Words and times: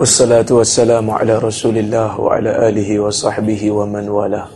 والصلاة 0.00 0.48
والسلام 0.48 1.10
على 1.10 1.38
رسول 1.38 1.76
الله 1.76 2.20
وعلى 2.20 2.68
آله 2.68 2.88
وصحبه 3.00 3.70
ومن 3.70 4.08
والاه. 4.08 4.48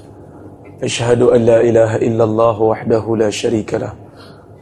أشهد 0.80 1.20
أن 1.22 1.40
لا 1.44 1.60
إله 1.60 1.96
إلا 2.00 2.24
الله 2.24 2.56
وحده 2.62 3.04
لا 3.16 3.28
شريك 3.28 3.76
له 3.76 3.92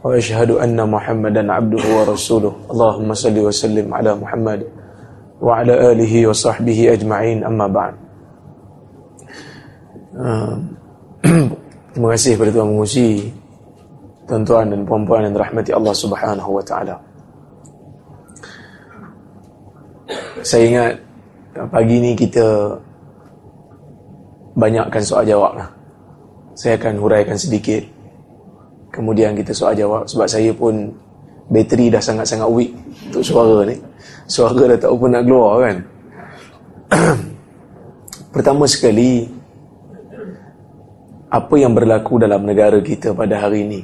وأشهد 0.03 0.51
أن 0.59 0.75
محمدا 0.75 1.53
عبده 1.53 1.83
ورسوله. 1.87 2.53
اللهم 2.71 3.09
صل 3.13 3.37
وسلم 3.39 3.87
على 3.93 4.11
محمد 4.15 4.67
وعلى 5.39 5.73
آله 5.91 6.27
وصحبه 6.27 6.79
أجمعين. 6.99 7.47
أما 7.47 7.67
بعد. 7.71 7.93
Terima 11.95 12.07
kasih 12.11 12.35
kepada 12.35 12.51
Tuan 12.51 12.67
Mengusi 12.75 13.31
Tuan-tuan 14.27 14.67
dan 14.67 14.83
puan-puan 14.83 15.31
yang 15.31 15.31
dirahmati 15.31 15.71
Allah 15.71 15.95
Subhanahu 15.95 16.59
Wa 16.59 16.63
Taala. 16.67 16.95
Saya 20.43 20.63
ingat 20.67 20.93
pagi 21.71 22.03
ni 22.03 22.11
kita 22.19 22.75
banyakkan 24.59 24.99
soal 24.99 25.23
jawab 25.23 25.55
lah. 25.55 25.69
Saya 26.53 26.75
akan 26.75 26.99
huraikan 26.99 27.39
sedikit. 27.39 27.81
Kemudian 28.93 29.33
kita 29.33 29.55
soal 29.55 29.73
jawab 29.73 30.05
sebab 30.05 30.27
saya 30.29 30.53
pun 30.53 30.93
bateri 31.49 31.89
dah 31.89 32.03
sangat-sangat 32.03 32.45
weak 32.51 32.75
untuk 33.09 33.23
suara 33.25 33.65
ni. 33.65 33.79
Suara 34.29 34.75
dah 34.75 34.77
tak 34.77 34.91
apa 34.91 35.05
nak 35.09 35.23
keluar 35.25 35.53
kan. 35.63 35.77
Pertama 38.35 38.69
sekali, 38.69 39.25
apa 41.33 41.55
yang 41.57 41.73
berlaku 41.73 42.21
dalam 42.21 42.45
negara 42.45 42.77
kita 42.83 43.17
pada 43.17 43.41
hari 43.41 43.65
ini 43.65 43.81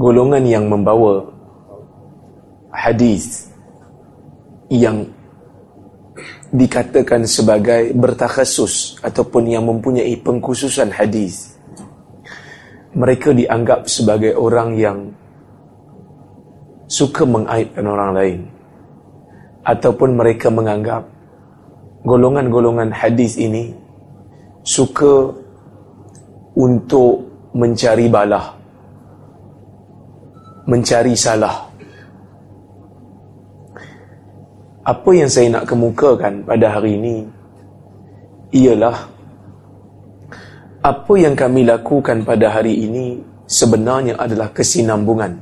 golongan 0.00 0.42
yang 0.48 0.64
membawa 0.66 1.28
hadis 2.70 3.50
yang 4.70 5.10
dikatakan 6.50 7.22
sebagai 7.26 7.94
bertakhasus 7.94 8.98
ataupun 9.06 9.46
yang 9.46 9.62
mempunyai 9.66 10.18
pengkhususan 10.18 10.90
hadis 10.90 11.54
mereka 12.90 13.30
dianggap 13.30 13.86
sebagai 13.86 14.34
orang 14.34 14.74
yang 14.74 14.98
suka 16.90 17.22
mengaibkan 17.22 17.86
orang 17.86 18.10
lain 18.18 18.40
ataupun 19.62 20.18
mereka 20.18 20.50
menganggap 20.50 21.06
golongan-golongan 22.02 22.90
hadis 22.90 23.38
ini 23.38 23.70
suka 24.66 25.30
untuk 26.58 27.30
mencari 27.54 28.10
balah 28.10 28.58
mencari 30.66 31.14
salah 31.14 31.69
apa 34.90 35.10
yang 35.14 35.30
saya 35.30 35.46
nak 35.54 35.70
kemukakan 35.70 36.42
pada 36.42 36.66
hari 36.74 36.98
ini 36.98 37.16
ialah 38.50 39.06
apa 40.82 41.14
yang 41.14 41.38
kami 41.38 41.62
lakukan 41.62 42.26
pada 42.26 42.50
hari 42.50 42.74
ini 42.74 43.22
sebenarnya 43.46 44.18
adalah 44.18 44.50
kesinambungan 44.50 45.38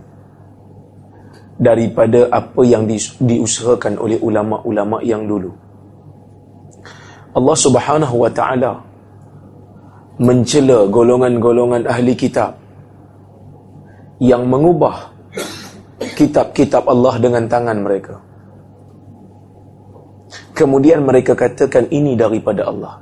daripada 1.56 2.28
apa 2.28 2.60
yang 2.68 2.84
diusahakan 3.24 3.96
oleh 3.96 4.20
ulama-ulama 4.20 5.00
yang 5.00 5.24
dulu 5.24 5.48
Allah 7.32 7.56
Subhanahu 7.56 8.14
wa 8.20 8.30
taala 8.30 8.84
mencela 10.20 10.84
golongan-golongan 10.92 11.88
ahli 11.88 12.12
kitab 12.18 12.58
yang 14.18 14.44
mengubah 14.44 15.14
kitab-kitab 16.18 16.82
Allah 16.90 17.14
dengan 17.22 17.46
tangan 17.46 17.78
mereka. 17.78 18.27
Kemudian 20.58 21.06
mereka 21.06 21.38
katakan 21.38 21.86
ini 21.94 22.18
daripada 22.18 22.66
Allah. 22.66 22.98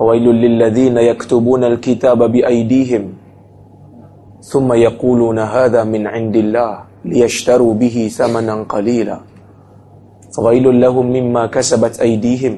Fawailul 0.00 0.40
lilladzina 0.40 1.04
yaktubuna 1.04 1.68
alkitaba 1.68 2.32
biaydihim. 2.32 3.12
Thumma 4.40 4.80
yaquluna 4.80 5.44
hadha 5.52 5.84
min 5.84 6.08
indillah 6.08 6.88
liyashtaru 7.04 7.76
bihi 7.76 8.08
thamanan 8.08 8.64
qalila. 8.64 9.20
Fawailul 10.32 10.80
lahum 10.80 11.04
mimma 11.04 11.52
kasabat 11.52 12.00
aydihim. 12.00 12.56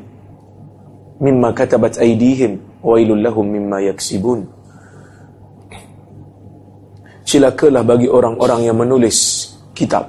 Mimma 1.18 1.50
katabat 1.50 1.98
aydihim. 1.98 2.62
Wailul 2.78 3.18
lahum 3.18 3.50
mimma 3.50 3.82
yaksibun. 3.82 4.46
Cilakalah 7.26 7.82
bagi 7.82 8.06
orang-orang 8.06 8.62
yang 8.62 8.78
menulis 8.78 9.50
kitab 9.74 10.06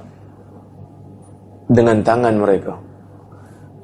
dengan 1.66 2.06
tangan 2.06 2.38
mereka 2.38 2.89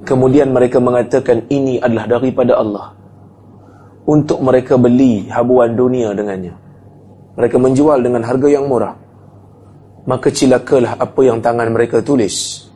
kemudian 0.04 0.52
mereka 0.52 0.82
mengatakan 0.82 1.46
ini 1.48 1.80
adalah 1.80 2.04
daripada 2.10 2.58
Allah. 2.58 2.86
Untuk 4.06 4.38
mereka 4.38 4.78
beli 4.78 5.26
habuan 5.32 5.74
dunia 5.74 6.14
dengannya. 6.14 6.54
Mereka 7.36 7.56
menjual 7.58 7.98
dengan 8.04 8.22
harga 8.22 8.48
yang 8.48 8.70
murah. 8.70 8.94
Maka 10.06 10.30
cilakalah 10.30 10.94
apa 10.94 11.20
yang 11.26 11.42
tangan 11.42 11.74
mereka 11.74 11.98
tulis. 11.98 12.66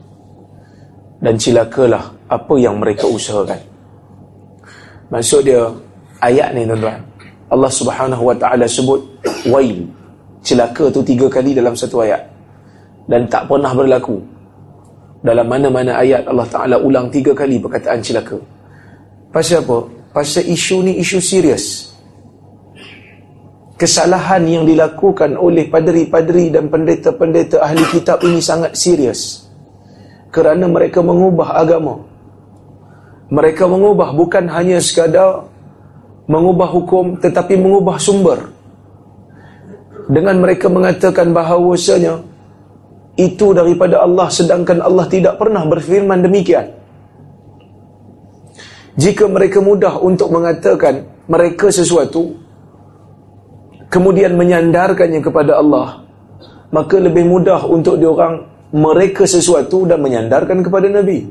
Dan 1.21 1.39
cilakalah 1.39 2.11
apa 2.27 2.53
yang 2.59 2.81
mereka 2.81 3.07
usahakan. 3.07 3.61
Maksud 5.07 5.47
dia 5.47 5.71
ayat 6.19 6.51
ni 6.51 6.67
tuan-tuan. 6.67 6.99
Allah 7.51 7.71
subhanahu 7.71 8.23
wa 8.31 8.35
ta'ala 8.35 8.67
sebut 8.67 8.99
wail. 9.47 9.87
Celaka 10.43 10.91
tu 10.91 11.03
tiga 11.03 11.31
kali 11.31 11.55
dalam 11.55 11.75
satu 11.75 12.03
ayat. 12.03 12.23
Dan 13.07 13.27
tak 13.27 13.47
pernah 13.47 13.71
berlaku 13.71 14.30
dalam 15.21 15.45
mana-mana 15.45 16.01
ayat 16.01 16.25
Allah 16.25 16.47
Ta'ala 16.49 16.75
ulang 16.81 17.13
tiga 17.13 17.31
kali 17.37 17.61
perkataan 17.61 18.01
celaka. 18.01 18.41
Pasal 19.31 19.63
apa? 19.63 20.01
pasal 20.11 20.43
isu 20.47 20.83
ni 20.85 20.99
isu 20.99 21.19
serius. 21.23 21.95
Kesalahan 23.79 24.45
yang 24.45 24.63
dilakukan 24.69 25.33
oleh 25.33 25.65
paderi-paderi 25.65 26.53
dan 26.53 26.69
pendeta-pendeta 26.69 27.65
ahli 27.65 27.81
kitab 27.89 28.21
ini 28.21 28.37
sangat 28.37 28.77
serius. 28.77 29.49
Kerana 30.29 30.69
mereka 30.69 31.01
mengubah 31.01 31.57
agama. 31.57 32.05
Mereka 33.31 33.65
mengubah 33.65 34.13
bukan 34.13 34.45
hanya 34.53 34.77
sekadar 34.77 35.49
mengubah 36.29 36.69
hukum 36.69 37.17
tetapi 37.17 37.57
mengubah 37.57 37.97
sumber. 37.97 38.53
Dengan 40.11 40.37
mereka 40.43 40.69
mengatakan 40.69 41.33
bahawasanya 41.33 42.21
itu 43.19 43.51
daripada 43.51 44.03
Allah 44.03 44.31
sedangkan 44.31 44.79
Allah 44.79 45.05
tidak 45.11 45.35
pernah 45.35 45.63
berfirman 45.67 46.23
demikian. 46.23 46.71
Jika 48.95 49.27
mereka 49.27 49.63
mudah 49.63 49.99
untuk 50.03 50.31
mengatakan 50.31 51.07
mereka 51.27 51.71
sesuatu 51.71 52.35
kemudian 53.87 54.35
menyandarkannya 54.35 55.23
kepada 55.23 55.59
Allah 55.59 56.01
maka 56.71 56.95
lebih 56.97 57.27
mudah 57.27 57.67
untuk 57.67 57.99
diorang 57.99 58.47
mereka 58.71 59.27
sesuatu 59.27 59.83
dan 59.83 59.99
menyandarkan 59.99 60.63
kepada 60.63 60.87
Nabi. 60.87 61.27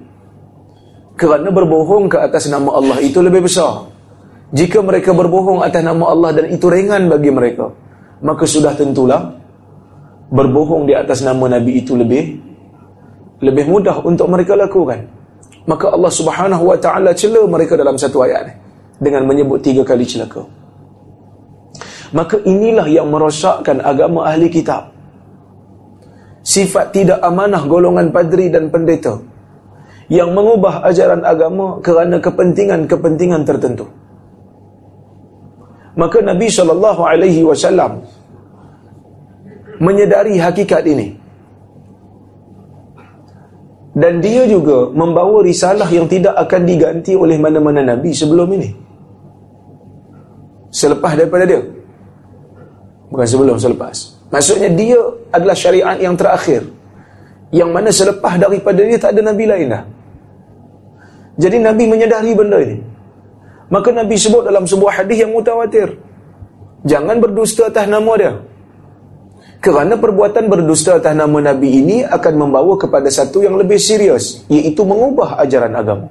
Kerana 1.16 1.48
berbohong 1.52 2.08
ke 2.12 2.16
atas 2.20 2.48
nama 2.48 2.76
Allah 2.76 3.00
itu 3.00 3.20
lebih 3.20 3.44
besar. 3.48 3.88
Jika 4.52 4.84
mereka 4.84 5.16
berbohong 5.16 5.64
atas 5.64 5.80
nama 5.84 6.12
Allah 6.12 6.30
dan 6.36 6.46
itu 6.52 6.68
ringan 6.68 7.08
bagi 7.08 7.32
mereka, 7.32 7.72
maka 8.20 8.44
sudah 8.44 8.76
tentulah 8.76 9.36
berbohong 10.30 10.86
di 10.86 10.94
atas 10.94 11.20
nama 11.26 11.58
Nabi 11.58 11.82
itu 11.82 11.98
lebih 11.98 12.38
lebih 13.42 13.64
mudah 13.66 14.00
untuk 14.06 14.30
mereka 14.30 14.54
lakukan. 14.54 15.06
Maka 15.68 15.92
Allah 15.92 16.12
Subhanahu 16.12 16.64
wa 16.70 16.78
taala 16.80 17.12
cela 17.12 17.44
mereka 17.44 17.76
dalam 17.76 17.98
satu 17.98 18.24
ayat 18.24 18.48
ni 18.48 18.54
dengan 19.00 19.26
menyebut 19.26 19.60
tiga 19.60 19.82
kali 19.84 20.06
celaka. 20.06 20.46
Maka 22.10 22.42
inilah 22.42 22.90
yang 22.90 23.06
merosakkan 23.06 23.78
agama 23.82 24.26
ahli 24.26 24.50
kitab. 24.50 24.90
Sifat 26.40 26.90
tidak 26.90 27.20
amanah 27.20 27.62
golongan 27.68 28.10
padri 28.10 28.48
dan 28.48 28.72
pendeta 28.72 29.20
yang 30.10 30.34
mengubah 30.34 30.82
ajaran 30.88 31.22
agama 31.22 31.78
kerana 31.84 32.18
kepentingan-kepentingan 32.18 33.46
tertentu 33.46 33.86
maka 35.98 36.18
Nabi 36.22 36.46
sallallahu 36.46 37.02
alaihi 37.02 37.42
wasallam 37.42 38.04
menyedari 39.80 40.36
hakikat 40.36 40.84
ini. 40.86 41.16
Dan 43.90 44.22
dia 44.22 44.46
juga 44.46 44.92
membawa 44.94 45.42
risalah 45.42 45.88
yang 45.90 46.06
tidak 46.06 46.36
akan 46.38 46.62
diganti 46.62 47.18
oleh 47.18 47.34
mana-mana 47.40 47.82
nabi 47.82 48.14
sebelum 48.14 48.46
ini. 48.54 48.70
Selepas 50.70 51.18
daripada 51.18 51.42
dia. 51.42 51.58
Bukan 53.10 53.26
sebelum 53.26 53.58
selepas. 53.58 54.14
Maksudnya 54.30 54.70
dia 54.70 55.00
adalah 55.34 55.58
syariat 55.58 55.98
yang 55.98 56.14
terakhir. 56.14 56.62
Yang 57.50 57.70
mana 57.74 57.90
selepas 57.90 58.38
daripada 58.38 58.78
dia 58.78 58.94
tak 58.94 59.18
ada 59.18 59.26
nabi 59.26 59.44
lain 59.50 59.74
dah. 59.74 59.82
Jadi 61.34 61.56
nabi 61.58 61.90
menyedari 61.90 62.30
benda 62.30 62.62
ini. 62.62 62.78
Maka 63.70 63.94
Nabi 63.94 64.18
sebut 64.18 64.42
dalam 64.42 64.66
sebuah 64.66 64.98
hadis 64.98 65.22
yang 65.22 65.30
mutawatir. 65.30 65.94
Jangan 66.82 67.22
berdusta 67.22 67.70
atas 67.70 67.86
nama 67.86 68.12
dia. 68.18 68.34
Kerana 69.60 70.00
perbuatan 70.00 70.48
berdusta 70.48 70.96
atas 70.96 71.12
nama 71.12 71.52
Nabi 71.52 71.84
ini 71.84 71.96
akan 72.00 72.34
membawa 72.34 72.80
kepada 72.80 73.12
satu 73.12 73.44
yang 73.44 73.60
lebih 73.60 73.76
serius, 73.76 74.40
iaitu 74.48 74.80
mengubah 74.88 75.36
ajaran 75.36 75.76
agama. 75.76 76.08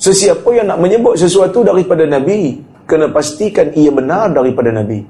Sesiapa 0.00 0.48
yang 0.56 0.66
nak 0.66 0.82
menyebut 0.82 1.14
sesuatu 1.14 1.62
daripada 1.62 2.02
Nabi, 2.08 2.58
kena 2.90 3.12
pastikan 3.14 3.70
ia 3.76 3.92
benar 3.94 4.34
daripada 4.34 4.74
Nabi. 4.74 5.06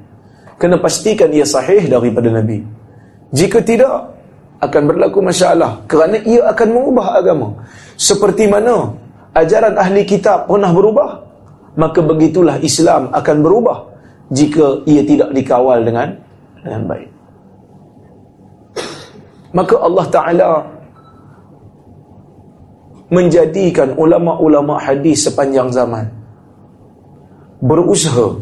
Kena 0.61 0.77
pastikan 0.77 1.33
ia 1.33 1.49
sahih 1.49 1.89
daripada 1.89 2.29
Nabi. 2.29 2.61
Jika 3.33 3.65
tidak, 3.65 4.21
akan 4.61 4.83
berlaku 4.85 5.25
masalah 5.25 5.81
kerana 5.89 6.21
ia 6.21 6.45
akan 6.53 6.69
mengubah 6.77 7.17
agama. 7.17 7.65
Seperti 7.97 8.45
mana 8.45 8.93
ajaran 9.33 9.79
ahli 9.81 10.05
kitab 10.05 10.45
pernah 10.45 10.69
berubah, 10.69 11.30
maka 11.79 12.01
begitulah 12.03 12.59
Islam 12.63 13.11
akan 13.15 13.37
berubah 13.43 13.79
jika 14.31 14.83
ia 14.87 15.03
tidak 15.07 15.31
dikawal 15.35 15.79
dengan 15.83 16.15
dengan 16.63 16.83
baik. 16.87 17.11
Maka 19.51 19.75
Allah 19.83 20.07
Ta'ala 20.07 20.51
menjadikan 23.11 23.99
ulama-ulama 23.99 24.79
hadis 24.79 25.27
sepanjang 25.27 25.75
zaman 25.75 26.07
berusaha 27.59 28.39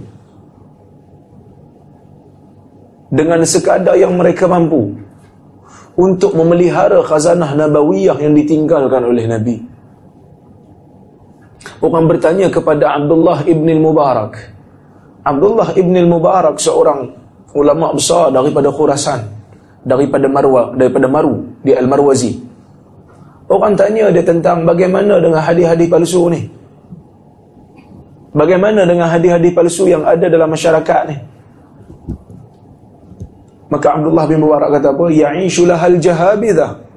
dengan 3.08 3.40
sekadar 3.48 3.96
yang 3.96 4.12
mereka 4.20 4.44
mampu 4.44 4.92
untuk 5.96 6.36
memelihara 6.36 7.00
khazanah 7.00 7.56
nabawiyah 7.56 8.20
yang 8.20 8.36
ditinggalkan 8.36 9.02
oleh 9.08 9.24
Nabi. 9.24 9.56
Orang 11.82 12.06
bertanya 12.06 12.46
kepada 12.50 12.94
Abdullah 12.94 13.42
ibn 13.46 13.66
al-Mubarak. 13.66 14.32
Abdullah 15.26 15.74
ibn 15.74 15.94
al-Mubarak 15.94 16.56
seorang 16.62 17.10
ulama 17.54 17.92
besar 17.92 18.30
daripada 18.30 18.70
Khurasan, 18.70 19.20
daripada 19.82 20.26
Marwa, 20.30 20.72
daripada 20.74 21.06
Maru 21.10 21.58
di 21.62 21.74
Al-Marwazi. 21.74 22.32
Orang 23.48 23.74
tanya 23.74 24.12
dia 24.12 24.22
tentang 24.22 24.68
bagaimana 24.68 25.18
dengan 25.18 25.40
hadis-hadis 25.40 25.88
palsu 25.88 26.28
ni. 26.28 26.46
Bagaimana 28.36 28.84
dengan 28.84 29.08
hadis-hadis 29.08 29.52
palsu 29.56 29.88
yang 29.88 30.04
ada 30.04 30.28
dalam 30.28 30.52
masyarakat 30.52 31.02
ni? 31.08 31.16
Maka 33.68 34.00
Abdullah 34.00 34.24
bin 34.24 34.40
Mubarak 34.44 34.80
kata 34.80 34.96
apa? 34.96 35.04
Ya'ishu 35.12 35.68
lahal 35.68 36.00
jahabidah. 36.00 36.87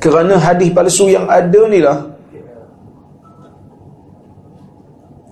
Kerana 0.00 0.40
hadis 0.40 0.72
palsu 0.72 1.12
yang 1.12 1.28
ada 1.28 1.60
ni 1.68 1.78
lah. 1.84 2.08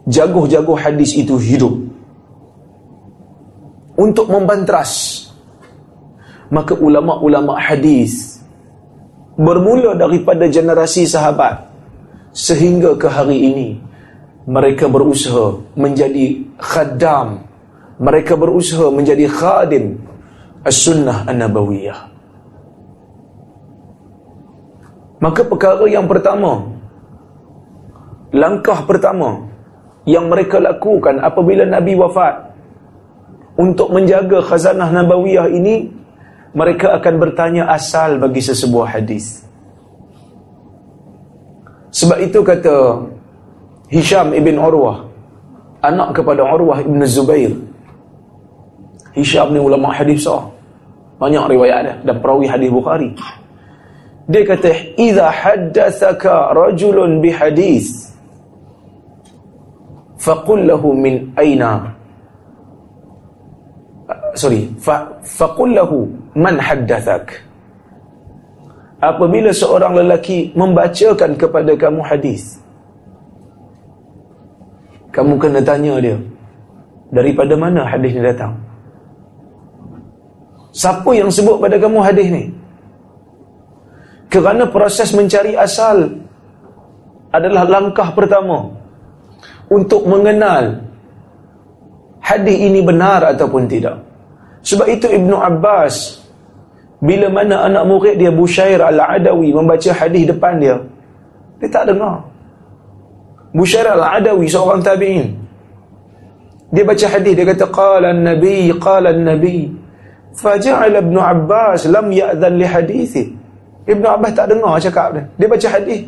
Jaguh-jaguh 0.09 0.77
hadis 0.77 1.17
itu 1.17 1.37
hidup. 1.41 1.75
Untuk 3.99 4.29
membantras. 4.31 5.25
Maka 6.49 6.73
ulama-ulama 6.77 7.61
hadis 7.61 8.41
bermula 9.37 9.97
daripada 9.97 10.49
generasi 10.49 11.05
sahabat. 11.05 11.65
Sehingga 12.33 12.95
ke 12.97 13.09
hari 13.09 13.53
ini 13.53 13.69
mereka 14.49 14.89
berusaha 14.89 15.61
menjadi 15.77 16.41
khadam 16.57 17.49
mereka 17.99 18.39
berusaha 18.39 18.95
menjadi 18.95 19.27
khadim. 19.27 19.99
As-sunnah 20.63 21.27
an-nabawiyah 21.27 22.18
Maka 25.19 25.43
perkara 25.43 25.85
yang 25.91 26.07
pertama 26.07 26.63
Langkah 28.31 28.87
pertama 28.87 29.51
Yang 30.07 30.25
mereka 30.31 30.57
lakukan 30.63 31.19
apabila 31.19 31.67
Nabi 31.67 31.99
wafat 31.99 32.55
Untuk 33.59 33.91
menjaga 33.91 34.39
khazanah 34.47 34.95
Nabawiyah 34.95 35.51
ini 35.51 35.91
Mereka 36.55 36.95
akan 37.03 37.15
bertanya 37.19 37.69
asal 37.69 38.17
bagi 38.17 38.41
sesebuah 38.41 38.97
hadis. 38.97 39.45
Sebab 41.93 42.19
itu 42.25 42.41
kata 42.41 43.05
Hisham 43.93 44.33
ibn 44.33 44.57
Urwah 44.57 45.05
Anak 45.85 46.17
kepada 46.17 46.43
Urwah 46.43 46.83
ibn 46.83 46.99
Zubair. 47.05 47.55
Hisham 49.13 49.51
ni 49.51 49.61
ulama 49.63 49.95
hadis 49.95 50.27
sah. 50.27 50.47
Banyak 51.19 51.51
riwayat 51.51 51.81
dia 51.83 51.95
Dan 52.07 52.23
perawi 52.23 52.47
hadis 52.47 52.71
Bukhari 52.71 53.15
dia 54.29 54.45
kata 54.45 54.71
idza 55.01 55.27
haddatsaka 55.33 56.53
rajulun 56.53 57.25
bihadis 57.25 58.13
faqul 60.21 60.69
lahu 60.69 60.93
min 60.93 61.33
aina 61.41 61.89
sorry 64.37 64.69
fa 64.77 65.09
faqul 65.25 65.73
lahu 65.73 66.05
man 66.37 66.61
haddatsak 66.61 67.41
apabila 69.01 69.49
seorang 69.49 69.97
lelaki 70.05 70.53
membacakan 70.53 71.33
kepada 71.41 71.73
kamu 71.73 72.05
hadis 72.05 72.61
kamu 75.09 75.41
kena 75.41 75.65
tanya 75.65 75.97
dia 76.05 76.17
daripada 77.13 77.57
mana 77.57 77.85
hadis 77.89 78.13
ni 78.13 78.23
datang? 78.23 78.53
Siapa 80.77 81.11
yang 81.17 81.33
sebut 81.33 81.59
pada 81.59 81.81
kamu 81.81 81.99
hadis 82.05 82.29
ni 82.29 82.45
kerana 84.29 84.69
proses 84.69 85.13
mencari 85.17 85.57
asal 85.57 86.21
adalah 87.33 87.65
langkah 87.65 88.13
pertama 88.13 88.69
untuk 89.69 90.05
mengenal 90.05 90.85
hadis 92.21 92.57
ini 92.61 92.81
benar 92.85 93.25
ataupun 93.33 93.65
tidak. 93.69 93.97
Sebab 94.65 94.85
itu 94.89 95.09
Ibnu 95.09 95.33
Abbas 95.33 96.21
bila 97.01 97.33
mana 97.33 97.65
anak 97.65 97.85
murid 97.89 98.15
dia 98.21 98.29
Bushair 98.29 98.81
Al-Adawi 98.85 99.55
membaca 99.55 99.91
hadis 99.97 100.29
depan 100.29 100.61
dia, 100.61 100.77
dia 101.63 101.69
tak 101.73 101.89
dengar. 101.89 102.27
Bushair 103.55 103.89
Al-Adawi 103.89 104.45
seorang 104.45 104.85
tabi'in. 104.85 105.29
Dia 106.69 106.85
baca 106.85 107.07
hadis 107.09 107.33
dia 107.33 107.49
kata 107.49 107.65
qala 107.73 108.13
an-nabi 108.13 108.69
qala 108.77 109.09
an-nabi 109.09 109.73
faja'ala 110.37 111.01
Ibnu 111.01 111.17
Abbas 111.17 111.89
lam 111.89 112.13
ya'dhan 112.13 112.61
li 112.61 112.67
hadithi 112.69 113.38
Ibn 113.89 114.05
Abbas 114.05 114.33
tak 114.37 114.53
dengar 114.53 114.77
cakap 114.77 115.17
dia. 115.17 115.25
Dia 115.41 115.47
baca 115.49 115.69
hadis. 115.73 116.01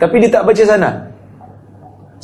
Tapi 0.00 0.16
dia 0.16 0.30
tak 0.32 0.42
baca 0.48 0.62
sana. 0.64 0.90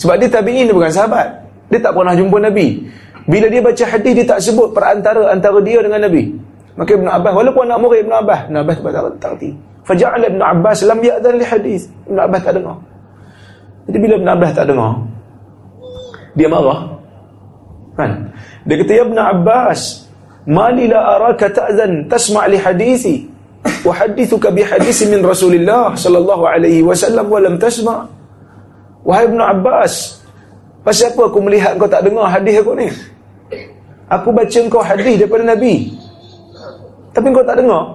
Sebab 0.00 0.16
dia 0.16 0.28
tabi'in 0.32 0.64
dia 0.64 0.72
bukan 0.72 0.88
sahabat. 0.88 1.28
Dia 1.68 1.78
tak 1.84 1.92
pernah 1.92 2.16
jumpa 2.16 2.40
Nabi. 2.40 2.88
Bila 3.28 3.46
dia 3.52 3.60
baca 3.60 3.84
hadis 3.84 4.12
dia 4.16 4.24
tak 4.24 4.40
sebut 4.40 4.72
perantara 4.72 5.28
antara 5.28 5.60
dia 5.60 5.84
dengan 5.84 6.08
Nabi. 6.08 6.32
Maka 6.76 6.90
Ibn 6.96 7.08
Abbas 7.08 7.32
walaupun 7.36 7.62
anak 7.68 7.78
murid 7.84 8.00
Ibn 8.08 8.12
Abbas, 8.20 8.40
Ibn 8.48 8.56
Abbas 8.60 8.76
tak 8.80 9.04
tak 9.20 9.30
reti. 9.36 9.50
Faja'al 9.84 10.22
Ibn 10.28 10.40
Abbas 10.40 10.78
lam 10.84 11.00
ya'dhan 11.00 11.34
li 11.40 11.44
hadis. 11.44 11.88
Ibn 12.08 12.18
Abbas 12.20 12.40
tak 12.44 12.54
dengar. 12.60 12.76
Jadi 13.88 13.98
bila 14.00 14.14
Ibn 14.20 14.28
Abbas 14.36 14.50
tak 14.52 14.66
dengar, 14.68 14.92
dia 16.36 16.48
marah. 16.52 16.80
Kan? 17.96 18.10
Dia 18.68 18.74
kata 18.76 18.92
ya 18.92 19.02
Ibn 19.08 19.18
Abbas, 19.18 19.80
"Mali 20.44 20.84
la 20.84 21.00
araka 21.16 21.48
ta'zan 21.48 22.12
tasma' 22.12 22.44
li 22.52 22.58
hadisi?" 22.60 23.35
Wahadithuka 23.86 24.50
bihadisi 24.50 25.06
min 25.06 25.22
Rasulillah 25.22 25.94
sallallahu 25.94 26.42
alaihi 26.42 26.82
wasallam 26.82 27.30
wa 27.30 27.38
lam 27.38 27.54
tasma. 27.54 28.02
Wahai 29.06 29.30
Ibn 29.30 29.38
Abbas, 29.38 30.18
pasal 30.82 31.14
apa 31.14 31.30
aku 31.30 31.38
melihat 31.38 31.78
kau 31.78 31.86
tak 31.86 32.02
dengar 32.02 32.26
hadis 32.26 32.58
aku 32.58 32.74
ni? 32.74 32.90
Aku 34.10 34.34
baca 34.34 34.58
kau 34.66 34.82
hadis 34.82 35.22
daripada 35.22 35.54
Nabi. 35.54 35.94
Tapi 37.14 37.26
kau 37.30 37.46
tak 37.46 37.62
dengar. 37.62 37.94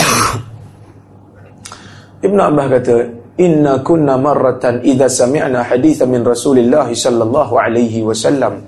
Ibn 2.24 2.38
Abbas 2.40 2.66
kata, 2.80 2.96
"Inna 3.36 3.84
kunna 3.84 4.16
marratan 4.16 4.80
idza 4.80 5.12
sami'na 5.12 5.60
hadithan 5.60 6.08
min 6.08 6.24
Rasulillah 6.24 6.88
sallallahu 6.88 7.52
alaihi 7.60 8.00
wasallam, 8.00 8.64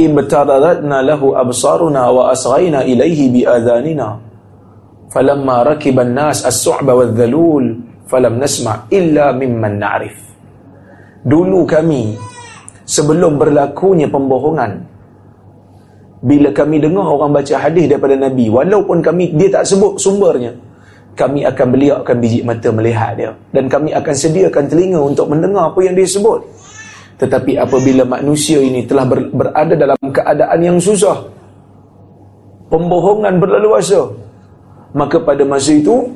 ibtadaratna 0.00 1.04
lahu 1.04 1.36
absaruna 1.36 2.08
wa 2.08 2.32
asghayna 2.32 2.88
ilayhi 2.88 3.28
bi 3.28 3.44
adhanina." 3.44 4.25
Falamma 5.10 5.74
rakiba 5.74 6.02
an-nas 6.06 6.42
as-su'ba 6.42 6.92
wadh-dhalul 6.92 7.64
falam 8.06 8.38
nasma' 8.38 8.86
illa 8.92 9.34
mimman 9.34 9.78
na'rif. 9.78 10.16
Dulu 11.26 11.66
kami 11.66 12.14
sebelum 12.86 13.34
berlakunya 13.34 14.06
pembohongan 14.06 14.72
bila 16.22 16.50
kami 16.54 16.78
dengar 16.78 17.06
orang 17.06 17.34
baca 17.34 17.54
hadis 17.58 17.90
daripada 17.90 18.14
nabi 18.14 18.46
walaupun 18.46 19.02
kami 19.02 19.34
dia 19.34 19.50
tak 19.50 19.66
sebut 19.66 19.98
sumbernya 19.98 20.54
kami 21.16 21.48
akan 21.48 21.66
beliaukan 21.72 22.16
biji 22.20 22.44
mata 22.44 22.68
melihat 22.68 23.16
dia. 23.16 23.32
Dan 23.50 23.72
kami 23.72 23.96
akan 23.96 24.14
sediakan 24.14 24.68
telinga 24.68 25.00
untuk 25.00 25.32
mendengar 25.32 25.72
apa 25.72 25.80
yang 25.80 25.96
dia 25.96 26.04
sebut. 26.04 26.44
Tetapi 27.16 27.56
apabila 27.56 28.04
manusia 28.04 28.60
ini 28.60 28.84
telah 28.84 29.08
ber, 29.08 29.32
berada 29.32 29.72
dalam 29.72 29.96
keadaan 30.12 30.60
yang 30.60 30.76
susah 30.76 31.16
pembohongan 32.68 33.40
berlalu 33.40 33.80
asa 33.80 34.04
maka 34.96 35.20
pada 35.20 35.44
masa 35.44 35.76
itu 35.76 36.08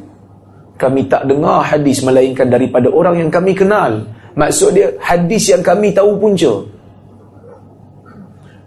kami 0.81 1.05
tak 1.05 1.29
dengar 1.29 1.61
hadis 1.61 2.01
melainkan 2.01 2.49
daripada 2.49 2.89
orang 2.89 3.21
yang 3.21 3.29
kami 3.29 3.53
kenal. 3.53 4.01
Maksud 4.33 4.73
dia 4.73 4.89
hadis 5.05 5.53
yang 5.53 5.61
kami 5.61 5.93
tahu 5.93 6.17
punca. 6.17 6.65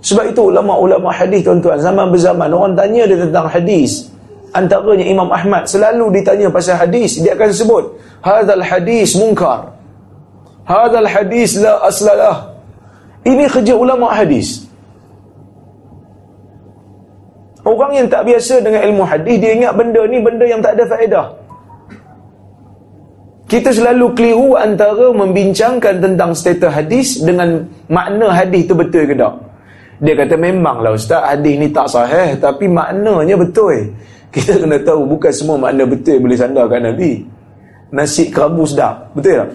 Sebab 0.05 0.29
itu 0.29 0.53
ulama-ulama 0.53 1.09
hadis 1.09 1.41
tuan-tuan 1.41 1.81
zaman 1.81 2.13
berzaman 2.13 2.53
orang 2.53 2.77
tanya 2.77 3.09
dia 3.09 3.17
tentang 3.17 3.49
hadis. 3.49 4.13
Antaranya 4.53 5.01
Imam 5.01 5.33
Ahmad 5.33 5.65
selalu 5.65 6.21
ditanya 6.21 6.53
pasal 6.53 6.77
hadis 6.77 7.17
dia 7.17 7.33
akan 7.33 7.49
sebut 7.49 7.83
hadzal 8.21 8.61
hadis 8.61 9.17
munkar. 9.17 9.73
Hadzal 10.69 11.09
hadis 11.09 11.57
la 11.57 11.81
aslalah 11.89 12.53
ini 13.25 13.49
kerja 13.49 13.73
ulama 13.73 14.13
hadis 14.13 14.62
Orang 17.63 17.95
yang 17.95 18.11
tak 18.11 18.27
biasa 18.27 18.59
dengan 18.59 18.83
ilmu 18.91 19.03
hadis 19.07 19.39
dia 19.39 19.55
ingat 19.55 19.71
benda 19.79 20.03
ni 20.03 20.19
benda 20.19 20.43
yang 20.43 20.59
tak 20.59 20.75
ada 20.75 20.83
faedah. 20.83 21.27
Kita 23.47 23.71
selalu 23.71 24.11
keliru 24.17 24.59
antara 24.59 25.13
membincangkan 25.15 26.03
tentang 26.03 26.35
status 26.35 26.71
hadis 26.73 27.07
dengan 27.23 27.63
makna 27.87 28.35
hadis 28.35 28.67
tu 28.67 28.75
betul 28.75 29.07
ke 29.07 29.15
tak. 29.15 29.31
Dia 30.03 30.13
kata 30.19 30.35
memanglah 30.35 30.91
ustaz 30.91 31.23
hadis 31.23 31.55
ni 31.55 31.71
tak 31.71 31.87
sahih 31.87 32.35
tapi 32.35 32.67
maknanya 32.67 33.39
betul. 33.39 33.95
Kita 34.33 34.59
kena 34.59 34.81
tahu 34.81 35.05
bukan 35.15 35.31
semua 35.31 35.55
makna 35.55 35.87
betul 35.87 36.19
boleh 36.19 36.35
sandarkan 36.35 36.91
Nabi. 36.91 37.23
Nasi 37.93 38.27
kerabu 38.27 38.65
sedap. 38.65 39.13
Betul 39.13 39.45
tak? 39.45 39.49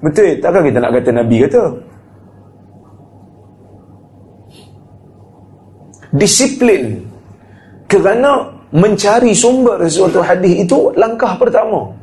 Betul. 0.00 0.30
Takkan 0.40 0.62
kita 0.64 0.78
nak 0.80 0.92
kata 0.96 1.10
Nabi 1.12 1.36
kata? 1.44 1.62
Disiplin 6.16 7.04
kerana 7.86 8.50
mencari 8.74 9.30
sumber 9.30 9.78
sesuatu 9.86 10.18
hadis 10.22 10.66
itu 10.66 10.90
langkah 10.98 11.38
pertama. 11.38 11.94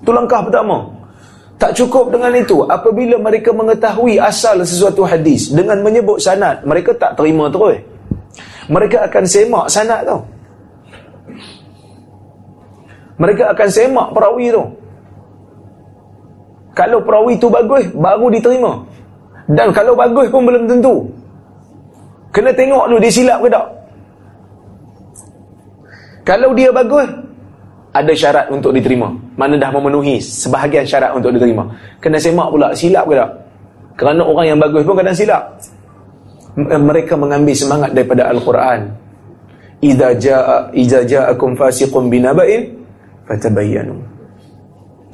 Itu 0.00 0.10
langkah 0.12 0.40
pertama. 0.44 0.88
Tak 1.60 1.72
cukup 1.76 2.12
dengan 2.12 2.34
itu. 2.34 2.64
Apabila 2.66 3.16
mereka 3.20 3.54
mengetahui 3.54 4.18
asal 4.20 4.60
sesuatu 4.64 5.06
hadis 5.06 5.52
dengan 5.52 5.80
menyebut 5.80 6.18
sanad, 6.20 6.64
mereka 6.66 6.92
tak 6.96 7.16
terima 7.16 7.48
terus. 7.48 7.80
Mereka 8.68 9.08
akan 9.08 9.24
semak 9.28 9.66
sanad 9.68 10.02
tu. 10.08 10.18
Mereka 13.20 13.54
akan 13.54 13.68
semak 13.70 14.08
perawi 14.10 14.50
tu. 14.50 14.64
Kalau 16.74 16.98
perawi 17.06 17.38
tu 17.38 17.46
bagus, 17.46 17.86
baru 17.94 18.26
diterima. 18.34 18.82
Dan 19.46 19.70
kalau 19.70 19.94
bagus 19.94 20.26
pun 20.32 20.42
belum 20.42 20.66
tentu. 20.66 21.06
Kena 22.34 22.50
tengok 22.50 22.90
dulu 22.90 22.98
dia 22.98 23.12
silap 23.14 23.38
ke 23.38 23.48
tak. 23.52 23.66
Kalau 26.24 26.56
dia 26.56 26.72
bagus, 26.72 27.04
ada 27.94 28.12
syarat 28.16 28.48
untuk 28.50 28.72
diterima. 28.72 29.12
Mana 29.36 29.54
dah 29.60 29.70
memenuhi 29.70 30.18
sebahagian 30.18 30.82
syarat 30.88 31.12
untuk 31.14 31.30
diterima. 31.36 31.68
Kena 32.00 32.16
semak 32.16 32.48
pula, 32.50 32.72
silap 32.72 33.06
ke 33.06 33.14
tak? 33.14 33.30
Kerana 33.94 34.26
orang 34.26 34.46
yang 34.50 34.58
bagus 34.58 34.82
pun 34.82 34.96
kadang 34.98 35.14
silap. 35.14 35.42
Mereka 36.58 37.14
mengambil 37.14 37.54
semangat 37.54 37.90
daripada 37.94 38.26
Al-Quran. 38.32 38.80
Iza 39.84 40.16
ja'a 40.16 40.72
iza 40.72 41.04
ja'akum 41.04 41.54
fasiqun 41.54 42.08
binaba'in 42.08 42.72
fatabayyanu. 43.28 44.13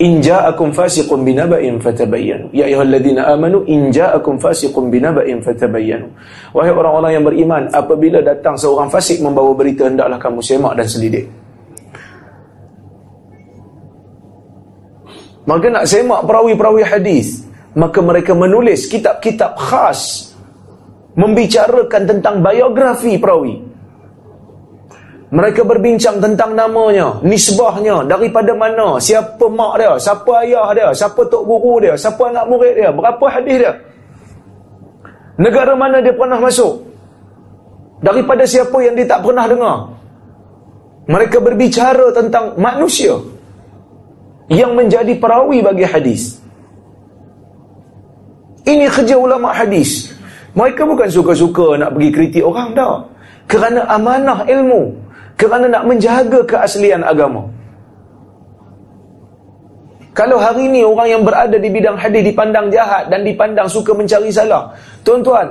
In 0.00 0.24
ja'akum 0.24 0.72
fasiqun 0.72 1.28
binaba'in 1.28 1.76
fatabayyanu. 1.76 2.48
Ya 2.56 2.64
ayyuhalladzina 2.64 3.28
amanu 3.36 3.68
in 3.68 3.92
ja'akum 3.92 4.40
fasiqun 4.40 4.88
binaba'in 4.88 5.44
fatabayyanu. 5.44 6.08
Wahai 6.56 6.72
orang-orang 6.72 7.12
yang 7.20 7.24
beriman, 7.28 7.62
apabila 7.68 8.24
datang 8.24 8.56
seorang 8.56 8.88
fasik 8.88 9.20
membawa 9.20 9.52
berita 9.52 9.92
hendaklah 9.92 10.16
kamu 10.16 10.40
semak 10.40 10.72
dan 10.72 10.88
selidik. 10.88 11.28
Maka 15.44 15.66
nak 15.68 15.84
semak 15.84 16.24
perawi-perawi 16.24 16.80
hadis, 16.80 17.44
maka 17.76 18.00
mereka 18.00 18.32
menulis 18.32 18.88
kitab-kitab 18.88 19.60
khas 19.60 20.32
membicarakan 21.12 22.02
tentang 22.08 22.40
biografi 22.40 23.20
perawi. 23.20 23.69
Mereka 25.30 25.62
berbincang 25.62 26.18
tentang 26.18 26.58
namanya, 26.58 27.22
nisbahnya, 27.22 28.02
daripada 28.02 28.50
mana, 28.50 28.98
siapa 28.98 29.46
mak 29.46 29.78
dia, 29.78 29.94
siapa 29.94 30.30
ayah 30.42 30.68
dia, 30.74 30.88
siapa 30.90 31.22
tok 31.30 31.46
guru 31.46 31.86
dia, 31.86 31.94
siapa 31.94 32.34
anak 32.34 32.50
murid 32.50 32.74
dia, 32.74 32.90
berapa 32.90 33.24
hadis 33.30 33.56
dia. 33.62 33.72
Negara 35.38 35.78
mana 35.78 36.02
dia 36.02 36.10
pernah 36.10 36.42
masuk? 36.42 36.82
Daripada 38.02 38.42
siapa 38.42 38.74
yang 38.82 38.98
dia 38.98 39.06
tak 39.06 39.22
pernah 39.22 39.46
dengar? 39.46 39.78
Mereka 41.06 41.38
berbicara 41.38 42.10
tentang 42.10 42.58
manusia 42.58 43.14
yang 44.50 44.74
menjadi 44.74 45.14
perawi 45.14 45.62
bagi 45.62 45.86
hadis. 45.86 46.42
Ini 48.66 48.90
kerja 48.90 49.14
ulama 49.14 49.54
hadis. 49.54 50.10
Mereka 50.58 50.82
bukan 50.84 51.06
suka-suka 51.06 51.78
nak 51.78 51.94
pergi 51.94 52.10
kritik 52.10 52.42
orang 52.42 52.74
dah. 52.74 53.06
Kerana 53.46 53.86
amanah 53.86 54.44
ilmu. 54.44 54.99
Kerana 55.40 55.72
nak 55.72 55.88
menjaga 55.88 56.44
keaslian 56.44 57.00
agama. 57.00 57.48
Kalau 60.12 60.36
hari 60.36 60.68
ini 60.68 60.84
orang 60.84 61.08
yang 61.08 61.22
berada 61.24 61.56
di 61.56 61.72
bidang 61.72 61.96
hadis 61.96 62.20
dipandang 62.20 62.68
jahat 62.68 63.08
dan 63.08 63.24
dipandang 63.24 63.64
suka 63.64 63.96
mencari 63.96 64.28
salah. 64.28 64.68
Tuan-tuan, 65.00 65.48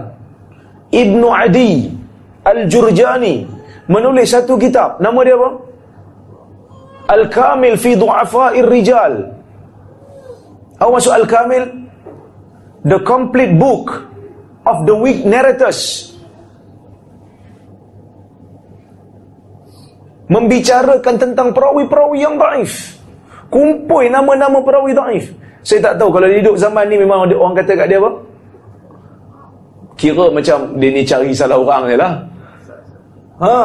Ibnu 0.93 1.25
Adi 1.33 1.89
Al-Jurjani 2.45 3.49
menulis 3.89 4.29
satu 4.29 4.61
kitab. 4.61 5.01
Nama 5.01 5.19
dia 5.25 5.35
apa? 5.41 5.49
Al-Kamil 7.09 7.73
fi 7.81 7.97
du'afa'ir 7.97 8.69
rijal. 8.69 9.13
Apa 10.77 10.89
maksud 10.93 11.13
Al-Kamil? 11.17 11.63
The 12.85 13.01
complete 13.01 13.57
book 13.57 14.05
of 14.69 14.85
the 14.85 14.93
weak 14.93 15.25
narrators. 15.25 16.08
Membicarakan 20.29 21.15
tentang 21.17 21.49
perawi-perawi 21.49 22.17
yang 22.21 22.37
daif. 22.37 23.01
Kumpul 23.49 24.05
nama-nama 24.13 24.61
perawi 24.61 24.93
daif. 24.93 25.33
Saya 25.65 25.91
tak 25.91 25.97
tahu 25.97 26.13
kalau 26.13 26.29
hidup 26.29 26.55
zaman 26.55 26.85
ni 26.85 27.01
memang 27.01 27.25
ada 27.25 27.35
orang 27.35 27.57
kata 27.57 27.73
kat 27.73 27.87
dia 27.89 27.97
apa? 27.97 28.11
Kira 29.99 30.25
macam 30.31 30.57
dia 30.79 30.89
ni 30.93 31.01
cari 31.03 31.33
salah 31.33 31.57
orang 31.59 31.83
je 31.89 31.97
lah. 31.97 32.13
Ha? 33.41 33.57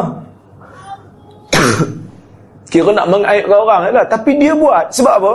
Kira 2.72 2.90
nak 2.96 3.06
mengaibkan 3.12 3.58
orang 3.60 3.80
lah. 3.92 4.04
Tapi 4.08 4.30
dia 4.40 4.56
buat. 4.56 4.88
Sebab 4.90 5.14
apa? 5.20 5.32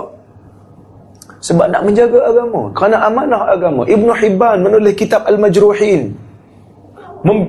Sebab 1.39 1.71
nak 1.71 1.85
menjaga 1.87 2.19
agama. 2.25 2.73
Kerana 2.75 2.97
amanah 3.07 3.43
agama. 3.47 3.81
Ibn 3.87 4.09
Hibban 4.17 4.57
menulis 4.59 4.97
kitab 4.97 5.23
Al-Majruhin. 5.23 6.11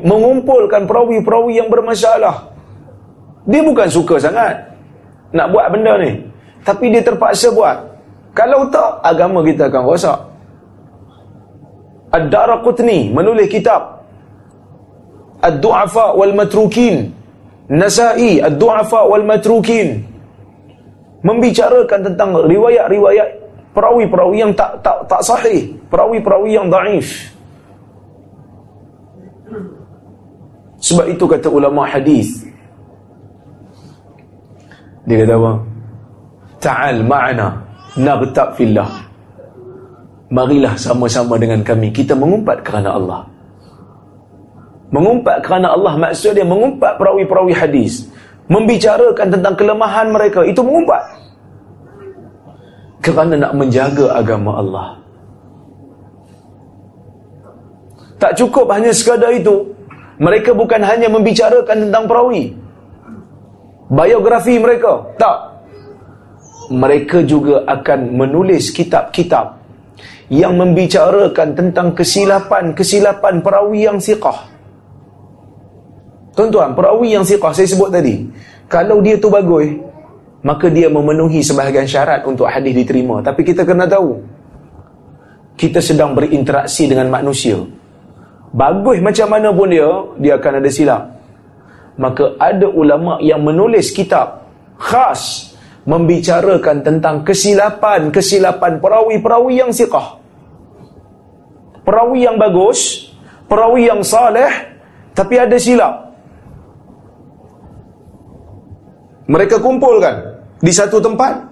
Mengumpulkan 0.04 0.86
perawi-perawi 0.86 1.58
yang 1.58 1.72
bermasalah. 1.72 2.49
Dia 3.48 3.60
bukan 3.64 3.88
suka 3.88 4.20
sangat. 4.20 4.56
Nak 5.32 5.46
buat 5.54 5.70
benda 5.72 5.96
ni. 6.00 6.18
Tapi 6.66 6.92
dia 6.92 7.00
terpaksa 7.00 7.48
buat. 7.54 7.76
Kalau 8.36 8.68
tak, 8.68 9.00
agama 9.00 9.40
kita 9.46 9.70
akan 9.70 9.82
rosak. 9.86 10.18
Ad-Daraqutni 12.10 13.14
menulis 13.14 13.46
kitab 13.46 14.02
Ad-Du'afa 15.46 16.18
wal-Matrukin 16.18 17.06
Nasai 17.70 18.42
Ad-Du'afa 18.42 19.06
wal 19.06 19.22
Matrukin 19.22 20.02
membicarakan 21.22 22.00
tentang 22.10 22.34
riwayat-riwayat 22.50 23.28
perawi-perawi 23.70 24.36
yang 24.42 24.52
tak 24.58 24.82
tak 24.82 25.06
tak 25.06 25.22
sahih, 25.22 25.70
perawi-perawi 25.86 26.50
yang 26.58 26.66
dhaif. 26.66 27.30
Sebab 30.80 31.06
itu 31.12 31.24
kata 31.28 31.46
ulama 31.46 31.86
hadis. 31.86 32.49
Dia 35.10 35.26
kata 35.26 35.34
apa? 35.34 35.52
Ta'al 36.62 37.02
ma'ana 37.02 37.46
nabta' 37.98 38.54
fillah. 38.54 38.86
Marilah 40.30 40.78
sama-sama 40.78 41.34
dengan 41.34 41.66
kami 41.66 41.90
kita 41.90 42.14
mengumpat 42.14 42.62
kerana 42.62 42.94
Allah. 42.94 43.26
Mengumpat 44.94 45.42
kerana 45.42 45.74
Allah 45.74 45.98
maksud 45.98 46.38
dia 46.38 46.46
mengumpat 46.46 46.94
perawi-perawi 46.94 47.50
hadis. 47.50 48.06
Membicarakan 48.46 49.34
tentang 49.34 49.54
kelemahan 49.58 50.14
mereka. 50.14 50.46
Itu 50.46 50.62
mengumpat. 50.62 51.02
Kerana 53.02 53.34
nak 53.34 53.52
menjaga 53.58 54.14
agama 54.14 54.62
Allah. 54.62 54.86
Tak 58.22 58.38
cukup 58.38 58.70
hanya 58.70 58.94
sekadar 58.94 59.34
itu. 59.34 59.74
Mereka 60.22 60.54
bukan 60.54 60.84
hanya 60.86 61.10
membicarakan 61.10 61.90
tentang 61.90 62.06
perawi. 62.06 62.54
Biografi 63.90 64.54
mereka. 64.62 65.02
Tak. 65.18 65.38
Mereka 66.70 67.26
juga 67.26 67.66
akan 67.66 68.14
menulis 68.14 68.70
kitab-kitab 68.70 69.58
yang 70.30 70.54
membicarakan 70.54 71.58
tentang 71.58 71.90
kesilapan-kesilapan 71.98 73.42
perawi 73.42 73.90
yang 73.90 73.98
siqah. 73.98 74.46
Tuan-tuan, 76.38 76.78
perawi 76.78 77.18
yang 77.18 77.26
siqah 77.26 77.50
saya 77.50 77.66
sebut 77.66 77.90
tadi. 77.90 78.30
Kalau 78.70 79.02
dia 79.02 79.18
tu 79.18 79.26
bagus, 79.26 79.66
maka 80.46 80.70
dia 80.70 80.86
memenuhi 80.86 81.42
sebahagian 81.42 81.90
syarat 81.90 82.22
untuk 82.22 82.46
hadis 82.46 82.70
diterima. 82.70 83.18
Tapi 83.18 83.42
kita 83.42 83.66
kena 83.66 83.90
tahu, 83.90 84.22
kita 85.58 85.82
sedang 85.82 86.14
berinteraksi 86.14 86.86
dengan 86.86 87.10
manusia. 87.10 87.58
Bagus 88.54 89.02
macam 89.02 89.26
mana 89.34 89.50
pun 89.50 89.66
dia, 89.66 89.90
dia 90.22 90.38
akan 90.38 90.52
ada 90.62 90.70
silap. 90.70 91.19
Maka 92.00 92.32
ada 92.40 92.64
ulama 92.64 93.20
yang 93.20 93.44
menulis 93.44 93.92
kitab 93.92 94.48
khas 94.80 95.52
membicarakan 95.84 96.80
tentang 96.80 97.20
kesilapan-kesilapan 97.28 98.80
perawi-perawi 98.80 99.60
yang 99.60 99.68
siqah. 99.68 100.16
Perawi 101.84 102.24
yang 102.24 102.40
bagus, 102.40 103.12
perawi 103.44 103.92
yang 103.92 104.00
saleh, 104.00 104.48
tapi 105.12 105.36
ada 105.36 105.60
silap. 105.60 106.14
Mereka 109.28 109.60
kumpulkan 109.60 110.40
di 110.64 110.72
satu 110.72 111.04
tempat. 111.04 111.49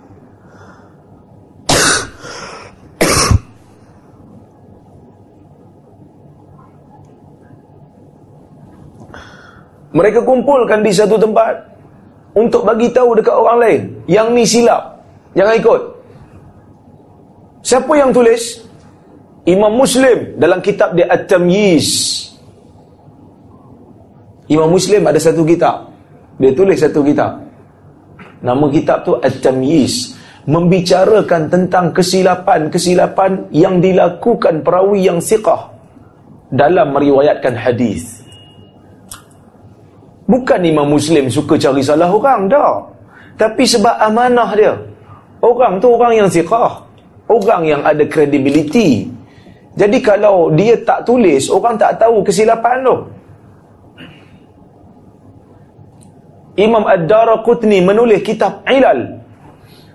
Mereka 9.92 10.20
kumpulkan 10.24 10.84
di 10.84 10.92
satu 10.92 11.16
tempat 11.16 11.64
untuk 12.36 12.68
bagi 12.68 12.92
tahu 12.92 13.16
dekat 13.16 13.32
orang 13.32 13.58
lain 13.58 13.80
yang 14.04 14.32
ni 14.36 14.44
silap. 14.44 15.00
Jangan 15.32 15.54
ikut. 15.56 15.82
Siapa 17.64 17.92
yang 17.96 18.12
tulis? 18.12 18.64
Imam 19.48 19.72
Muslim 19.72 20.36
dalam 20.36 20.60
kitab 20.60 20.92
dia 20.92 21.08
At-Tamyiz. 21.08 21.88
Imam 24.48 24.68
Muslim 24.68 25.08
ada 25.08 25.16
satu 25.16 25.44
kitab. 25.44 25.88
Dia 26.36 26.52
tulis 26.52 26.76
satu 26.76 27.00
kitab. 27.00 27.48
Nama 28.44 28.64
kitab 28.68 29.08
tu 29.08 29.16
At-Tamyiz 29.16 30.18
membicarakan 30.48 31.52
tentang 31.52 31.92
kesilapan-kesilapan 31.92 33.52
yang 33.52 33.84
dilakukan 33.84 34.64
perawi 34.64 35.04
yang 35.04 35.20
siqah 35.20 35.68
dalam 36.48 36.96
meriwayatkan 36.96 37.52
hadis. 37.52 38.17
Bukan 40.28 40.60
Imam 40.60 40.84
Muslim 40.92 41.32
suka 41.32 41.56
cari 41.56 41.80
salah 41.80 42.12
orang 42.12 42.52
dah. 42.52 42.84
Tapi 43.40 43.64
sebab 43.64 43.96
amanah 43.96 44.52
dia. 44.52 44.76
Orang 45.40 45.80
tu 45.80 45.88
orang 45.96 46.20
yang 46.20 46.28
siqah. 46.28 46.84
Orang 47.32 47.64
yang 47.64 47.80
ada 47.80 48.04
kredibiliti. 48.04 49.08
Jadi 49.72 49.98
kalau 50.04 50.52
dia 50.52 50.76
tak 50.84 51.08
tulis, 51.08 51.48
orang 51.48 51.80
tak 51.80 51.96
tahu 51.96 52.20
kesilapan 52.20 52.84
tu. 52.84 52.96
Imam 56.58 56.84
Ad-Daraqutni 56.84 57.80
menulis 57.86 58.20
kitab 58.20 58.66
Ilal 58.66 59.22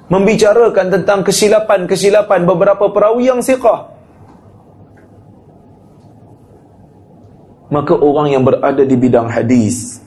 membicarakan 0.07 0.87
tentang 0.87 1.19
kesilapan-kesilapan 1.27 2.47
beberapa 2.47 2.89
perawi 2.89 3.29
yang 3.29 3.43
siqah. 3.43 3.91
Maka 7.69 7.93
orang 7.97 8.27
yang 8.31 8.43
berada 8.47 8.81
di 8.85 8.95
bidang 8.95 9.27
hadis 9.27 10.02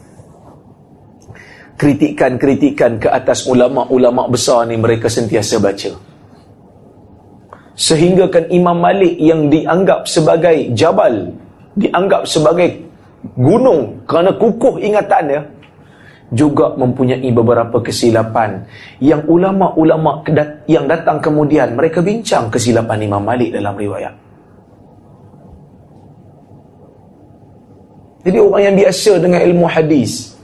kritikan-kritikan 1.77 2.97
ke 2.97 3.09
atas 3.09 3.45
ulama-ulama 3.45 4.27
besar 4.33 4.65
ni 4.65 4.81
mereka 4.81 5.13
sentiasa 5.13 5.61
baca. 5.61 5.93
Sehingga 7.77 8.33
kan 8.33 8.49
Imam 8.49 8.81
Malik 8.81 9.21
yang 9.21 9.53
dianggap 9.53 10.09
sebagai 10.09 10.73
jabal, 10.73 11.37
dianggap 11.77 12.25
sebagai 12.25 12.81
gunung 13.37 14.01
kerana 14.09 14.33
kukuh 14.33 14.81
ingatannya, 14.81 15.57
juga 16.33 16.75
mempunyai 16.75 17.31
beberapa 17.31 17.79
kesilapan 17.79 18.67
yang 18.99 19.23
ulama-ulama 19.31 20.27
yang 20.67 20.91
datang 20.91 21.23
kemudian 21.23 21.79
mereka 21.79 22.03
bincang 22.03 22.51
kesilapan 22.51 23.07
Imam 23.07 23.23
Malik 23.23 23.55
dalam 23.55 23.79
riwayat. 23.79 24.15
Jadi 28.27 28.43
orang 28.43 28.63
yang 28.67 28.75
biasa 28.75 29.13
dengan 29.23 29.39
ilmu 29.39 29.67
hadis 29.71 30.36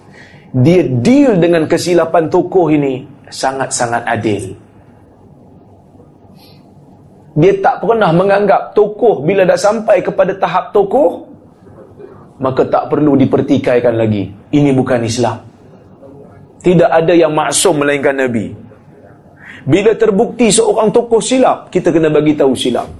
dia 0.53 0.85
deal 0.85 1.41
dengan 1.41 1.65
kesilapan 1.65 2.29
tokoh 2.29 2.69
ini 2.69 3.09
sangat-sangat 3.33 4.05
adil. 4.05 4.53
Dia 7.33 7.57
tak 7.65 7.81
pernah 7.81 8.13
menganggap 8.13 8.77
tokoh 8.77 9.25
bila 9.25 9.49
dah 9.49 9.57
sampai 9.57 10.05
kepada 10.05 10.37
tahap 10.37 10.77
tokoh 10.77 11.33
maka 12.43 12.69
tak 12.69 12.93
perlu 12.93 13.17
dipertikaikan 13.17 13.97
lagi. 13.97 14.29
Ini 14.53 14.77
bukan 14.77 15.01
Islam. 15.01 15.41
Tidak 16.61 16.91
ada 16.91 17.15
yang 17.17 17.33
maksum 17.33 17.81
melainkan 17.81 18.13
Nabi. 18.13 18.53
Bila 19.63 19.95
terbukti 19.95 20.51
seorang 20.51 20.91
tokoh 20.91 21.23
silap, 21.23 21.71
kita 21.71 21.95
kena 21.95 22.11
bagi 22.11 22.35
tahu 22.35 22.53
silap. 22.53 22.91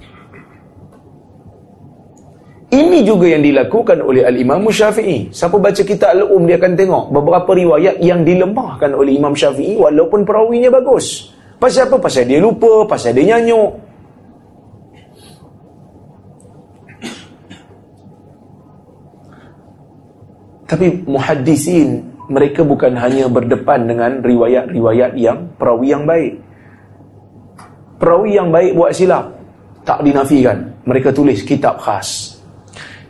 Ini 2.73 3.05
juga 3.05 3.29
yang 3.29 3.45
dilakukan 3.45 4.01
oleh 4.01 4.25
Al-Imam 4.25 4.65
Syafi'i. 4.65 5.29
Siapa 5.29 5.61
baca 5.61 5.77
kitab 5.85 6.09
Al-Um, 6.09 6.49
dia 6.49 6.57
akan 6.57 6.73
tengok 6.73 7.03
beberapa 7.13 7.53
riwayat 7.53 8.01
yang 8.01 8.25
dilemahkan 8.25 8.97
oleh 8.97 9.13
Imam 9.13 9.37
Syafi'i 9.37 9.77
walaupun 9.77 10.25
perawinya 10.25 10.73
bagus. 10.73 11.29
Pasal 11.61 11.85
apa? 11.85 12.01
Pasal 12.01 12.25
dia 12.25 12.41
lupa, 12.41 12.89
pasal 12.89 13.13
dia 13.13 13.37
nyanyuk. 13.37 13.77
Tapi 20.65 21.05
muhaddisin 21.05 22.01
mereka 22.25 22.65
bukan 22.65 22.97
hanya 22.97 23.29
berdepan 23.29 23.85
dengan 23.85 24.17
riwayat-riwayat 24.25 25.13
yang 25.13 25.45
perawi 25.61 25.93
yang 25.93 26.09
baik. 26.09 26.41
Perawi 28.01 28.33
yang 28.33 28.49
baik 28.49 28.73
buat 28.73 28.97
silap. 28.97 29.29
Tak 29.85 30.01
dinafikan. 30.01 30.73
Mereka 30.89 31.13
tulis 31.13 31.45
kitab 31.45 31.77
khas. 31.77 32.32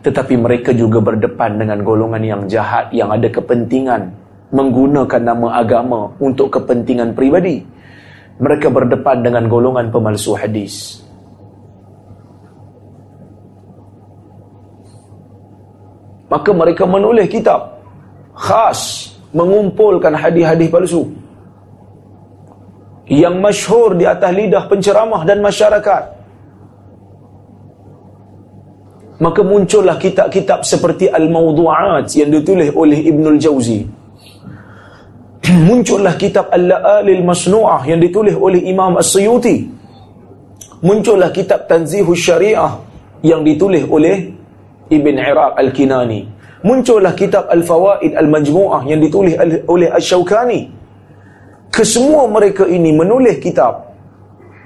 Tetapi 0.04 0.36
mereka 0.36 0.76
juga 0.76 1.00
berdepan 1.00 1.56
dengan 1.56 1.80
golongan 1.80 2.24
yang 2.24 2.42
jahat 2.52 2.92
yang 2.92 3.08
ada 3.08 3.32
kepentingan 3.32 4.12
menggunakan 4.52 5.22
nama 5.24 5.64
agama 5.64 6.12
untuk 6.20 6.54
kepentingan 6.60 7.16
pribadi. 7.16 7.64
Mereka 8.38 8.68
berdepan 8.68 9.24
dengan 9.24 9.48
golongan 9.48 9.90
pemalsu 9.90 10.36
hadis. 10.36 11.00
Maka 16.28 16.50
mereka 16.50 16.84
menulis 16.90 17.30
kitab 17.30 17.78
khas 18.34 19.14
mengumpulkan 19.32 20.18
hadis-hadis 20.18 20.70
palsu 20.70 21.14
yang 23.06 23.38
masyhur 23.38 23.94
di 23.94 24.10
atas 24.10 24.34
lidah 24.34 24.66
penceramah 24.66 25.22
dan 25.30 25.46
masyarakat 25.46 26.23
maka 29.24 29.40
muncullah 29.40 29.96
kitab-kitab 29.96 30.68
seperti 30.68 31.08
Al-Mawdu'at 31.08 32.12
yang 32.20 32.28
ditulis 32.28 32.76
oleh 32.76 33.00
Ibnul 33.08 33.40
Jauzi. 33.40 33.88
Muncullah 35.70 36.20
kitab 36.20 36.52
Al-La'alil 36.52 37.24
Masnu'ah 37.24 37.88
yang 37.88 38.04
ditulis 38.04 38.36
oleh 38.36 38.60
Imam 38.68 39.00
As-Suyuti. 39.00 39.64
Muncullah 40.84 41.32
kitab 41.32 41.72
Tanzihus 41.72 42.20
Syariah 42.20 42.84
yang 43.24 43.48
ditulis 43.48 43.88
oleh 43.88 44.36
Ibn 44.92 45.16
Iraq 45.16 45.52
Al-Kinani. 45.56 46.28
Muncullah 46.68 47.16
kitab 47.16 47.48
Al-Fawaid 47.48 48.20
Al-Majmu'ah 48.20 48.84
yang 48.92 49.00
ditulis 49.00 49.40
oleh 49.72 49.88
Al-Shawkani. 49.88 50.68
Kesemua 51.72 52.28
mereka 52.28 52.68
ini 52.68 52.92
menulis 52.92 53.40
kitab 53.40 53.93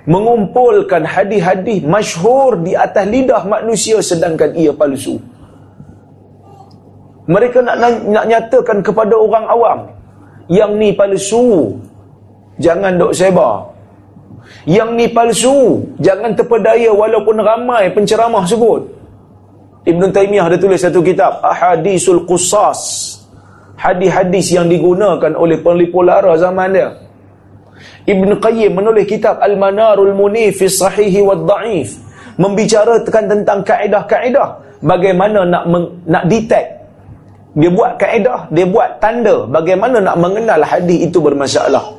mengumpulkan 0.07 1.03
hadis-hadis 1.03 1.83
masyhur 1.83 2.55
di 2.63 2.73
atas 2.73 3.03
lidah 3.03 3.43
manusia 3.43 3.99
sedangkan 3.99 4.55
ia 4.55 4.71
palsu. 4.71 5.19
Mereka 7.27 7.59
nak 7.59 7.75
nak 8.07 8.25
nyatakan 8.25 8.79
kepada 8.79 9.19
orang 9.19 9.45
awam 9.51 9.79
yang 10.47 10.79
ni 10.79 10.95
palsu. 10.95 11.75
Jangan 12.57 12.95
dok 12.97 13.13
sebar. 13.13 13.75
Yang 14.63 14.89
ni 14.95 15.05
palsu, 15.11 15.83
jangan 15.99 16.31
terpedaya 16.33 16.89
walaupun 16.89 17.43
ramai 17.43 17.91
penceramah 17.91 18.47
sebut. 18.47 18.87
Ibn 19.87 20.03
Taymiyah 20.11 20.47
ada 20.47 20.57
tulis 20.59 20.83
satu 20.83 20.99
kitab 20.99 21.39
Ahadisul 21.39 22.27
Qusas 22.27 23.15
Hadis-hadis 23.77 24.51
yang 24.51 24.67
digunakan 24.67 25.31
oleh 25.37 25.61
pelipu 25.63 26.03
lara 26.03 26.33
zaman 26.35 26.75
dia 26.75 27.06
Ibn 28.07 28.29
Qayyim 28.39 28.71
menulis 28.73 29.05
kitab 29.05 29.37
Al-Manarul 29.43 30.15
Munif 30.15 30.63
Sahihi 30.63 31.19
wa 31.21 31.35
Da'if. 31.35 31.99
Membicarakan 32.37 33.23
tentang 33.25 33.59
kaedah-kaedah. 33.65 34.79
Bagaimana 34.81 35.41
nak 35.41 35.65
nak 36.05 36.23
detect. 36.29 36.77
Dia 37.57 37.73
buat 37.73 37.97
kaedah, 37.97 38.53
dia 38.53 38.69
buat 38.69 39.01
tanda 39.01 39.49
Bagaimana 39.49 39.97
nak 39.97 40.21
mengenal 40.21 40.61
hadis 40.61 41.09
itu 41.09 41.17
bermasalah. 41.17 41.97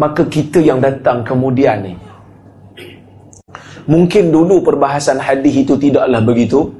Maka 0.00 0.24
kita 0.24 0.64
yang 0.64 0.80
datang 0.80 1.20
kemudian 1.20 1.84
ni. 1.84 1.94
Mungkin 3.84 4.32
dulu 4.32 4.64
perbahasan 4.64 5.20
hadis 5.20 5.60
itu 5.60 5.76
tidaklah 5.76 6.24
begitu. 6.24 6.72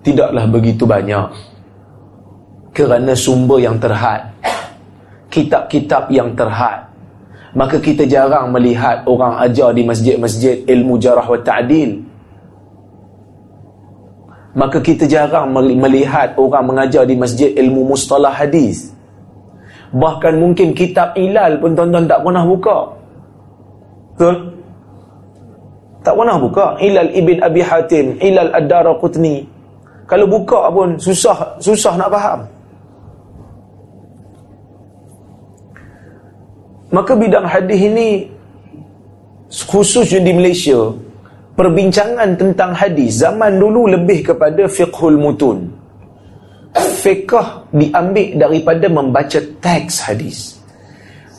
Tidaklah 0.00 0.48
begitu 0.48 0.88
banyak 0.88 1.45
kerana 2.76 3.16
sumber 3.16 3.64
yang 3.64 3.80
terhad. 3.80 4.28
Kitab-kitab 5.32 6.12
yang 6.12 6.36
terhad. 6.36 6.84
Maka 7.56 7.80
kita 7.80 8.04
jarang 8.04 8.52
melihat 8.52 9.08
orang 9.08 9.40
ajar 9.40 9.72
di 9.72 9.80
masjid-masjid 9.80 10.60
ilmu 10.68 11.00
jarah 11.00 11.24
wa 11.24 11.40
ta'dil. 11.40 12.04
Maka 14.52 14.84
kita 14.84 15.08
jarang 15.08 15.56
melihat 15.56 16.36
orang 16.36 16.68
mengajar 16.68 17.08
di 17.08 17.16
masjid 17.16 17.56
ilmu 17.56 17.96
mustalah 17.96 18.32
hadis. 18.32 18.92
Bahkan 19.96 20.36
mungkin 20.36 20.76
kitab 20.76 21.16
ilal 21.16 21.56
pun 21.56 21.72
tuan-tuan 21.72 22.04
tak 22.04 22.20
pernah 22.20 22.44
buka. 22.44 22.78
Betul? 24.12 24.36
tak 26.06 26.14
pernah 26.14 26.38
buka. 26.38 26.78
Ilal 26.78 27.10
ibn 27.18 27.42
abi 27.42 27.60
hatim 27.66 28.14
ilal 28.22 28.54
ad-dara 28.54 28.94
qutni 29.02 29.42
kalau 30.06 30.30
buka 30.30 30.70
pun 30.70 30.94
susah 31.02 31.58
susah 31.58 31.98
nak 31.98 32.14
faham 32.14 32.40
Maka 36.94 37.18
bidang 37.18 37.46
hadis 37.46 37.80
ini 37.82 38.08
khususnya 39.50 40.22
di 40.22 40.32
Malaysia 40.34 40.94
perbincangan 41.58 42.36
tentang 42.38 42.76
hadis 42.76 43.24
zaman 43.24 43.58
dulu 43.58 43.90
lebih 43.90 44.30
kepada 44.32 44.68
fiqhul 44.70 45.18
mutun. 45.18 45.66
Fiqh 46.76 47.72
diambil 47.72 48.36
daripada 48.36 48.86
membaca 48.92 49.40
teks 49.40 50.04
hadis. 50.04 50.60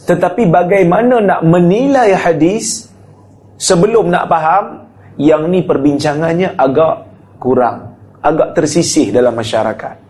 Tetapi 0.08 0.48
bagaimana 0.48 1.20
nak 1.20 1.42
menilai 1.44 2.16
hadis 2.16 2.88
sebelum 3.60 4.08
nak 4.10 4.26
faham 4.32 4.88
yang 5.20 5.46
ni 5.52 5.62
perbincangannya 5.62 6.56
agak 6.56 7.06
kurang, 7.38 7.94
agak 8.24 8.56
tersisih 8.56 9.12
dalam 9.12 9.36
masyarakat. 9.36 10.07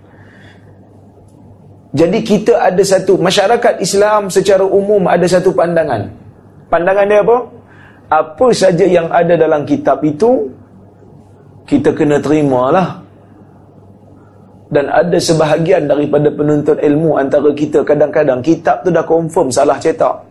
Jadi 1.98 2.22
kita 2.22 2.62
ada 2.62 2.84
satu 2.86 3.18
masyarakat 3.18 3.82
Islam 3.82 4.30
secara 4.30 4.62
umum 4.62 5.10
ada 5.10 5.26
satu 5.26 5.50
pandangan. 5.50 6.06
Pandangan 6.70 7.10
dia 7.10 7.26
apa? 7.26 7.38
Apa 8.14 8.48
saja 8.54 8.86
yang 8.86 9.10
ada 9.10 9.34
dalam 9.34 9.66
kitab 9.66 10.06
itu 10.06 10.46
kita 11.66 11.90
kena 11.98 12.22
terimalah. 12.22 13.02
Dan 14.68 14.92
ada 14.94 15.18
sebahagian 15.18 15.90
daripada 15.90 16.30
penuntut 16.30 16.78
ilmu 16.78 17.18
antara 17.18 17.50
kita 17.56 17.82
kadang-kadang 17.82 18.46
kitab 18.46 18.84
tu 18.86 18.94
dah 18.94 19.02
confirm 19.02 19.50
salah 19.50 19.80
cetak. 19.82 20.22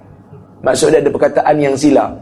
Maksud 0.62 0.92
dia 0.94 1.02
ada 1.02 1.11
perkataan 1.11 1.57
yang 1.59 1.74
silap. 1.74 2.14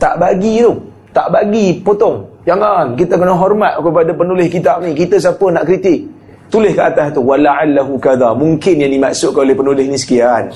Tak 0.00 0.16
bagi 0.16 0.64
tu. 0.64 0.72
Tak 1.12 1.28
bagi 1.28 1.76
potong. 1.82 2.24
Jangan. 2.48 2.96
Kita 2.96 3.20
kena 3.20 3.36
hormat 3.36 3.74
kepada 3.84 4.10
penulis 4.16 4.48
kitab 4.48 4.80
ni. 4.80 4.96
Kita 4.96 5.18
siapa 5.20 5.44
nak 5.50 5.66
kritik 5.68 6.21
tulis 6.52 6.76
ke 6.76 6.82
atas 6.84 7.16
tu 7.16 7.24
wala'allahu 7.24 7.96
kadha. 7.96 8.36
Mungkin 8.36 8.84
yang 8.84 8.92
dimaksudkan 8.92 9.48
oleh 9.48 9.56
penulis 9.56 9.88
ni 9.88 9.96
sekian. 9.96 10.52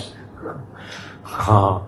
Ha. 1.24 1.80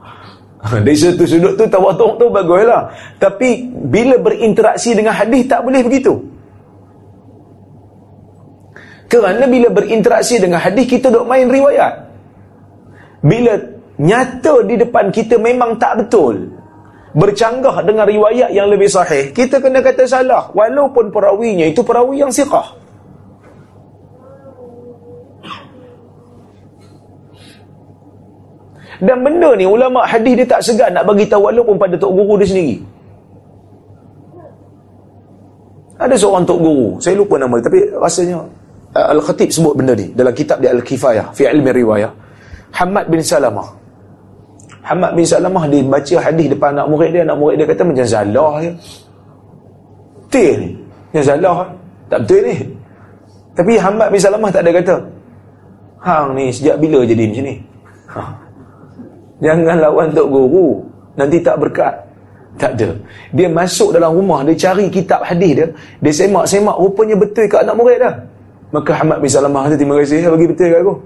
Dari 0.83 0.97
satu 0.97 1.29
sudut 1.29 1.55
tu 1.61 1.69
tawatuk 1.69 2.17
tu 2.17 2.27
baguslah. 2.33 2.89
Tapi 3.21 3.69
bila 3.69 4.17
berinteraksi 4.17 4.97
dengan 4.97 5.13
hadis 5.13 5.45
tak 5.45 5.61
boleh 5.61 5.85
begitu. 5.85 6.17
Kerana 9.09 9.45
bila 9.45 9.69
berinteraksi 9.73 10.41
dengan 10.41 10.61
hadis 10.61 10.89
kita 10.89 11.13
duk 11.13 11.29
main 11.29 11.45
riwayat. 11.49 12.09
Bila 13.21 13.61
nyata 14.01 14.65
di 14.65 14.75
depan 14.81 15.13
kita 15.13 15.37
memang 15.37 15.77
tak 15.77 16.01
betul 16.01 16.49
bercanggah 17.19 17.83
dengan 17.83 18.05
riwayat 18.07 18.53
yang 18.53 18.69
lebih 18.71 18.87
sahih 18.87 19.33
kita 19.37 19.61
kena 19.61 19.85
kata 19.85 20.09
salah. 20.09 20.49
Walaupun 20.53 21.13
perawinya 21.13 21.69
itu 21.69 21.81
perawi 21.85 22.21
yang 22.25 22.33
siqah 22.33 22.88
Dan 28.99 29.23
benda 29.23 29.55
ni 29.55 29.63
ulama 29.63 30.03
hadis 30.03 30.43
dia 30.43 30.47
tak 30.47 30.61
segan 30.63 30.91
nak 30.91 31.07
bagi 31.07 31.23
tahu 31.31 31.47
walaupun 31.47 31.79
pada 31.79 31.95
tok 31.95 32.11
guru 32.19 32.35
dia 32.43 32.51
sendiri. 32.51 32.77
Ada 35.99 36.15
seorang 36.15 36.43
tok 36.47 36.59
guru, 36.59 36.89
saya 36.99 37.15
lupa 37.19 37.39
nama 37.39 37.59
dia 37.59 37.67
tapi 37.67 37.79
rasanya 37.95 38.39
uh, 38.95 39.07
Al-Khatib 39.15 39.51
sebut 39.51 39.75
benda 39.75 39.95
ni 39.95 40.11
dalam 40.15 40.35
kitab 40.35 40.59
dia 40.59 40.75
Al-Kifayah 40.75 41.31
fi 41.31 41.47
ilmi 41.47 41.71
riwayah. 41.71 42.11
Hamad 42.75 43.07
bin 43.07 43.23
Salamah. 43.23 43.71
Hamad 44.83 45.15
bin 45.15 45.23
Salamah 45.27 45.65
dia 45.71 45.87
baca 45.87 46.17
hadis 46.19 46.47
depan 46.51 46.75
anak 46.75 46.87
murid 46.91 47.11
dia, 47.15 47.23
anak 47.23 47.39
murid 47.39 47.55
dia 47.63 47.67
kata 47.71 47.83
macam 47.87 48.07
zalah 48.07 48.53
je. 48.63 48.71
Betul 50.27 50.53
ni. 50.59 50.71
Yang 51.15 51.25
zalah 51.35 51.57
tak 52.11 52.19
betul 52.27 52.41
ni. 52.47 52.57
Tapi 53.55 53.73
Hamad 53.79 54.09
bin 54.11 54.19
Salamah 54.19 54.51
tak 54.51 54.63
ada 54.67 54.71
kata. 54.75 54.97
Hang 55.99 56.35
ni 56.35 56.51
sejak 56.51 56.79
bila 56.83 57.03
jadi 57.07 57.27
macam 57.31 57.45
ni? 57.47 57.55
Ha. 58.11 58.48
Jangan 59.39 59.79
lawan 59.79 60.11
Tok 60.11 60.29
Guru. 60.31 60.83
Nanti 61.15 61.39
tak 61.43 61.59
berkat. 61.63 61.95
Tak 62.59 62.75
ada. 62.75 62.91
Dia 63.31 63.47
masuk 63.47 63.95
dalam 63.95 64.19
rumah, 64.19 64.43
dia 64.43 64.59
cari 64.59 64.91
kitab 64.91 65.23
hadis 65.23 65.63
dia. 65.63 65.67
Dia 66.03 66.11
semak-semak, 66.11 66.75
rupanya 66.75 67.15
betul 67.15 67.47
kat 67.47 67.63
anak 67.63 67.79
murid 67.79 68.03
dah. 68.03 68.19
Maka 68.75 68.99
Ahmad 68.99 69.23
bin 69.23 69.31
Salamah 69.31 69.71
kata, 69.71 69.79
terima 69.79 69.95
kasih, 70.03 70.27
bagi 70.27 70.51
betul 70.51 70.67
kat 70.67 70.83
aku. 70.83 70.99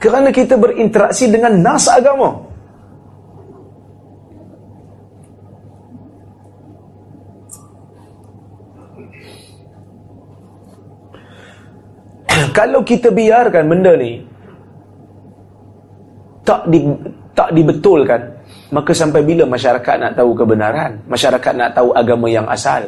Kerana 0.00 0.28
kita 0.32 0.60
berinteraksi 0.60 1.28
dengan 1.32 1.56
nas 1.60 1.88
agama. 1.88 2.44
Kalau 12.56 12.84
kita 12.84 13.08
biarkan 13.08 13.68
benda 13.68 13.96
ni 13.96 14.24
tak 16.50 16.66
di, 16.66 16.82
tak 17.38 17.54
dibetulkan 17.54 18.40
maka 18.70 18.94
sampai 18.94 19.26
bila 19.26 19.42
masyarakat 19.46 19.94
nak 19.98 20.12
tahu 20.14 20.30
kebenaran? 20.34 21.02
Masyarakat 21.10 21.52
nak 21.58 21.70
tahu 21.74 21.90
agama 21.90 22.26
yang 22.30 22.46
asal. 22.46 22.86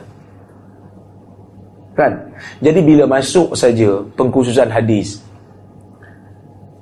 Kan? 1.98 2.18
Jadi 2.62 2.81
bila 2.83 3.05
masuk 3.05 3.53
saja 3.59 4.01
pengkhususan 4.14 4.70
hadis 4.70 5.20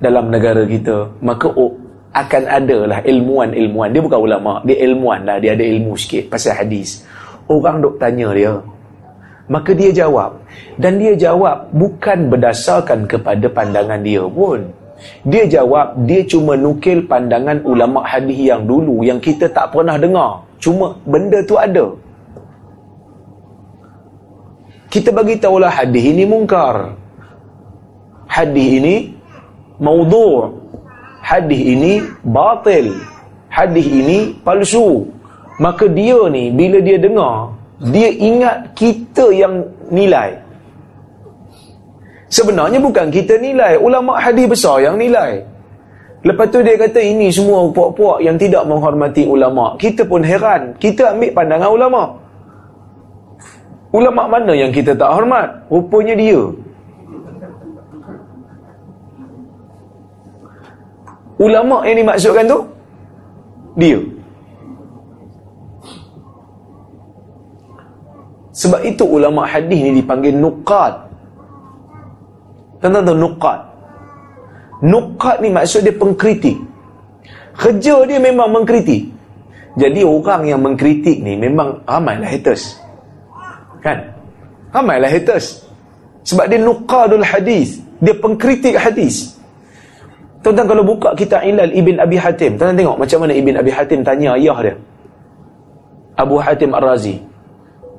dalam 0.00 0.32
negara 0.32 0.64
kita 0.64 1.12
maka 1.20 1.48
oh, 1.50 1.76
akan 2.12 2.44
adalah 2.44 3.00
ilmuan-ilmuan. 3.04 3.88
Dia 3.90 4.00
bukan 4.04 4.20
ulama 4.20 4.52
dia 4.68 4.76
ilmuan 4.84 5.24
lah. 5.24 5.40
Dia 5.40 5.56
ada 5.56 5.64
ilmu 5.64 5.96
sikit 5.96 6.28
pasal 6.28 6.60
hadis. 6.60 7.00
Orang 7.48 7.80
dok 7.80 7.96
tanya 7.96 8.30
dia. 8.36 8.54
Maka 9.50 9.74
dia 9.74 9.90
jawab. 9.90 10.44
Dan 10.76 11.00
dia 11.00 11.16
jawab 11.16 11.72
bukan 11.72 12.28
berdasarkan 12.30 13.08
kepada 13.08 13.48
pandangan 13.50 13.98
dia 14.04 14.22
pun 14.28 14.62
dia 15.24 15.44
jawab, 15.48 15.96
dia 16.04 16.20
cuma 16.24 16.56
nukil 16.56 17.04
pandangan 17.04 17.60
ulama 17.64 18.04
hadis 18.04 18.36
yang 18.36 18.64
dulu 18.64 19.00
yang 19.04 19.18
kita 19.20 19.48
tak 19.50 19.72
pernah 19.72 19.96
dengar. 19.96 20.44
Cuma 20.60 20.96
benda 21.08 21.40
tu 21.44 21.56
ada. 21.56 21.86
Kita 24.90 25.14
bagi 25.14 25.38
tahulah 25.38 25.70
hadis 25.70 26.02
ini 26.02 26.26
mungkar. 26.26 26.98
Hadis 28.26 28.68
ini 28.82 28.94
maudhu'. 29.78 30.58
Hadis 31.22 31.62
ini 31.62 31.92
batil. 32.26 32.98
Hadis 33.46 33.86
ini 33.86 34.34
palsu. 34.42 35.06
Maka 35.60 35.86
dia 35.86 36.16
ni 36.32 36.48
bila 36.50 36.80
dia 36.80 36.96
dengar, 36.96 37.52
dia 37.92 38.08
ingat 38.08 38.72
kita 38.74 39.28
yang 39.30 39.64
nilai. 39.92 40.49
Sebenarnya 42.30 42.78
bukan 42.78 43.10
kita 43.10 43.42
nilai, 43.42 43.74
ulama 43.74 44.14
hadis 44.22 44.46
besar 44.46 44.78
yang 44.78 44.94
nilai. 44.94 45.42
Lepas 46.22 46.46
tu 46.54 46.62
dia 46.62 46.78
kata 46.78 47.02
ini 47.02 47.26
semua 47.26 47.66
puak-puak 47.74 48.22
yang 48.22 48.38
tidak 48.38 48.62
menghormati 48.70 49.26
ulama. 49.26 49.74
Kita 49.74 50.06
pun 50.06 50.22
heran, 50.22 50.78
kita 50.78 51.10
ambil 51.16 51.34
pandangan 51.34 51.70
ulama. 51.74 52.02
Ulama 53.90 54.38
mana 54.38 54.54
yang 54.54 54.70
kita 54.70 54.94
tak 54.94 55.10
hormat? 55.10 55.50
Rupanya 55.66 56.14
dia. 56.14 56.38
Ulama 61.40 61.82
yang 61.82 61.98
dimaksudkan 61.98 62.46
tu 62.46 62.58
dia. 63.74 63.98
Sebab 68.54 68.86
itu 68.86 69.02
ulama 69.02 69.42
hadis 69.48 69.82
ni 69.82 69.98
dipanggil 69.98 70.36
nuqat. 70.36 71.10
Tuan-tuan 72.80 73.04
tahu 73.04 73.16
nukat. 73.16 73.58
Nukat 74.80 75.36
ni 75.44 75.52
maksud 75.52 75.84
dia 75.84 75.92
pengkritik. 75.92 76.56
Kerja 77.60 78.08
dia 78.08 78.16
memang 78.16 78.48
mengkritik. 78.48 79.12
Jadi 79.76 80.00
orang 80.02 80.48
yang 80.48 80.60
mengkritik 80.64 81.20
ni 81.20 81.36
memang 81.36 81.84
ramailah 81.84 82.26
haters. 82.26 82.80
Kan? 83.84 84.00
Ramailah 84.72 85.12
haters. 85.12 85.62
Sebab 86.24 86.48
dia 86.48 86.58
nukadul 86.60 87.24
hadis. 87.24 87.80
Dia 88.00 88.16
pengkritik 88.16 88.80
hadis. 88.80 89.36
Tuan-tuan 90.40 90.72
kalau 90.72 90.84
buka 90.84 91.12
kita 91.12 91.44
Ilal 91.44 91.68
Ibn 91.76 92.00
Abi 92.00 92.16
Hatim. 92.16 92.56
Tuan-tuan 92.56 92.80
tengok 92.80 92.96
macam 92.96 93.18
mana 93.20 93.32
Ibn 93.36 93.54
Abi 93.60 93.70
Hatim 93.76 94.00
tanya 94.00 94.40
ayah 94.40 94.58
dia. 94.64 94.74
Abu 96.16 96.40
Hatim 96.40 96.72
Ar-Razi. 96.72 97.20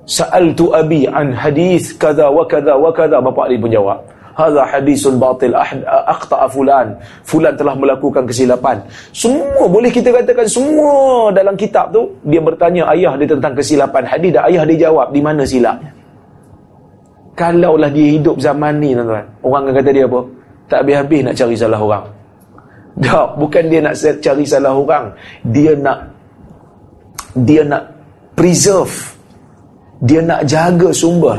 Sa'altu 0.10 0.74
abi 0.74 1.06
an 1.06 1.30
hadis 1.30 1.94
kada 1.94 2.34
wa 2.34 2.42
kada 2.50 2.74
wa 2.74 2.90
kada. 2.90 3.22
Bapak 3.22 3.54
dia 3.54 3.62
pun 3.62 3.70
jawab. 3.70 4.02
Hadha 4.36 4.64
hadisun 4.64 5.20
batil 5.20 5.56
akhta'a 5.86 6.48
fulan. 6.48 6.96
Fulan 7.28 7.54
telah 7.56 7.76
melakukan 7.76 8.24
kesilapan. 8.24 8.80
Semua 9.12 9.68
boleh 9.68 9.92
kita 9.92 10.12
katakan 10.12 10.48
semua 10.48 11.30
dalam 11.36 11.56
kitab 11.60 11.92
tu. 11.92 12.12
Dia 12.28 12.40
bertanya 12.40 12.88
ayah 12.96 13.14
dia 13.20 13.28
tentang 13.28 13.54
kesilapan 13.56 14.04
hadis 14.08 14.32
dan 14.32 14.44
ayah 14.48 14.64
dia 14.68 14.88
jawab 14.88 15.12
di 15.12 15.22
mana 15.24 15.44
silapnya. 15.44 15.92
Kalaulah 17.36 17.90
dia 17.90 18.20
hidup 18.20 18.38
zaman 18.40 18.80
ni 18.80 18.92
tuan-tuan. 18.94 19.26
Orang 19.42 19.62
akan 19.68 19.74
kata 19.80 19.90
dia 19.92 20.06
apa? 20.06 20.20
Tak 20.68 20.78
habis-habis 20.84 21.20
nak 21.24 21.36
cari 21.36 21.56
salah 21.56 21.80
orang. 21.80 22.06
Tak, 23.02 23.30
bukan 23.40 23.64
dia 23.72 23.80
nak 23.80 23.96
cari 23.98 24.46
salah 24.46 24.74
orang. 24.76 25.06
Dia 25.48 25.72
nak 25.80 26.00
dia 27.36 27.64
nak 27.64 27.84
preserve 28.36 28.92
dia 30.02 30.20
nak 30.20 30.44
jaga 30.50 30.90
sumber 30.92 31.38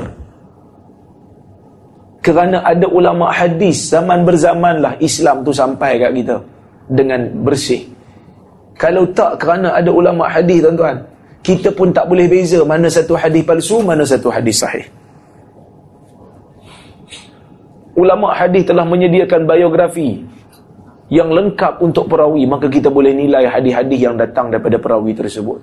kerana 2.23 2.63
ada 2.63 2.87
ulama 2.87 3.35
hadis 3.35 3.91
zaman 3.91 4.23
berzamanlah 4.23 4.95
Islam 5.03 5.43
tu 5.43 5.51
sampai 5.51 5.99
kat 5.99 6.15
kita. 6.15 6.37
Dengan 6.87 7.21
bersih. 7.43 7.83
Kalau 8.79 9.07
tak 9.11 9.43
kerana 9.43 9.75
ada 9.75 9.91
ulama 9.91 10.27
hadis 10.31 10.63
tuan-tuan 10.63 11.03
kita 11.43 11.75
pun 11.75 11.91
tak 11.91 12.07
boleh 12.07 12.31
beza 12.31 12.63
mana 12.63 12.87
satu 12.87 13.19
hadis 13.19 13.43
palsu 13.43 13.83
mana 13.83 14.07
satu 14.07 14.31
hadis 14.31 14.63
sahih. 14.63 14.87
Ulama 17.99 18.33
hadis 18.33 18.65
telah 18.65 18.87
menyediakan 18.87 19.45
biografi 19.45 20.23
yang 21.13 21.29
lengkap 21.29 21.83
untuk 21.83 22.09
perawi 22.09 22.47
maka 22.47 22.71
kita 22.71 22.89
boleh 22.89 23.13
nilai 23.13 23.45
hadis-hadis 23.51 23.99
yang 23.99 24.15
datang 24.15 24.55
daripada 24.55 24.79
perawi 24.79 25.13
tersebut. 25.13 25.59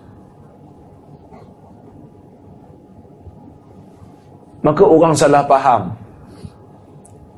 Maka 4.59 4.83
orang 4.83 5.15
salah 5.15 5.47
faham 5.47 5.95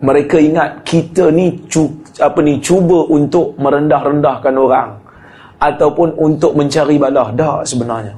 mereka 0.01 0.41
ingat 0.41 0.81
kita 0.81 1.29
ni 1.29 1.61
apa 2.17 2.39
ni 2.41 2.57
cuba 2.57 3.05
untuk 3.05 3.53
merendah-rendahkan 3.61 4.53
orang 4.57 4.89
ataupun 5.61 6.17
untuk 6.17 6.57
mencari 6.57 6.97
balah. 6.97 7.29
Dah 7.37 7.61
sebenarnya. 7.61 8.17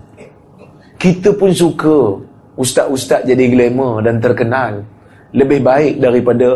Kita 0.96 1.36
pun 1.36 1.52
suka 1.52 2.16
ustaz-ustaz 2.56 3.28
jadi 3.28 3.52
glamour 3.52 4.00
dan 4.00 4.24
terkenal. 4.24 4.80
Lebih 5.36 5.60
baik 5.60 5.94
daripada 6.00 6.56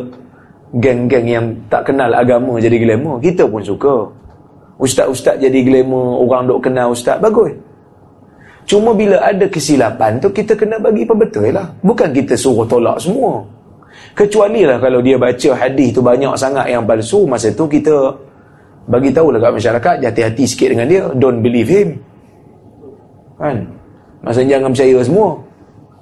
geng-geng 0.71 1.27
yang 1.27 1.45
tak 1.67 1.91
kenal 1.91 2.07
agama 2.15 2.55
jadi 2.63 2.79
glamour. 2.79 3.19
Kita 3.19 3.43
pun 3.51 3.59
suka. 3.59 4.07
Ustaz-ustaz 4.79 5.43
jadi 5.43 5.59
glamour 5.67 6.23
orang 6.23 6.47
dok 6.47 6.71
kenal 6.71 6.95
ustaz 6.95 7.19
bagus. 7.19 7.51
Cuma 8.63 8.95
bila 8.95 9.19
ada 9.23 9.47
kesilapan 9.47 10.23
tu 10.23 10.31
kita 10.31 10.55
kena 10.55 10.79
bagi 10.79 11.03
betul 11.03 11.51
lah. 11.51 11.67
Bukan 11.83 12.15
kita 12.15 12.39
suruh 12.39 12.63
tolak 12.63 12.99
semua. 12.99 13.56
Kecuali 14.17 14.65
lah 14.65 14.81
kalau 14.81 14.97
dia 14.97 15.13
baca 15.13 15.49
hadis 15.53 15.93
tu 15.93 16.01
banyak 16.01 16.33
sangat 16.33 16.73
yang 16.73 16.81
palsu, 16.81 17.29
masa 17.29 17.53
tu 17.53 17.69
kita 17.69 18.09
bagi 18.89 19.13
tahu 19.13 19.29
lah 19.29 19.37
kat 19.37 19.53
masyarakat, 19.61 19.95
hati-hati 20.01 20.43
sikit 20.49 20.73
dengan 20.73 20.89
dia, 20.89 21.05
don't 21.21 21.45
believe 21.45 21.69
him. 21.69 22.01
Kan? 23.37 23.69
Maksudnya 24.25 24.57
jangan 24.57 24.73
percaya 24.73 24.97
semua. 25.05 25.29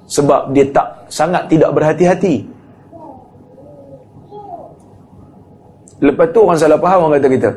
Sebab 0.06 0.40
dia 0.56 0.64
tak 0.72 0.88
sangat 1.12 1.44
tidak 1.52 1.70
berhati-hati. 1.76 2.40
Lepas 6.00 6.26
tu 6.32 6.38
orang 6.40 6.56
salah 6.56 6.80
faham 6.80 7.08
orang 7.08 7.20
kata 7.20 7.28
kita, 7.28 7.50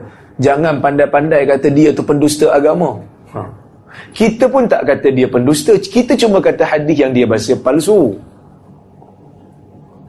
jangan 0.43 0.75
pandai-pandai 0.83 1.41
kata 1.47 1.67
dia 1.71 1.89
tu 1.95 2.03
pendusta 2.03 2.51
agama. 2.51 2.99
Ha. 3.31 3.47
Kita 4.11 4.51
pun 4.51 4.67
tak 4.67 4.83
kata 4.83 5.07
dia 5.13 5.27
pendusta. 5.31 5.77
Kita 5.79 6.19
cuma 6.19 6.43
kata 6.43 6.67
hadis 6.67 6.99
yang 6.99 7.15
dia 7.15 7.23
baca 7.23 7.53
palsu. 7.63 8.17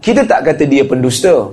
Kita 0.01 0.25
tak 0.25 0.49
kata 0.49 0.65
dia 0.65 0.83
pendusta. 0.83 1.53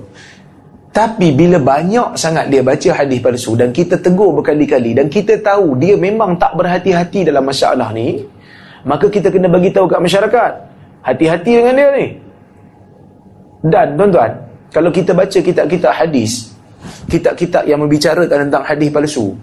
Tapi 0.95 1.29
bila 1.35 1.61
banyak 1.61 2.17
sangat 2.17 2.49
dia 2.49 2.65
baca 2.65 2.89
hadis 2.89 3.21
palsu 3.21 3.53
dan 3.53 3.69
kita 3.69 4.01
tegur 4.01 4.33
berkali-kali 4.41 4.97
dan 4.97 5.05
kita 5.11 5.37
tahu 5.45 5.77
dia 5.77 5.93
memang 5.93 6.33
tak 6.41 6.57
berhati-hati 6.57 7.21
dalam 7.27 7.45
masalah 7.45 7.93
ni, 7.93 8.17
maka 8.81 9.05
kita 9.05 9.29
kena 9.29 9.45
bagi 9.45 9.69
tahu 9.69 9.85
kat 9.85 10.01
masyarakat. 10.01 10.51
Hati-hati 11.05 11.51
dengan 11.53 11.73
dia 11.77 11.89
ni. 11.93 12.07
Dan 13.67 13.93
tuan-tuan, 13.93 14.31
kalau 14.73 14.89
kita 14.89 15.11
baca 15.13 15.37
kitab-kitab 15.37 15.93
hadis, 15.93 16.49
kitab-kitab 17.11 17.67
yang 17.67 17.83
membicarakan 17.83 18.49
tentang 18.49 18.63
hadis 18.65 18.89
palsu, 18.89 19.37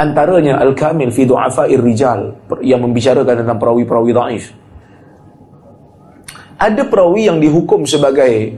antaranya 0.00 0.58
Al-Kamil 0.66 1.14
fi 1.14 1.22
du'afa'ir 1.28 1.78
rijal 1.78 2.32
yang 2.64 2.82
membicarakan 2.82 3.44
tentang 3.44 3.58
perawi-perawi 3.60 4.10
dhaif. 4.10 4.44
Ada 6.62 6.86
perawi 6.86 7.26
yang 7.26 7.42
dihukum 7.42 7.82
sebagai 7.82 8.54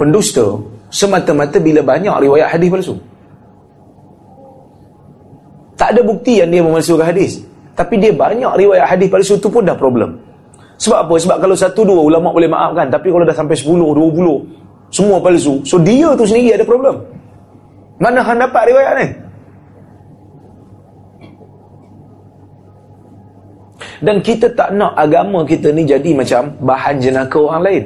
pendusta 0.00 0.56
semata-mata 0.88 1.60
bila 1.60 1.84
banyak 1.84 2.16
riwayat 2.16 2.48
hadis 2.48 2.72
palsu. 2.72 2.96
Tak 5.76 5.92
ada 5.92 6.00
bukti 6.00 6.40
yang 6.40 6.48
dia 6.48 6.64
memalsukan 6.64 7.04
hadis. 7.04 7.44
Tapi 7.76 8.00
dia 8.00 8.16
banyak 8.16 8.56
riwayat 8.56 8.88
hadis 8.88 9.12
palsu 9.12 9.36
tu 9.36 9.52
pun 9.52 9.68
dah 9.68 9.76
problem. 9.76 10.16
Sebab 10.80 11.04
apa? 11.04 11.14
Sebab 11.20 11.36
kalau 11.44 11.52
satu 11.52 11.84
dua 11.84 12.00
ulama 12.08 12.32
boleh 12.32 12.48
maafkan, 12.48 12.88
tapi 12.88 13.12
kalau 13.12 13.28
dah 13.28 13.36
sampai 13.36 13.52
sepuluh, 13.58 13.92
dua 13.92 14.08
puluh, 14.08 14.38
semua 14.88 15.20
palsu. 15.20 15.60
So 15.68 15.76
dia 15.76 16.08
tu 16.16 16.24
sendiri 16.24 16.56
ada 16.56 16.64
problem. 16.64 17.04
Mana 18.00 18.24
hang 18.24 18.40
dapat 18.40 18.62
riwayat 18.72 18.92
ni? 18.96 19.06
Dan 23.98 24.22
kita 24.22 24.54
tak 24.54 24.70
nak 24.78 24.94
agama 24.94 25.42
kita 25.42 25.74
ni 25.74 25.82
jadi 25.82 26.14
macam 26.14 26.54
bahan 26.62 27.02
jenaka 27.02 27.38
orang 27.38 27.62
lain. 27.66 27.84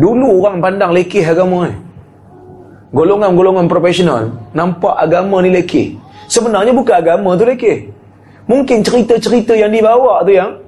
Dulu 0.00 0.28
orang 0.40 0.60
pandang 0.64 0.92
lekeh 0.96 1.24
agama 1.24 1.68
ni. 1.68 1.76
Golongan-golongan 2.90 3.70
profesional 3.70 4.32
nampak 4.52 4.96
agama 4.96 5.40
ni 5.40 5.52
lekeh. 5.52 5.96
Sebenarnya 6.28 6.72
bukan 6.76 6.96
agama 6.96 7.36
tu 7.36 7.44
lekeh. 7.48 7.88
Mungkin 8.48 8.82
cerita-cerita 8.82 9.54
yang 9.54 9.70
dibawa 9.70 10.24
tu 10.26 10.32
yang 10.34 10.58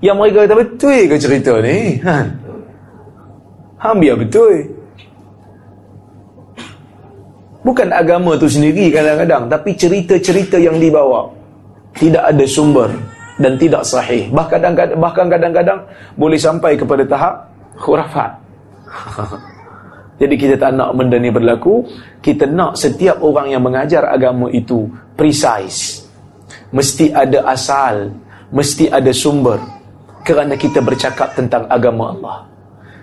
yang 0.00 0.16
mereka 0.16 0.48
kata 0.48 0.54
betul 0.56 1.00
ke 1.08 1.16
cerita 1.18 1.52
ni? 1.60 1.78
Ha. 2.06 2.16
Hampir 3.80 4.12
betul. 4.12 4.79
Bukan 7.60 7.92
agama 7.92 8.40
tu 8.40 8.48
sendiri 8.48 8.88
kadang-kadang 8.88 9.44
Tapi 9.52 9.76
cerita-cerita 9.76 10.56
yang 10.56 10.80
dibawa. 10.80 11.28
Tidak 11.92 12.22
ada 12.32 12.44
sumber 12.48 12.88
Dan 13.36 13.60
tidak 13.60 13.84
sahih. 13.84 14.32
Bahkan 14.32 15.28
kadang-kadang 15.28 15.78
Boleh 16.16 16.40
sampai 16.40 16.76
kepada 16.76 17.04
tahap 17.04 17.34
Khurafat. 17.80 18.32
Jadi 20.20 20.36
kita 20.36 20.60
tak 20.60 20.76
nak 20.76 20.92
benda 20.92 21.16
ni 21.16 21.32
berlaku. 21.32 21.80
Kita 22.20 22.44
nak 22.44 22.76
setiap 22.76 23.24
orang 23.24 23.56
yang 23.56 23.64
mengajar 23.64 24.04
agama 24.08 24.52
itu 24.52 24.84
Precise. 25.16 26.04
Mesti 26.72 27.12
ada 27.12 27.44
asal 27.48 28.12
Mesti 28.52 28.88
ada 28.88 29.12
sumber. 29.12 29.60
Kerana 30.24 30.56
kita 30.56 30.84
bercakap 30.84 31.32
tentang 31.32 31.64
agama 31.68 32.12
Allah. 32.12 32.38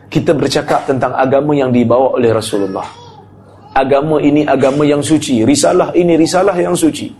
Kita 0.10 0.34
bercakap 0.38 0.86
tentang 0.86 1.13
agama 1.17 1.58
yang 1.58 1.74
dibawa 1.74 2.13
oleh 2.13 2.30
Rasulullah 2.30 3.07
agama 3.77 4.17
ini 4.17 4.41
agama 4.41 4.81
yang 4.81 5.05
suci 5.05 5.45
risalah 5.45 5.93
ini 5.93 6.17
risalah 6.17 6.57
yang 6.57 6.73
suci. 6.73 7.13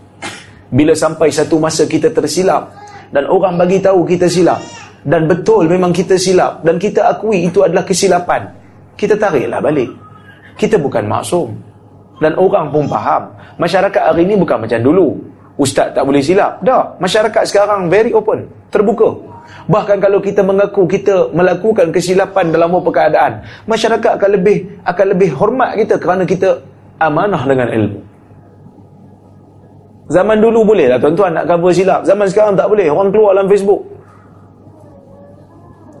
Bila 0.68 0.92
sampai 0.92 1.30
satu 1.30 1.62
masa 1.62 1.86
kita 1.86 2.10
tersilap 2.10 2.74
dan 3.14 3.30
orang 3.30 3.54
bagi 3.54 3.78
tahu 3.78 4.02
kita 4.04 4.26
silap 4.26 4.58
dan 5.06 5.30
betul 5.30 5.70
memang 5.70 5.94
kita 5.94 6.18
silap 6.18 6.60
dan 6.66 6.76
kita 6.76 7.06
akui 7.06 7.46
itu 7.46 7.62
adalah 7.62 7.86
kesilapan 7.86 8.50
kita 8.98 9.14
tariklah 9.14 9.62
balik. 9.62 9.88
Kita 10.58 10.74
bukan 10.74 11.06
maksum. 11.06 11.54
Dan 12.18 12.34
orang 12.34 12.74
pun 12.74 12.90
faham 12.90 13.30
masyarakat 13.62 14.02
hari 14.02 14.26
ini 14.26 14.34
bukan 14.34 14.66
macam 14.66 14.82
dulu. 14.82 15.14
Ustaz 15.54 15.94
tak 15.94 16.02
boleh 16.02 16.18
silap. 16.18 16.58
Dah 16.66 16.98
masyarakat 16.98 17.46
sekarang 17.46 17.86
very 17.86 18.10
open 18.10 18.50
terbuka 18.74 19.14
Bahkan 19.68 20.00
kalau 20.00 20.18
kita 20.24 20.40
mengaku 20.40 20.88
kita 20.88 21.28
melakukan 21.36 21.92
kesilapan 21.92 22.48
dalam 22.48 22.72
beberapa 22.72 23.04
keadaan, 23.04 23.44
masyarakat 23.68 24.16
akan 24.16 24.30
lebih 24.40 24.56
akan 24.80 25.06
lebih 25.12 25.30
hormat 25.36 25.76
kita 25.76 26.00
kerana 26.00 26.24
kita 26.24 26.64
amanah 26.96 27.44
dengan 27.44 27.68
ilmu. 27.68 28.00
Zaman 30.08 30.40
dulu 30.40 30.72
boleh 30.72 30.88
lah 30.88 30.96
tuan-tuan 30.96 31.36
nak 31.36 31.44
cover 31.44 31.68
silap. 31.68 32.00
Zaman 32.08 32.24
sekarang 32.32 32.56
tak 32.56 32.64
boleh. 32.72 32.88
Orang 32.88 33.12
keluar 33.12 33.36
dalam 33.36 33.48
Facebook. 33.52 33.84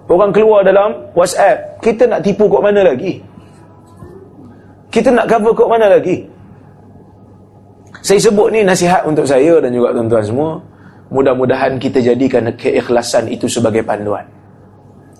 Orang 0.08 0.32
keluar 0.32 0.64
dalam 0.64 1.12
WhatsApp. 1.12 1.84
Kita 1.84 2.08
nak 2.08 2.24
tipu 2.24 2.48
kok 2.48 2.64
mana 2.64 2.80
lagi? 2.80 3.20
Kita 4.88 5.12
nak 5.12 5.28
cover 5.28 5.52
kok 5.52 5.68
mana 5.68 5.92
lagi? 5.92 6.24
Saya 8.00 8.16
sebut 8.16 8.48
ni 8.48 8.64
nasihat 8.64 9.04
untuk 9.04 9.28
saya 9.28 9.60
dan 9.60 9.76
juga 9.76 9.92
tuan-tuan 9.92 10.24
semua. 10.24 10.50
Mudah-mudahan 11.08 11.80
kita 11.80 12.04
jadikan 12.04 12.52
keikhlasan 12.52 13.32
itu 13.32 13.48
sebagai 13.48 13.80
panduan. 13.80 14.28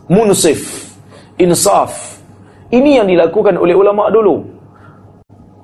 Munsif, 0.08 0.92
insaf. 1.40 2.20
Ini 2.68 3.00
yang 3.00 3.08
dilakukan 3.08 3.56
oleh 3.56 3.72
ulama 3.72 4.12
dulu. 4.12 4.44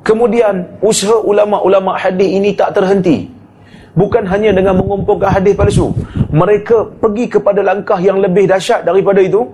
Kemudian 0.04 0.80
usaha 0.80 1.20
ulama-ulama 1.20 1.96
hadis 1.96 2.28
ini 2.28 2.56
tak 2.56 2.76
terhenti. 2.76 3.34
bukan 3.94 4.26
hanya 4.26 4.50
dengan 4.50 4.74
mengumpulkan 4.78 5.30
hadis 5.30 5.54
palsu 5.54 5.94
mereka 6.34 6.82
pergi 6.98 7.30
kepada 7.30 7.62
langkah 7.62 7.96
yang 8.02 8.18
lebih 8.18 8.50
dahsyat 8.50 8.82
daripada 8.82 9.22
itu 9.22 9.46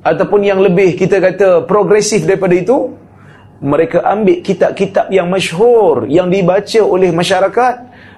ataupun 0.00 0.40
yang 0.40 0.58
lebih 0.64 0.96
kita 0.96 1.20
kata 1.20 1.48
progresif 1.68 2.24
daripada 2.24 2.56
itu 2.56 2.88
mereka 3.60 4.04
ambil 4.04 4.40
kitab-kitab 4.40 5.12
yang 5.12 5.28
masyhur 5.28 6.08
yang 6.08 6.32
dibaca 6.32 6.80
oleh 6.80 7.12
masyarakat 7.12 7.74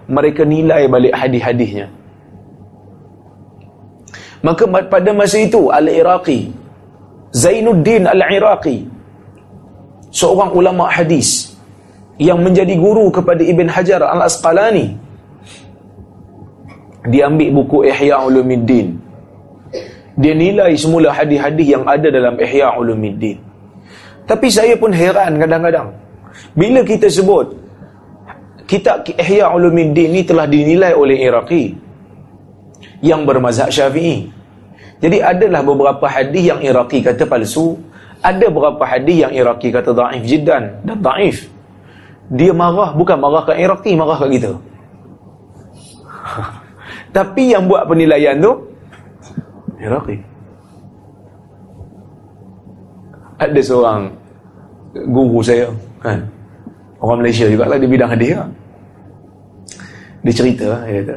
mereka 0.08 0.42
nilai 0.42 0.88
balik 0.88 1.12
hadis-hadisnya. 1.12 1.86
Maka 4.40 4.64
pada 4.66 5.10
masa 5.12 5.42
itu 5.42 5.68
Al-Iraqi 5.68 6.48
Zainuddin 7.34 8.06
Al-Iraqi 8.08 8.86
seorang 10.08 10.54
ulama 10.54 10.88
hadis 10.88 11.52
yang 12.16 12.40
menjadi 12.40 12.72
guru 12.78 13.12
kepada 13.12 13.42
Ibn 13.44 13.66
Hajar 13.68 14.00
Al-Asqalani 14.00 14.96
dia 17.08 17.30
ambil 17.30 17.62
buku 17.62 17.88
Ihya 17.88 18.20
Ulumuddin. 18.20 19.00
Dia 20.18 20.34
nilai 20.34 20.74
semula 20.74 21.14
hadis-hadis 21.14 21.66
yang 21.78 21.86
ada 21.86 22.10
dalam 22.10 22.34
Ihya 22.36 22.74
Ulumuddin. 22.74 23.38
Tapi 24.28 24.46
saya 24.52 24.76
pun 24.76 24.92
heran 24.92 25.40
kadang-kadang 25.40 25.88
bila 26.52 26.84
kita 26.84 27.08
sebut 27.08 27.48
kitab 28.68 29.08
Ihya 29.08 29.48
Ulumuddin 29.48 30.12
ni 30.12 30.22
telah 30.22 30.44
dinilai 30.44 30.92
oleh 30.92 31.16
Iraqi 31.24 31.72
yang 33.00 33.24
bermazhab 33.24 33.72
Syafi'i. 33.72 34.28
Jadi 35.00 35.24
adalah 35.24 35.64
beberapa 35.64 36.04
hadis 36.04 36.52
yang 36.52 36.60
Iraqi 36.60 37.00
kata 37.00 37.24
palsu 37.24 37.80
ada 38.20 38.46
beberapa 38.50 38.82
hadis 38.84 39.24
yang 39.24 39.32
Iraqi 39.32 39.72
kata 39.72 39.96
daif 39.96 40.22
jiddan 40.26 40.84
dan 40.84 40.98
daif. 41.00 41.48
Dia 42.28 42.52
marah 42.52 42.92
bukan 42.92 43.16
marah 43.16 43.46
ke 43.48 43.56
Iraqi 43.56 43.96
marah 43.96 44.20
ke 44.20 44.26
kita. 44.36 44.52
Tapi 47.16 47.56
yang 47.56 47.70
buat 47.70 47.88
penilaian 47.88 48.36
tu 48.36 48.52
Iraqi. 49.80 50.18
Ada 53.38 53.60
seorang 53.62 54.10
guru 55.08 55.38
saya 55.46 55.70
kan? 56.02 56.26
Orang 56.98 57.22
Malaysia 57.22 57.46
juga 57.46 57.70
lah 57.70 57.78
di 57.78 57.86
bidang 57.86 58.10
hadis. 58.10 58.34
Dia 60.24 60.32
cerita 60.34 60.66
dia 60.86 61.02
kata 61.02 61.16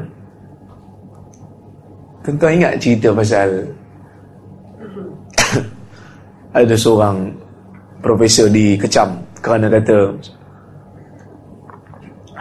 tuan 2.38 2.54
ingat 2.54 2.74
cerita 2.78 3.10
pasal 3.16 3.50
ada 6.60 6.76
seorang 6.78 7.34
profesor 8.02 8.50
dikecam 8.50 9.18
kerana 9.42 9.70
kata 9.70 10.14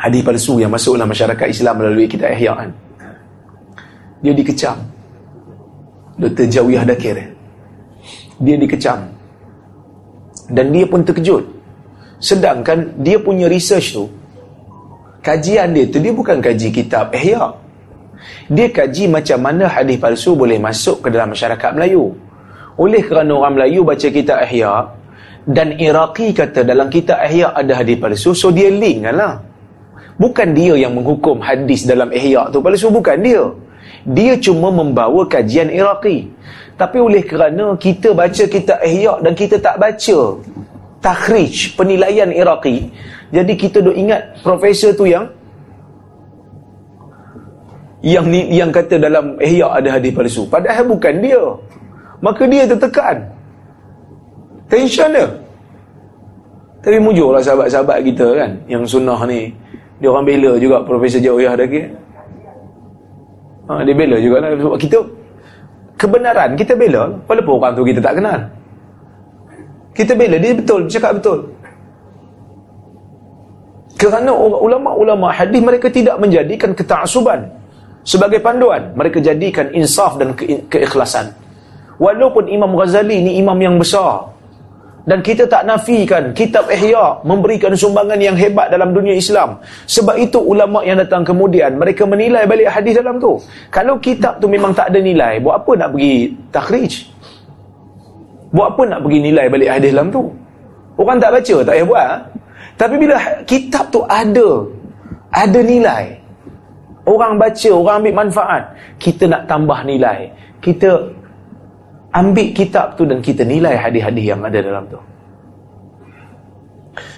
hadis 0.01 0.25
palsu 0.25 0.57
yang 0.57 0.73
masuk 0.73 0.97
dalam 0.97 1.13
masyarakat 1.13 1.47
Islam 1.53 1.75
melalui 1.77 2.09
kitab 2.09 2.33
Ihya 2.33 2.57
kan. 2.57 2.71
Dia 4.25 4.33
dikecam. 4.33 4.77
Dr. 6.17 6.49
Jawiyah 6.49 6.85
Dakir. 6.89 7.17
Dia 8.41 8.57
dikecam. 8.57 9.13
Dan 10.49 10.73
dia 10.73 10.89
pun 10.89 11.05
terkejut. 11.05 11.45
Sedangkan 12.21 13.01
dia 13.01 13.17
punya 13.21 13.49
research 13.49 13.97
tu 13.97 14.05
kajian 15.21 15.77
dia 15.77 15.85
tu 15.89 15.99
dia 16.03 16.13
bukan 16.13 16.39
kaji 16.41 16.69
kitab 16.73 17.13
Ihya. 17.13 17.57
Dia 18.53 18.69
kaji 18.69 19.09
macam 19.09 19.39
mana 19.41 19.65
hadis 19.71 19.97
palsu 19.97 20.37
boleh 20.37 20.61
masuk 20.61 21.07
ke 21.07 21.09
dalam 21.09 21.33
masyarakat 21.33 21.71
Melayu. 21.77 22.13
Oleh 22.77 23.05
kerana 23.05 23.33
orang 23.37 23.61
Melayu 23.61 23.85
baca 23.85 24.09
kitab 24.09 24.45
Ihya 24.49 24.93
dan 25.45 25.77
Iraqi 25.81 26.37
kata 26.37 26.65
dalam 26.65 26.93
kitab 26.93 27.21
Ihya 27.25 27.53
ada 27.57 27.73
hadis 27.81 27.97
palsu 27.97 28.37
so 28.37 28.53
dia 28.53 28.69
link 28.69 29.05
lah 29.09 29.51
bukan 30.21 30.53
dia 30.53 30.77
yang 30.77 30.93
menghukum 30.93 31.41
hadis 31.41 31.89
dalam 31.89 32.13
ihya 32.13 32.53
tu 32.53 32.61
palsu 32.61 32.93
bukan 32.93 33.17
dia 33.25 33.43
dia 34.05 34.37
cuma 34.37 34.69
membawa 34.69 35.25
kajian 35.25 35.73
iraqi 35.73 36.29
tapi 36.77 37.01
oleh 37.01 37.25
kerana 37.25 37.73
kita 37.81 38.13
baca 38.13 38.45
kitab 38.45 38.85
ihya 38.85 39.17
dan 39.25 39.33
kita 39.33 39.57
tak 39.57 39.81
baca 39.81 40.19
takhrij 41.01 41.73
penilaian 41.73 42.29
iraqi 42.29 42.93
jadi 43.31 43.53
kita 43.55 43.79
duk 43.79 43.95
ingat 43.95 44.43
profesor 44.43 44.91
tu 44.91 45.07
yang 45.07 45.31
yang 48.03 48.27
ni, 48.27 48.51
yang 48.51 48.75
kata 48.75 48.97
dalam 48.97 49.37
ihya 49.39 49.71
ada 49.71 50.01
hadis 50.01 50.11
palsu. 50.11 50.49
Padahal 50.49 50.89
bukan 50.89 51.21
dia. 51.21 51.43
Maka 52.25 52.49
dia 52.49 52.65
tertekan. 52.65 53.17
Tension 54.73 55.09
dia. 55.13 55.29
Tapi 56.81 56.97
mujurlah 56.97 57.45
sahabat-sahabat 57.45 58.01
kita 58.09 58.27
kan 58.35 58.51
yang 58.67 58.83
sunnah 58.89 59.21
ni. 59.29 59.53
Dia 60.01 60.09
orang 60.09 60.25
bela 60.25 60.57
juga 60.57 60.81
Profesor 60.81 61.21
Jawiyah 61.21 61.53
lagi 61.61 61.85
ha, 63.71 63.85
dia 63.87 63.95
bela 63.95 64.17
juga 64.17 64.37
lah 64.43 64.51
sebab 64.57 64.81
kita 64.81 64.99
kebenaran 66.01 66.57
kita 66.57 66.73
bela 66.73 67.13
walaupun 67.29 67.55
orang 67.61 67.73
tu 67.77 67.85
kita 67.87 68.01
tak 68.03 68.17
kenal. 68.19 68.41
Kita 69.93 70.13
bela 70.17 70.37
dia 70.41 70.57
betul 70.57 70.89
cakap 70.89 71.21
betul 71.21 71.39
kerana 74.01 74.33
ulama-ulama 74.33 75.29
hadis 75.29 75.61
mereka 75.61 75.93
tidak 75.93 76.17
menjadikan 76.17 76.73
ketaksuban 76.73 77.45
sebagai 78.01 78.41
panduan 78.41 78.97
mereka 78.97 79.21
jadikan 79.21 79.69
insaf 79.77 80.17
dan 80.17 80.33
ke 80.33 80.65
keikhlasan 80.73 81.29
walaupun 82.01 82.49
Imam 82.49 82.73
Ghazali 82.73 83.21
ni 83.21 83.37
imam 83.37 83.61
yang 83.61 83.77
besar 83.77 84.31
dan 85.09 85.25
kita 85.25 85.49
tak 85.49 85.65
nafikan 85.65 86.37
kitab 86.37 86.69
Ihya 86.69 87.25
memberikan 87.25 87.73
sumbangan 87.73 88.21
yang 88.21 88.37
hebat 88.37 88.69
dalam 88.69 88.93
dunia 88.93 89.17
Islam. 89.17 89.57
Sebab 89.89 90.17
itu 90.21 90.37
ulama 90.37 90.85
yang 90.85 91.01
datang 91.01 91.25
kemudian 91.25 91.81
mereka 91.81 92.05
menilai 92.05 92.45
balik 92.45 92.69
hadis 92.69 93.01
dalam 93.01 93.17
tu. 93.17 93.41
Kalau 93.73 93.97
kitab 93.97 94.37
tu 94.39 94.47
memang 94.47 94.77
tak 94.77 94.93
ada 94.93 95.01
nilai, 95.01 95.41
buat 95.41 95.65
apa 95.65 95.73
nak 95.81 95.89
pergi 95.97 96.37
takhrij? 96.53 96.93
Buat 98.53 98.67
apa 98.77 98.83
nak 98.93 99.01
pergi 99.03 99.19
nilai 99.25 99.47
balik 99.49 99.69
hadis 99.73 99.91
dalam 99.97 100.09
tu? 100.13 100.23
Orang 101.01 101.17
tak 101.17 101.33
baca, 101.33 101.57
tak 101.65 101.75
payah 101.75 101.87
buat. 101.89 102.13
Tapi 102.81 102.97
bila 102.97 103.21
kitab 103.45 103.93
tu 103.93 104.01
ada, 104.09 104.65
ada 105.29 105.61
nilai. 105.61 106.17
Orang 107.05 107.37
baca, 107.37 107.69
orang 107.69 108.01
ambil 108.01 108.15
manfaat. 108.25 108.63
Kita 108.97 109.29
nak 109.29 109.45
tambah 109.45 109.85
nilai. 109.85 110.33
Kita 110.65 110.89
ambil 112.11 112.49
kitab 112.51 112.99
tu 112.99 113.07
dan 113.07 113.23
kita 113.23 113.47
nilai 113.47 113.79
hadis-hadis 113.79 114.25
yang 114.25 114.43
ada 114.43 114.59
dalam 114.59 114.85
tu 114.91 114.99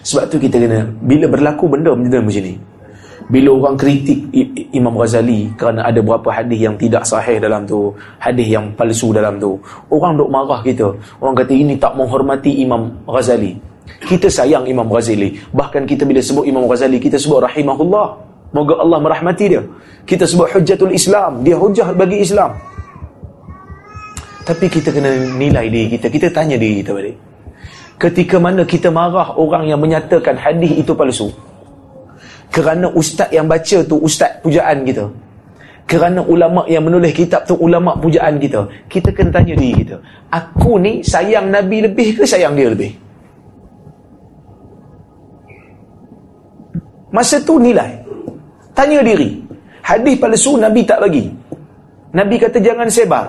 sebab 0.04 0.24
tu 0.28 0.36
kita 0.36 0.60
kena 0.60 0.84
bila 1.00 1.26
berlaku 1.30 1.64
benda 1.70 1.96
macam 1.96 2.28
ni 2.28 2.54
bila 3.32 3.48
orang 3.56 3.76
kritik 3.80 4.28
Imam 4.76 4.92
Ghazali 4.98 5.48
kerana 5.56 5.88
ada 5.88 6.04
beberapa 6.04 6.28
hadis 6.28 6.60
yang 6.60 6.76
tidak 6.76 7.08
sahih 7.08 7.40
dalam 7.40 7.64
tu 7.64 7.88
hadis 8.20 8.44
yang 8.52 8.68
palsu 8.76 9.16
dalam 9.16 9.40
tu 9.40 9.56
orang 9.88 10.18
duk 10.20 10.28
marah 10.28 10.60
kita 10.60 10.92
orang 11.22 11.34
kata 11.40 11.52
ini 11.56 11.80
tak 11.80 11.96
menghormati 11.96 12.60
Imam 12.60 12.92
Ghazali 13.08 13.56
kita 14.06 14.28
sayang 14.30 14.64
Imam 14.66 14.86
Ghazali 14.86 15.38
bahkan 15.54 15.86
kita 15.86 16.06
bila 16.06 16.22
sebut 16.22 16.44
Imam 16.46 16.66
Ghazali 16.66 16.98
kita 17.02 17.18
sebut 17.18 17.42
rahimahullah 17.42 18.06
moga 18.52 18.74
Allah 18.78 18.98
merahmati 19.00 19.46
dia 19.50 19.62
kita 20.06 20.26
sebut 20.26 20.50
hujjatul 20.52 20.94
Islam 20.94 21.42
dia 21.46 21.54
hujjah 21.58 21.90
bagi 21.94 22.22
Islam 22.22 22.54
tapi 24.42 24.66
kita 24.66 24.90
kena 24.90 25.10
nilai 25.38 25.70
diri 25.70 25.86
kita. 25.98 26.10
Kita 26.10 26.26
tanya 26.34 26.58
diri 26.58 26.82
kita 26.82 26.90
balik. 26.94 27.16
Ketika 27.98 28.36
mana 28.42 28.66
kita 28.66 28.90
marah 28.90 29.38
orang 29.38 29.70
yang 29.70 29.78
menyatakan 29.78 30.34
hadis 30.34 30.74
itu 30.74 30.90
palsu. 30.98 31.30
Kerana 32.50 32.90
ustaz 32.92 33.30
yang 33.30 33.46
baca 33.46 33.78
tu 33.86 33.96
ustaz 34.02 34.42
pujaan 34.42 34.82
kita. 34.82 35.06
Kerana 35.86 36.26
ulama 36.26 36.66
yang 36.66 36.82
menulis 36.82 37.14
kitab 37.14 37.46
tu 37.46 37.54
ulama 37.54 37.94
pujaan 37.94 38.42
kita. 38.42 38.66
Kita 38.90 39.14
kena 39.14 39.30
tanya 39.30 39.54
diri 39.54 39.86
kita. 39.86 39.96
Aku 40.34 40.82
ni 40.82 41.06
sayang 41.06 41.54
Nabi 41.54 41.86
lebih 41.86 42.18
ke 42.18 42.22
sayang 42.26 42.58
dia 42.58 42.74
lebih? 42.74 42.98
Masa 47.12 47.36
tu 47.44 47.60
nilai. 47.60 48.00
Tanya 48.72 49.04
diri. 49.04 49.36
Hadis 49.84 50.16
palsu 50.16 50.56
Nabi 50.56 50.80
tak 50.88 51.04
bagi. 51.04 51.28
Nabi 52.16 52.40
kata 52.40 52.56
jangan 52.58 52.88
sebar. 52.88 53.26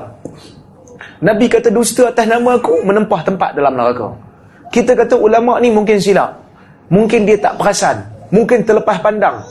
Nabi 1.20 1.52
kata 1.52 1.68
dusta 1.68 2.08
atas 2.12 2.28
nama 2.28 2.56
aku 2.56 2.84
menempah 2.84 3.22
tempat 3.28 3.56
dalam 3.56 3.76
neraka. 3.76 4.16
Kita 4.72 4.96
kata 4.96 5.20
ulama 5.20 5.60
ni 5.60 5.68
mungkin 5.70 6.00
silap. 6.00 6.40
Mungkin 6.88 7.28
dia 7.28 7.40
tak 7.40 7.60
perasan. 7.60 8.00
Mungkin 8.32 8.64
terlepas 8.64 9.04
pandang. 9.04 9.44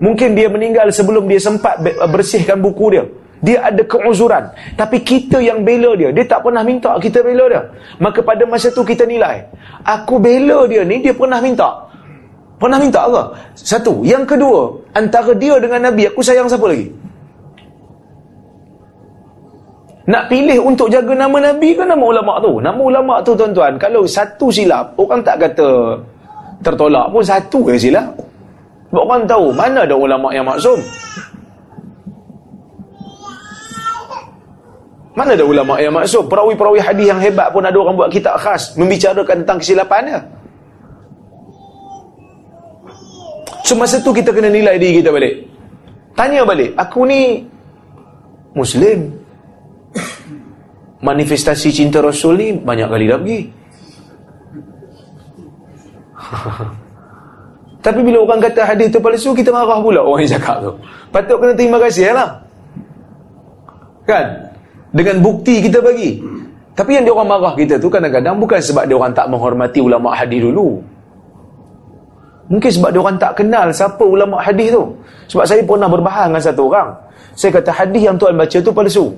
Mungkin 0.00 0.34
dia 0.34 0.48
meninggal 0.48 0.88
sebelum 0.90 1.28
dia 1.28 1.38
sempat 1.38 1.78
bersihkan 2.08 2.58
buku 2.58 2.96
dia. 2.96 3.04
Dia 3.42 3.68
ada 3.68 3.82
keuzuran. 3.84 4.48
Tapi 4.78 5.02
kita 5.02 5.42
yang 5.42 5.66
bela 5.66 5.92
dia. 5.98 6.08
Dia 6.14 6.24
tak 6.24 6.46
pernah 6.46 6.64
minta 6.64 6.94
kita 6.96 7.20
bela 7.20 7.44
dia. 7.50 7.62
Maka 7.98 8.22
pada 8.22 8.46
masa 8.48 8.70
tu 8.70 8.86
kita 8.86 9.04
nilai. 9.04 9.44
Aku 9.82 10.22
bela 10.22 10.64
dia 10.70 10.86
ni, 10.86 11.02
dia 11.02 11.10
pernah 11.10 11.42
minta. 11.42 11.91
Pernah 12.62 12.78
minta 12.78 13.02
apa? 13.02 13.34
Satu. 13.58 14.06
Yang 14.06 14.38
kedua, 14.38 14.70
antara 14.94 15.34
dia 15.34 15.58
dengan 15.58 15.90
Nabi, 15.90 16.06
aku 16.06 16.22
sayang 16.22 16.46
siapa 16.46 16.62
lagi? 16.70 16.86
Nak 20.06 20.30
pilih 20.30 20.62
untuk 20.62 20.86
jaga 20.86 21.10
nama 21.10 21.50
Nabi 21.50 21.74
ke 21.74 21.82
nama 21.82 21.98
ulama 21.98 22.38
tu? 22.38 22.62
Nama 22.62 22.78
ulama 22.78 23.18
tu 23.26 23.34
tuan-tuan, 23.34 23.74
kalau 23.82 24.06
satu 24.06 24.46
silap, 24.54 24.94
orang 24.94 25.26
tak 25.26 25.42
kata 25.42 25.98
tertolak 26.62 27.10
pun 27.10 27.22
satu 27.26 27.66
je 27.74 27.90
silap. 27.90 28.14
Sebab 28.94 29.02
orang 29.10 29.26
tahu 29.26 29.50
mana 29.50 29.82
ada 29.82 29.98
ulama 29.98 30.30
yang 30.30 30.46
maksum. 30.46 30.78
Mana 35.18 35.34
ada 35.34 35.44
ulama 35.44 35.82
yang 35.82 35.94
maksum? 35.98 36.30
Perawi-perawi 36.30 36.78
hadis 36.78 37.06
yang 37.10 37.18
hebat 37.18 37.50
pun 37.50 37.66
ada 37.66 37.74
orang 37.74 37.98
buat 37.98 38.10
kitab 38.10 38.38
khas 38.38 38.78
membicarakan 38.78 39.42
tentang 39.42 39.58
kesilapan 39.58 40.22
So 43.72 43.80
masa 43.80 44.04
tu 44.04 44.12
kita 44.12 44.36
kena 44.36 44.52
nilai 44.52 44.76
diri 44.76 45.00
kita 45.00 45.08
balik. 45.08 45.48
Tanya 46.12 46.44
balik, 46.44 46.76
aku 46.76 47.08
ni 47.08 47.40
Muslim. 48.52 49.16
Manifestasi 51.00 51.72
cinta 51.72 52.04
Rasul 52.04 52.36
ni 52.36 52.52
banyak 52.52 52.84
kali 52.84 53.08
dah 53.08 53.16
pergi. 53.16 53.40
Tapi 57.88 58.00
bila 58.04 58.28
orang 58.28 58.44
kata 58.44 58.60
hadis 58.60 58.92
tu 58.92 59.00
palsu, 59.00 59.32
kita 59.32 59.48
marah 59.48 59.80
pula 59.80 60.04
orang 60.04 60.28
yang 60.28 60.36
cakap 60.36 60.68
tu. 60.68 60.76
Patut 61.08 61.40
kena 61.40 61.56
terima 61.56 61.80
kasih 61.80 62.12
lah. 62.12 62.44
Kan? 64.04 64.52
Dengan 64.92 65.24
bukti 65.24 65.64
kita 65.64 65.80
bagi. 65.80 66.20
Tapi 66.76 67.00
yang 67.00 67.08
dia 67.08 67.16
orang 67.16 67.40
marah 67.40 67.56
kita 67.56 67.80
tu 67.80 67.88
kadang-kadang 67.88 68.36
bukan 68.36 68.60
sebab 68.60 68.84
dia 68.84 69.00
orang 69.00 69.16
tak 69.16 69.32
menghormati 69.32 69.80
ulama 69.80 70.12
hadis 70.12 70.44
dulu. 70.44 70.84
Mungkin 72.52 72.68
sebab 72.68 72.92
dia 72.92 73.00
orang 73.00 73.16
tak 73.16 73.32
kenal 73.40 73.72
siapa 73.72 74.04
ulama 74.04 74.36
hadis 74.44 74.68
tu. 74.76 74.84
Sebab 75.32 75.44
saya 75.48 75.64
pernah 75.64 75.88
berbahas 75.88 76.28
dengan 76.28 76.42
satu 76.44 76.62
orang. 76.68 76.88
Saya 77.32 77.50
kata 77.56 77.72
hadis 77.72 78.02
yang 78.04 78.16
tuan 78.20 78.36
baca 78.36 78.58
tu 78.60 78.68
palsu. 78.68 79.08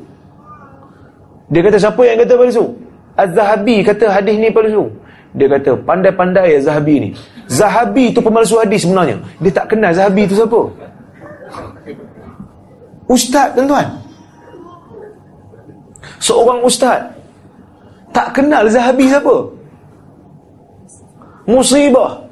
Dia 1.51 1.61
kata 1.67 1.77
siapa 1.83 1.99
yang 2.07 2.23
kata 2.23 2.35
palsu? 2.39 2.65
Az-Zahabi 3.19 3.83
kata 3.83 4.07
hadis 4.07 4.39
ni 4.39 4.55
palsu. 4.55 4.87
Dia 5.35 5.51
kata, 5.51 5.75
pandai-pandai 5.83 6.55
ya 6.55 6.59
Zahabi 6.63 6.95
ni. 7.03 7.09
Zahabi 7.51 8.15
tu 8.15 8.23
pemalsu 8.23 8.55
hadis 8.55 8.87
sebenarnya. 8.87 9.19
Dia 9.43 9.51
tak 9.51 9.75
kenal 9.75 9.91
Zahabi 9.91 10.31
tu 10.31 10.39
siapa. 10.39 10.61
Ustaz 13.11 13.51
tuan-tuan. 13.59 13.87
Seorang 16.23 16.63
ustaz. 16.63 17.03
Tak 18.15 18.31
kenal 18.31 18.71
Zahabi 18.71 19.11
siapa. 19.11 19.37
Musibah. 21.51 22.23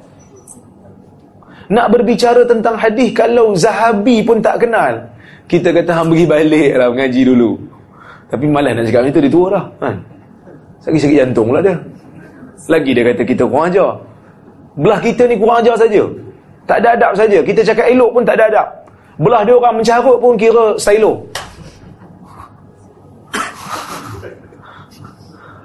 Nak 1.73 1.87
berbicara 1.89 2.45
tentang 2.45 2.77
hadis 2.77 3.09
kalau 3.17 3.57
Zahabi 3.57 4.21
pun 4.21 4.37
tak 4.37 4.61
kenal. 4.61 5.09
Kita 5.49 5.73
kata 5.73 5.89
hang 5.89 6.13
pergi 6.13 6.25
balik 6.29 6.71
lah 6.77 6.87
mengaji 6.93 7.21
dulu. 7.25 7.57
Tapi 8.29 8.45
malas 8.45 8.77
nak 8.77 8.85
cakap 8.85 9.09
itu 9.09 9.19
dia 9.25 9.31
tua 9.33 9.47
dah. 9.49 9.65
Kan? 9.81 9.95
Sakit-sakit 10.85 11.17
jantung 11.17 11.49
pula 11.49 11.65
dia. 11.65 11.75
Lagi 12.69 12.91
dia 12.93 13.03
kata 13.09 13.21
kita 13.25 13.43
kurang 13.49 13.73
ajar. 13.73 13.91
Belah 14.77 14.99
kita 15.01 15.25
ni 15.25 15.35
kurang 15.41 15.65
ajar 15.65 15.75
saja. 15.77 16.03
Tak 16.69 16.77
ada 16.79 16.89
adab 16.93 17.13
saja. 17.17 17.39
Kita 17.41 17.61
cakap 17.65 17.85
elok 17.89 18.09
pun 18.13 18.21
tak 18.21 18.37
ada 18.37 18.45
adab. 18.53 18.67
Belah 19.17 19.41
dia 19.41 19.53
orang 19.57 19.75
mencarut 19.81 20.17
pun 20.21 20.33
kira 20.37 20.65
stylo. 20.77 21.25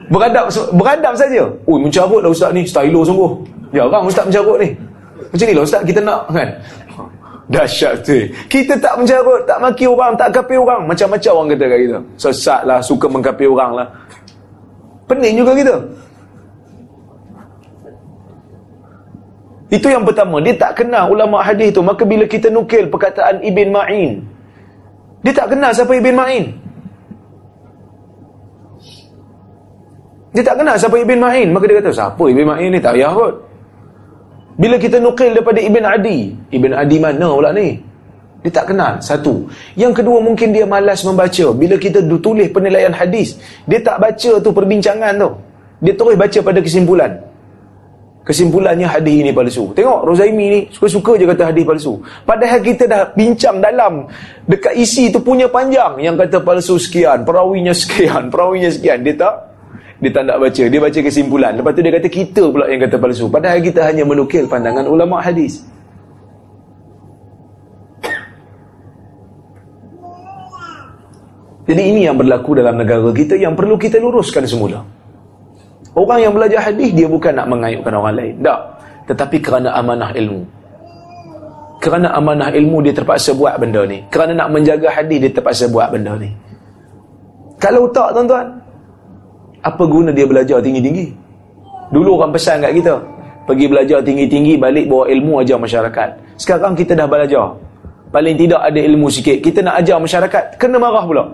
Beradab 0.08 0.48
beradab 0.72 1.14
saja. 1.20 1.44
Oi 1.68 1.78
mencarut 1.84 2.20
dah 2.24 2.32
ustaz 2.32 2.50
ni 2.56 2.64
stylo 2.64 3.04
sungguh. 3.04 3.32
Jarang 3.76 4.08
ustaz 4.08 4.24
mencarut 4.24 4.56
ni. 4.56 4.87
Macam 5.28 5.44
ni 5.44 5.54
lah 5.54 5.64
ustaz 5.64 5.82
kita 5.84 6.00
nak 6.00 6.28
kan. 6.32 6.48
Dahsyat 7.48 8.04
tu. 8.04 8.28
Kita 8.52 8.76
tak 8.76 9.00
mencarut, 9.00 9.40
tak 9.48 9.56
maki 9.56 9.88
orang, 9.88 10.12
tak 10.20 10.36
kapi 10.36 10.60
orang. 10.60 10.84
Macam-macam 10.84 11.32
orang 11.32 11.48
kata 11.56 11.64
kat 11.64 11.78
kita. 11.80 11.98
Sesat 12.20 12.60
lah, 12.68 12.78
suka 12.84 13.08
mengkapi 13.08 13.48
orang 13.48 13.72
lah. 13.72 13.88
Pening 15.08 15.40
juga 15.40 15.56
kita. 15.56 15.74
Itu 19.72 19.88
yang 19.88 20.04
pertama, 20.04 20.44
dia 20.44 20.52
tak 20.60 20.76
kenal 20.84 21.08
ulama 21.08 21.40
hadis 21.40 21.72
tu. 21.72 21.80
Maka 21.80 22.04
bila 22.04 22.28
kita 22.28 22.52
nukil 22.52 22.88
perkataan 22.88 23.40
Ibn 23.40 23.68
Ma'in, 23.72 24.20
dia 25.24 25.32
tak 25.32 25.48
kenal 25.56 25.72
siapa 25.72 25.92
Ibn 25.96 26.14
Ma'in. 26.20 26.44
Dia 30.36 30.44
tak 30.44 30.60
kenal 30.60 30.76
siapa 30.76 30.96
Ibn 31.00 31.16
Ma'in. 31.16 31.48
Maka 31.48 31.64
dia 31.64 31.76
kata, 31.80 31.90
siapa 31.96 32.22
Ibn 32.28 32.44
Ma'in 32.44 32.70
ni? 32.76 32.80
Tak 32.80 32.92
payah 32.92 33.12
kot. 33.16 33.47
Bila 34.58 34.74
kita 34.74 34.98
nukil 34.98 35.38
daripada 35.38 35.62
Ibn 35.62 35.84
Adi, 35.86 36.34
Ibn 36.50 36.72
Adi 36.74 36.96
mana 36.98 37.30
pula 37.30 37.54
ni? 37.54 37.78
Dia 38.42 38.50
tak 38.50 38.74
kenal. 38.74 38.98
Satu. 38.98 39.46
Yang 39.78 40.02
kedua, 40.02 40.18
mungkin 40.18 40.50
dia 40.50 40.66
malas 40.66 41.06
membaca. 41.06 41.46
Bila 41.54 41.78
kita 41.78 42.02
tulis 42.02 42.50
penilaian 42.50 42.90
hadis, 42.90 43.38
dia 43.70 43.78
tak 43.78 44.02
baca 44.02 44.30
tu 44.42 44.50
perbincangan 44.50 45.14
tu. 45.14 45.30
Dia 45.78 45.94
terus 45.94 46.18
baca 46.18 46.38
pada 46.42 46.58
kesimpulan. 46.58 47.12
Kesimpulannya 48.26 48.84
hadis 48.84 49.24
ini 49.24 49.32
palsu. 49.32 49.72
Tengok 49.72 50.04
Rozaimi 50.04 50.46
ni 50.52 50.60
suka-suka 50.68 51.16
je 51.16 51.24
kata 51.24 51.48
hadis 51.48 51.64
palsu. 51.64 51.96
Padahal 52.28 52.60
kita 52.60 52.84
dah 52.84 53.08
bincang 53.16 53.56
dalam 53.56 54.04
dekat 54.44 54.76
isi 54.76 55.08
tu 55.08 55.24
punya 55.24 55.48
panjang 55.48 55.96
yang 55.96 56.12
kata 56.12 56.44
palsu 56.44 56.76
sekian, 56.76 57.24
perawinya 57.24 57.72
sekian, 57.72 58.28
perawinya 58.32 58.68
sekian. 58.68 59.00
Dia 59.00 59.16
tak 59.16 59.34
dia 59.98 60.14
tak 60.14 60.30
nak 60.30 60.38
baca, 60.38 60.62
dia 60.70 60.78
baca 60.78 61.02
kesimpulan. 61.02 61.58
Lepas 61.58 61.74
tu 61.74 61.82
dia 61.82 61.90
kata 61.90 62.06
kita 62.06 62.54
pula 62.54 62.70
yang 62.70 62.86
kata 62.86 63.02
palsu. 63.02 63.26
Padahal 63.26 63.58
kita 63.58 63.82
hanya 63.82 64.06
menukil 64.06 64.46
pandangan 64.46 64.86
ulama 64.86 65.18
hadis. 65.18 65.66
Jadi 71.66 71.82
ini 71.82 72.06
yang 72.06 72.14
berlaku 72.14 72.54
dalam 72.54 72.78
negara 72.78 73.10
kita 73.10 73.34
yang 73.34 73.58
perlu 73.58 73.74
kita 73.74 73.98
luruskan 73.98 74.46
semula. 74.46 74.86
Orang 75.98 76.22
yang 76.22 76.30
belajar 76.30 76.70
hadis 76.70 76.94
dia 76.94 77.10
bukan 77.10 77.34
nak 77.34 77.50
mengayuhkan 77.50 77.90
orang 77.90 78.14
lain. 78.14 78.38
Tak. 78.38 78.78
Tetapi 79.10 79.42
kerana 79.42 79.74
amanah 79.74 80.14
ilmu. 80.14 80.46
Kerana 81.82 82.14
amanah 82.14 82.54
ilmu 82.54 82.86
dia 82.86 82.94
terpaksa 82.94 83.34
buat 83.34 83.58
benda 83.58 83.82
ni. 83.82 84.06
Kerana 84.14 84.46
nak 84.46 84.54
menjaga 84.54 84.94
hadis 84.94 85.26
dia 85.26 85.34
terpaksa 85.34 85.66
buat 85.74 85.90
benda 85.90 86.14
ni. 86.14 86.30
Kalau 87.58 87.90
tak 87.90 88.14
tuan-tuan, 88.14 88.67
apa 89.62 89.82
guna 89.86 90.10
dia 90.14 90.26
belajar 90.28 90.62
tinggi-tinggi? 90.62 91.10
Dulu 91.88 92.20
orang 92.20 92.32
pesan 92.36 92.60
kat 92.60 92.72
kita, 92.76 92.94
pergi 93.48 93.66
belajar 93.66 93.98
tinggi-tinggi 94.04 94.60
balik 94.60 94.86
bawa 94.86 95.08
ilmu 95.08 95.40
ajar 95.40 95.56
masyarakat. 95.56 96.08
Sekarang 96.36 96.76
kita 96.76 96.92
dah 96.92 97.08
belajar. 97.08 97.56
Paling 98.08 98.36
tidak 98.40 98.60
ada 98.64 98.80
ilmu 98.80 99.08
sikit. 99.12 99.40
Kita 99.44 99.60
nak 99.60 99.84
ajar 99.84 99.96
masyarakat, 100.00 100.42
kena 100.56 100.76
marah 100.80 101.04
pula. 101.04 101.24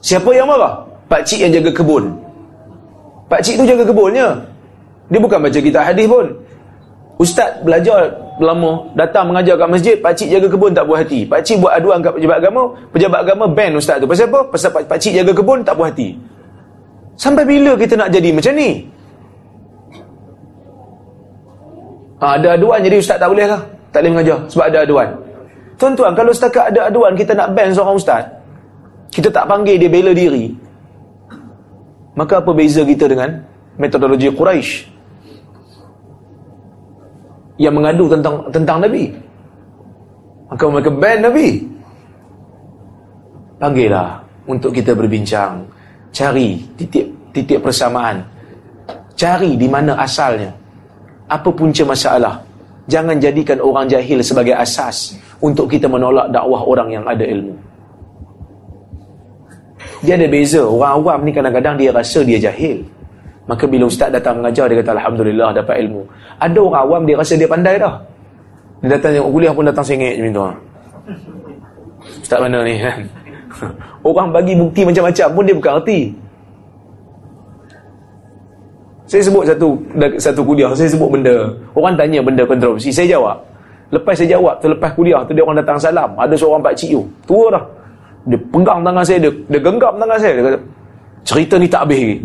Siapa 0.00 0.30
yang 0.32 0.48
marah? 0.48 0.86
Pak 1.08 1.24
cik 1.24 1.40
yang 1.48 1.52
jaga 1.52 1.70
kebun. 1.72 2.04
Pak 3.28 3.40
cik 3.44 3.60
tu 3.60 3.64
jaga 3.64 3.84
kebunnya. 3.84 4.28
Dia 5.08 5.20
bukan 5.20 5.38
baca 5.40 5.58
kitab 5.58 5.82
hadis 5.84 6.06
pun. 6.08 6.26
Ustaz 7.18 7.60
belajar 7.64 8.12
lama 8.40 8.90
datang 8.94 9.30
mengajar 9.30 9.54
kat 9.58 9.68
masjid, 9.68 9.96
pak 9.98 10.12
cik 10.14 10.28
jaga 10.30 10.46
kebun 10.50 10.70
tak 10.72 10.84
puas 10.86 11.02
hati. 11.02 11.26
Pak 11.26 11.40
cik 11.42 11.56
buat 11.62 11.72
aduan 11.74 11.98
kat 12.00 12.12
pejabat 12.16 12.36
agama, 12.40 12.62
pejabat 12.94 13.20
agama 13.26 13.44
ban 13.50 13.70
ustaz 13.74 13.96
tu. 13.98 14.06
Pasal 14.06 14.26
apa? 14.30 14.40
Pasal 14.48 14.70
pak, 14.74 14.82
pak 14.86 14.98
cik 14.98 15.12
jaga 15.18 15.32
kebun 15.34 15.58
tak 15.66 15.74
puas 15.74 15.90
hati. 15.90 16.08
Sampai 17.18 17.44
bila 17.44 17.74
kita 17.74 17.94
nak 17.98 18.08
jadi 18.14 18.30
macam 18.30 18.52
ni? 18.54 18.70
Ha, 22.18 22.26
ada 22.34 22.48
aduan 22.58 22.78
jadi 22.82 22.96
ustaz 22.98 23.18
tak 23.18 23.30
boleh 23.30 23.46
lah. 23.46 23.62
Tak 23.94 24.02
boleh 24.02 24.12
mengajar 24.18 24.38
sebab 24.50 24.64
ada 24.68 24.78
aduan. 24.82 25.08
Tuan-tuan, 25.78 26.12
kalau 26.18 26.34
setakat 26.34 26.74
ada 26.74 26.90
aduan 26.90 27.14
kita 27.14 27.38
nak 27.38 27.54
ban 27.54 27.70
seorang 27.70 27.94
ustaz, 27.94 28.26
kita 29.14 29.30
tak 29.30 29.46
panggil 29.46 29.78
dia 29.78 29.86
bela 29.86 30.10
diri, 30.10 30.50
Maka 32.18 32.42
apa 32.42 32.50
beza 32.50 32.82
kita 32.82 33.06
dengan 33.06 33.46
metodologi 33.78 34.26
Quraisy 34.26 34.97
yang 37.58 37.74
mengadu 37.74 38.06
tentang 38.06 38.46
tentang 38.54 38.78
Nabi? 38.80 39.10
Maka 40.48 40.64
mereka 40.64 40.90
ban 40.94 41.18
Nabi. 41.20 41.48
Panggillah 43.58 44.22
untuk 44.46 44.70
kita 44.70 44.94
berbincang, 44.94 45.66
cari 46.14 46.62
titik 46.78 47.10
titik 47.34 47.58
persamaan. 47.60 48.22
Cari 49.18 49.58
di 49.58 49.66
mana 49.66 49.98
asalnya. 49.98 50.54
Apa 51.28 51.50
punca 51.52 51.82
masalah? 51.84 52.38
Jangan 52.88 53.20
jadikan 53.20 53.60
orang 53.60 53.84
jahil 53.84 54.24
sebagai 54.24 54.56
asas 54.56 55.12
untuk 55.44 55.68
kita 55.68 55.84
menolak 55.84 56.32
dakwah 56.32 56.64
orang 56.64 56.88
yang 56.88 57.04
ada 57.04 57.20
ilmu. 57.20 57.52
Dia 60.00 60.14
ada 60.16 60.24
beza. 60.30 60.62
Orang 60.64 61.02
awam 61.02 61.18
ni 61.26 61.34
kadang-kadang 61.34 61.74
dia 61.76 61.90
rasa 61.92 62.22
dia 62.24 62.38
jahil. 62.38 62.80
Maka 63.48 63.64
bila 63.64 63.88
ustaz 63.88 64.12
datang 64.12 64.44
mengajar, 64.44 64.68
dia 64.68 64.84
kata 64.84 64.92
Alhamdulillah 65.00 65.56
dapat 65.56 65.80
ilmu. 65.88 66.04
Ada 66.36 66.58
orang 66.60 66.82
awam 66.84 67.02
dia 67.08 67.16
rasa 67.16 67.34
dia 67.34 67.48
pandai 67.48 67.80
dah. 67.80 67.96
Dia 68.84 68.94
datang 68.94 69.16
tengok 69.16 69.30
kuliah 69.32 69.52
pun 69.56 69.64
datang 69.64 69.86
sengit 69.88 70.14
je 70.20 70.22
minta. 70.22 70.52
Ustaz 72.22 72.38
mana 72.38 72.62
ni 72.62 72.76
kan? 72.78 73.00
Orang 74.08 74.30
bagi 74.30 74.54
bukti 74.54 74.84
macam-macam 74.84 75.26
pun 75.32 75.42
dia 75.42 75.56
bukan 75.56 75.72
erti. 75.80 76.00
Saya 79.08 79.24
sebut 79.24 79.42
satu 79.48 79.68
satu 80.20 80.40
kuliah, 80.44 80.70
saya 80.76 80.92
sebut 80.92 81.08
benda. 81.08 81.48
Orang 81.72 81.96
tanya 81.96 82.20
benda 82.20 82.44
kontroversi, 82.44 82.92
saya 82.92 83.16
jawab. 83.16 83.40
Lepas 83.88 84.20
saya 84.20 84.36
jawab, 84.36 84.60
selepas 84.60 84.92
kuliah 84.92 85.24
tu 85.24 85.32
dia 85.32 85.40
orang 85.40 85.58
datang 85.64 85.80
salam. 85.80 86.12
Ada 86.20 86.36
seorang 86.36 86.60
pak 86.60 86.76
cik 86.76 86.92
tu, 86.92 87.02
tua 87.24 87.48
dah 87.56 87.64
dia 88.28 88.38
pegang 88.52 88.80
tangan 88.84 89.04
saya 89.04 89.18
dia, 89.24 89.32
dia 89.48 89.60
genggam 89.64 89.94
tangan 89.96 90.18
saya 90.20 90.32
dia 90.36 90.44
kata 90.44 90.58
cerita 91.24 91.54
ni 91.56 91.66
tak 91.68 91.82
habis 91.88 91.98
lagi 91.98 92.18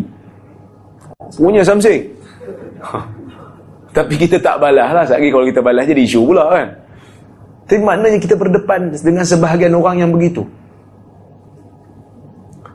punya 1.34 1.62
something 1.66 2.04
Tapi 3.94 4.14
kita 4.18 4.42
tak 4.42 4.58
balas 4.58 4.90
lah. 4.90 5.04
Sekali 5.06 5.30
kalau 5.30 5.46
kita 5.46 5.62
balas 5.62 5.86
jadi 5.86 6.02
isu 6.02 6.26
pula 6.26 6.50
kan. 6.50 6.66
Tapi 7.70 7.80
maknanya 7.80 8.18
kita 8.18 8.34
berdepan 8.34 8.90
dengan 8.90 9.22
sebahagian 9.22 9.70
orang 9.70 10.02
yang 10.02 10.10
begitu. 10.10 10.42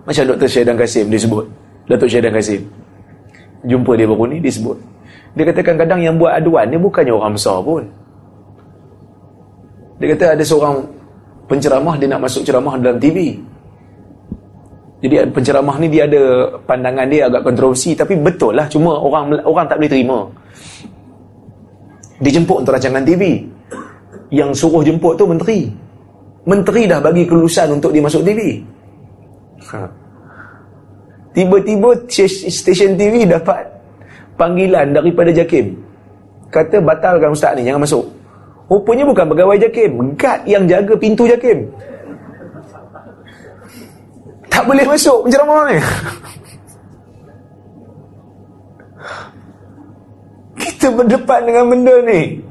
Macam 0.08 0.24
Dr. 0.26 0.48
Syaidan 0.48 0.80
Kasim 0.80 1.12
disebut. 1.12 1.46
Datuk 1.92 2.08
Syaidan 2.08 2.32
Kasim. 2.32 2.64
Jumpa 3.68 4.00
dia 4.00 4.08
baru 4.08 4.32
ni 4.32 4.40
disebut. 4.40 4.80
Dia 5.36 5.44
kata 5.46 5.60
kadang-kadang 5.62 6.00
yang 6.02 6.16
buat 6.16 6.40
aduan 6.40 6.72
ni 6.72 6.80
bukannya 6.80 7.14
orang 7.14 7.36
besar 7.36 7.60
pun. 7.62 7.84
Dia 10.00 10.16
kata 10.16 10.40
ada 10.40 10.44
seorang 10.48 10.88
penceramah 11.52 12.00
dia 12.00 12.08
nak 12.08 12.24
masuk 12.24 12.48
ceramah 12.48 12.80
dalam 12.80 12.98
TV. 12.98 13.36
Jadi 15.00 15.16
penceramah 15.32 15.80
ni 15.80 15.88
dia 15.88 16.04
ada 16.04 16.52
pandangan 16.68 17.08
dia 17.08 17.32
agak 17.32 17.48
kontroversi 17.48 17.96
tapi 17.96 18.20
betul 18.20 18.52
lah 18.52 18.68
cuma 18.68 19.00
orang 19.00 19.32
orang 19.48 19.66
tak 19.72 19.80
boleh 19.80 19.92
terima. 19.92 20.20
Dijemput 22.20 22.68
untuk 22.68 22.76
rancangan 22.76 23.04
TV. 23.08 23.48
Yang 24.30 24.62
suruh 24.62 24.84
jemput 24.84 25.16
tu 25.16 25.26
menteri. 25.26 25.72
Menteri 26.44 26.86
dah 26.86 27.00
bagi 27.00 27.24
kelulusan 27.24 27.80
untuk 27.80 27.96
dia 27.96 28.04
masuk 28.04 28.22
TV. 28.28 28.60
Ha. 29.72 29.88
Tiba-tiba 31.32 31.90
stesen 32.10 33.00
TV 33.00 33.24
dapat 33.24 33.64
panggilan 34.36 34.92
daripada 34.92 35.32
JAKIM. 35.32 35.78
Kata 36.50 36.82
batalkan 36.82 37.32
ustaz 37.32 37.54
ni, 37.56 37.64
jangan 37.64 37.86
masuk. 37.86 38.04
Rupanya 38.70 39.06
bukan 39.06 39.26
pegawai 39.30 39.58
JAKIM. 39.62 39.92
Guard 40.18 40.42
yang 40.50 40.64
jaga 40.66 40.94
pintu 40.98 41.30
JAKIM. 41.30 41.70
Tak 44.60 44.68
boleh 44.68 44.84
masuk 44.84 45.24
penceramah 45.24 45.72
ni. 45.72 45.78
Kita 50.60 50.92
berdepan 50.92 51.48
dengan 51.48 51.64
benda 51.72 51.96
ni. 52.04 52.44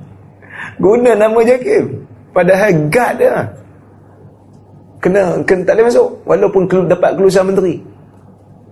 Guna 0.80 1.12
nama 1.12 1.36
JAKIM. 1.36 1.84
Padahal 2.32 2.72
guard 2.88 3.12
dia. 3.20 3.44
Kena, 5.04 5.36
kena 5.44 5.68
tak 5.68 5.76
boleh 5.76 5.86
masuk. 5.92 6.09
Walaupun 6.24 6.62
dapat 6.88 7.12
kelulusan 7.12 7.44
menteri. 7.44 7.76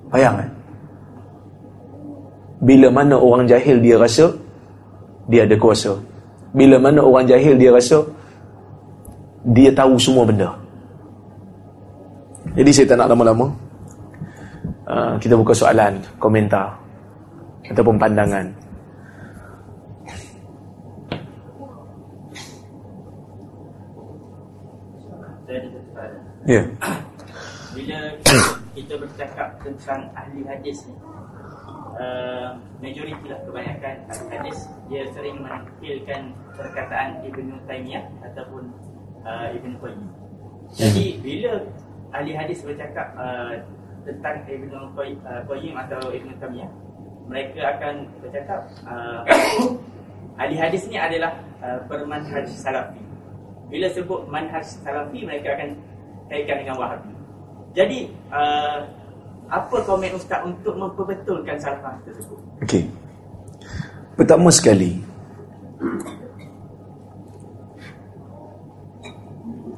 Bayang 0.09 0.41
eh? 0.41 0.49
Bila 2.65 2.89
mana 2.89 3.21
orang 3.21 3.45
jahil 3.45 3.85
dia 3.85 4.01
rasa 4.01 4.33
dia 5.29 5.45
ada 5.45 5.61
kuasa. 5.61 5.93
Bila 6.57 6.81
mana 6.81 7.05
orang 7.05 7.29
jahil 7.29 7.61
dia 7.61 7.69
rasa 7.69 8.01
dia 9.45 9.69
tahu 9.77 10.01
semua 10.01 10.25
benda. 10.25 10.57
Jadi 12.57 12.71
saya 12.73 12.87
tak 12.89 12.99
nak 13.05 13.13
lama-lama. 13.13 13.47
Uh, 14.87 15.15
kita 15.21 15.37
buka 15.37 15.53
soalan, 15.53 16.01
komentar 16.17 16.73
ataupun 17.69 18.01
pandangan. 18.01 18.47
Ya. 26.47 26.63
Yeah. 26.63 26.65
Bila 27.75 27.99
kita 28.73 28.95
bercakap 29.03 29.49
tentang 29.61 30.07
ahli 30.15 30.47
hadis 30.47 30.87
ni 30.87 30.95
uh, 31.99 32.55
majoriti 32.79 33.27
lah 33.27 33.41
kebanyakan 33.45 33.95
ahli 34.09 34.27
hadis 34.31 34.59
dia 34.87 35.03
sering 35.11 35.43
menampilkan 35.43 36.23
perkataan 36.55 37.25
Ibn 37.27 37.47
Taymiyah 37.67 38.05
ataupun 38.31 38.63
uh, 39.27 39.49
Ibn 39.53 39.73
Qayyim 39.81 40.09
jadi 40.77 41.07
bila 41.25 41.53
ahli 42.17 42.33
hadis 42.33 42.65
bercakap 42.65 43.13
uh, 43.17 43.53
tentang 44.07 44.43
Ibn 44.47 44.73
Qayyim 45.47 45.75
atau 45.77 46.01
Ibn 46.11 46.29
Taymiyah 46.41 46.71
mereka 47.27 47.61
akan 47.77 47.95
bercakap 48.23 48.61
uh, 48.87 49.21
ahli 50.41 50.57
hadis 50.57 50.89
ni 50.89 50.97
adalah 50.97 51.37
uh, 51.61 51.79
bermanhaj 51.91 52.49
salafi 52.49 53.03
bila 53.69 53.87
sebut 53.93 54.21
manhaj 54.31 54.65
salafi 54.65 55.27
mereka 55.27 55.59
akan 55.59 55.77
kaitkan 56.31 56.65
dengan 56.65 56.77
wahabi 56.81 57.13
jadi 57.77 58.09
uh, 58.33 58.81
apa 59.47 59.77
komen 59.87 60.11
ustaz 60.19 60.43
untuk 60.43 60.75
memperbetulkan 60.75 61.55
salah 61.61 61.95
tersebut? 62.03 62.39
Okey. 62.65 62.91
Pertama 64.19 64.49
sekali 64.51 64.99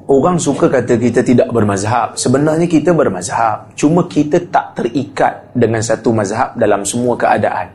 Orang 0.09 0.41
suka 0.41 0.65
kata 0.65 0.97
kita 0.97 1.21
tidak 1.21 1.53
bermazhab. 1.53 2.17
Sebenarnya 2.17 2.65
kita 2.65 2.89
bermazhab. 2.97 3.69
Cuma 3.77 4.09
kita 4.09 4.41
tak 4.49 4.73
terikat 4.73 5.53
dengan 5.53 5.85
satu 5.85 6.09
mazhab 6.09 6.57
dalam 6.57 6.81
semua 6.81 7.13
keadaan. 7.13 7.69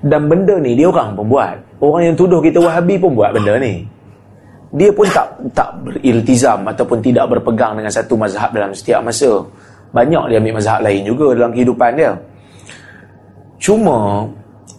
Dan 0.00 0.24
benda 0.24 0.56
ni 0.56 0.72
dia 0.72 0.88
orang 0.88 1.12
pun 1.12 1.28
buat. 1.28 1.56
Orang 1.84 2.00
yang 2.08 2.16
tuduh 2.16 2.40
kita 2.40 2.56
wahabi 2.64 2.96
pun 2.96 3.12
buat 3.12 3.36
benda 3.36 3.60
ni 3.60 3.98
dia 4.68 4.92
pun 4.92 5.08
tak 5.08 5.32
tak 5.56 5.70
beriltizam 5.80 6.60
ataupun 6.68 7.00
tidak 7.00 7.24
berpegang 7.32 7.80
dengan 7.80 7.88
satu 7.88 8.20
mazhab 8.20 8.52
dalam 8.52 8.76
setiap 8.76 9.00
masa. 9.00 9.40
Banyak 9.88 10.28
dia 10.28 10.36
ambil 10.36 10.54
mazhab 10.60 10.84
lain 10.84 11.02
juga 11.08 11.32
dalam 11.32 11.50
kehidupan 11.56 11.90
dia. 11.96 12.12
Cuma 13.56 14.28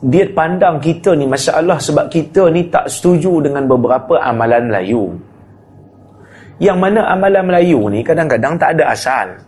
dia 0.05 0.29
pandang 0.29 0.77
kita 0.77 1.17
ni 1.17 1.25
masalah 1.25 1.81
sebab 1.81 2.05
kita 2.05 2.53
ni 2.53 2.69
tak 2.69 2.85
setuju 2.85 3.41
dengan 3.41 3.65
beberapa 3.65 4.21
amalan 4.21 4.69
Melayu. 4.69 5.17
Yang 6.59 6.77
mana 6.77 7.07
amalan 7.07 7.43
Melayu 7.47 7.87
ni 7.87 8.03
kadang-kadang 8.03 8.59
tak 8.59 8.75
ada 8.75 8.91
asal. 8.91 9.39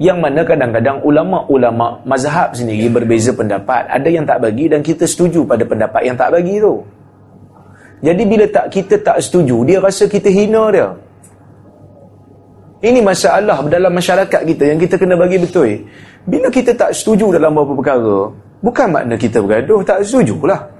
Yang 0.00 0.18
mana 0.20 0.40
kadang-kadang 0.44 1.00
ulama-ulama 1.04 2.00
mazhab 2.08 2.56
sendiri 2.56 2.88
berbeza 2.88 3.36
pendapat. 3.36 3.84
Ada 3.88 4.08
yang 4.08 4.24
tak 4.24 4.40
bagi 4.40 4.68
dan 4.68 4.80
kita 4.80 5.04
setuju 5.04 5.44
pada 5.44 5.64
pendapat 5.64 6.08
yang 6.08 6.16
tak 6.16 6.32
bagi 6.32 6.56
tu. 6.60 6.84
Jadi 8.04 8.22
bila 8.28 8.44
tak 8.48 8.68
kita 8.72 9.00
tak 9.00 9.24
setuju, 9.24 9.64
dia 9.64 9.80
rasa 9.80 10.04
kita 10.04 10.28
hina 10.28 10.68
dia. 10.68 10.88
Ini 12.84 13.00
masalah 13.00 13.64
dalam 13.72 13.88
masyarakat 13.88 14.40
kita 14.44 14.68
yang 14.68 14.76
kita 14.76 15.00
kena 15.00 15.16
bagi 15.16 15.40
betul. 15.40 15.88
Bila 16.28 16.52
kita 16.52 16.76
tak 16.76 16.92
setuju 16.92 17.32
dalam 17.32 17.56
beberapa 17.56 17.80
perkara, 17.80 18.18
bukan 18.60 18.88
makna 18.92 19.16
kita 19.16 19.40
bergaduh, 19.40 19.80
tak 19.80 20.04
setujulah. 20.04 20.75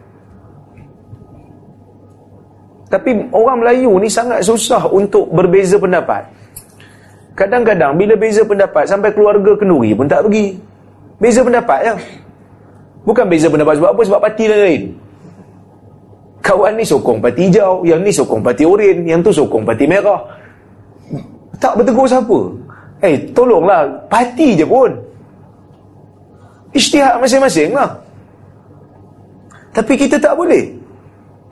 Tapi 2.87 3.11
orang 3.34 3.62
Melayu 3.62 3.91
ni 3.99 4.07
sangat 4.07 4.47
susah 4.47 4.87
untuk 4.91 5.26
berbeza 5.34 5.74
pendapat. 5.76 6.22
Kadang-kadang 7.37 7.99
bila 7.99 8.16
beza 8.16 8.47
pendapat 8.47 8.89
sampai 8.89 9.12
keluarga 9.12 9.59
kenduri 9.59 9.93
pun 9.93 10.09
tak 10.09 10.24
pergi. 10.24 10.57
Beza 11.20 11.45
pendapat 11.45 11.78
ya. 11.82 11.95
Bukan 13.05 13.26
beza 13.28 13.51
pendapat 13.51 13.76
sebab 13.76 13.91
apa? 13.93 14.03
Sebab 14.07 14.20
parti 14.22 14.45
lain 14.49 14.82
kawan 16.47 16.78
ni 16.78 16.87
sokong 16.87 17.18
parti 17.18 17.51
hijau, 17.51 17.82
yang 17.82 18.07
ni 18.07 18.14
sokong 18.14 18.39
parti 18.39 18.62
oren, 18.62 19.03
yang 19.03 19.18
tu 19.18 19.34
sokong 19.34 19.66
parti 19.66 19.91
merah. 19.91 20.22
Tak 21.59 21.74
bertegur 21.74 22.07
siapa. 22.07 22.39
Eh, 23.03 23.11
hey, 23.11 23.14
tolonglah, 23.34 24.07
parti 24.07 24.55
je 24.55 24.62
pun. 24.62 24.95
Isytihad 26.70 27.18
masing-masing 27.18 27.74
lah. 27.74 27.99
Tapi 29.74 29.93
kita 29.99 30.22
tak 30.22 30.39
boleh. 30.39 30.70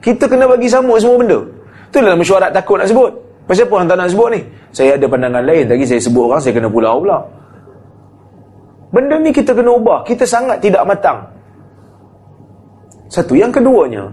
Kita 0.05 0.29
kena 0.29 0.45
bagi 0.45 0.69
sama 0.69 1.01
semua 1.01 1.17
benda. 1.17 1.41
Tu 1.89 1.97
dalam 1.97 2.21
mesyuarat 2.21 2.53
takut 2.53 2.77
nak 2.77 2.85
sebut. 2.85 3.09
Pasal 3.49 3.65
apa 3.65 3.73
orang 3.73 3.89
tak 3.89 3.97
nak 3.97 4.09
sebut 4.13 4.29
ni? 4.37 4.41
Saya 4.69 5.01
ada 5.01 5.05
pandangan 5.09 5.41
lain. 5.41 5.65
Tadi 5.65 5.83
saya 5.85 6.01
sebut 6.01 6.29
orang, 6.29 6.41
saya 6.41 6.53
kena 6.53 6.69
pulau 6.69 7.01
pula. 7.01 7.17
Benda 8.93 9.17
ni 9.17 9.33
kita 9.33 9.57
kena 9.57 9.73
ubah. 9.73 10.05
Kita 10.05 10.29
sangat 10.29 10.61
tidak 10.61 10.85
matang. 10.85 11.25
Satu. 13.09 13.33
Yang 13.33 13.61
keduanya, 13.61 14.05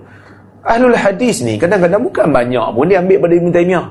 Ahlul 0.63 0.95
hadis 0.95 1.43
ni 1.43 1.59
kadang-kadang 1.59 1.99
bukan 2.07 2.31
banyak 2.31 2.67
pun 2.71 2.87
dia 2.87 3.03
ambil 3.03 3.19
pada 3.19 3.35
Ibn 3.35 3.49
Taymiyah. 3.51 3.87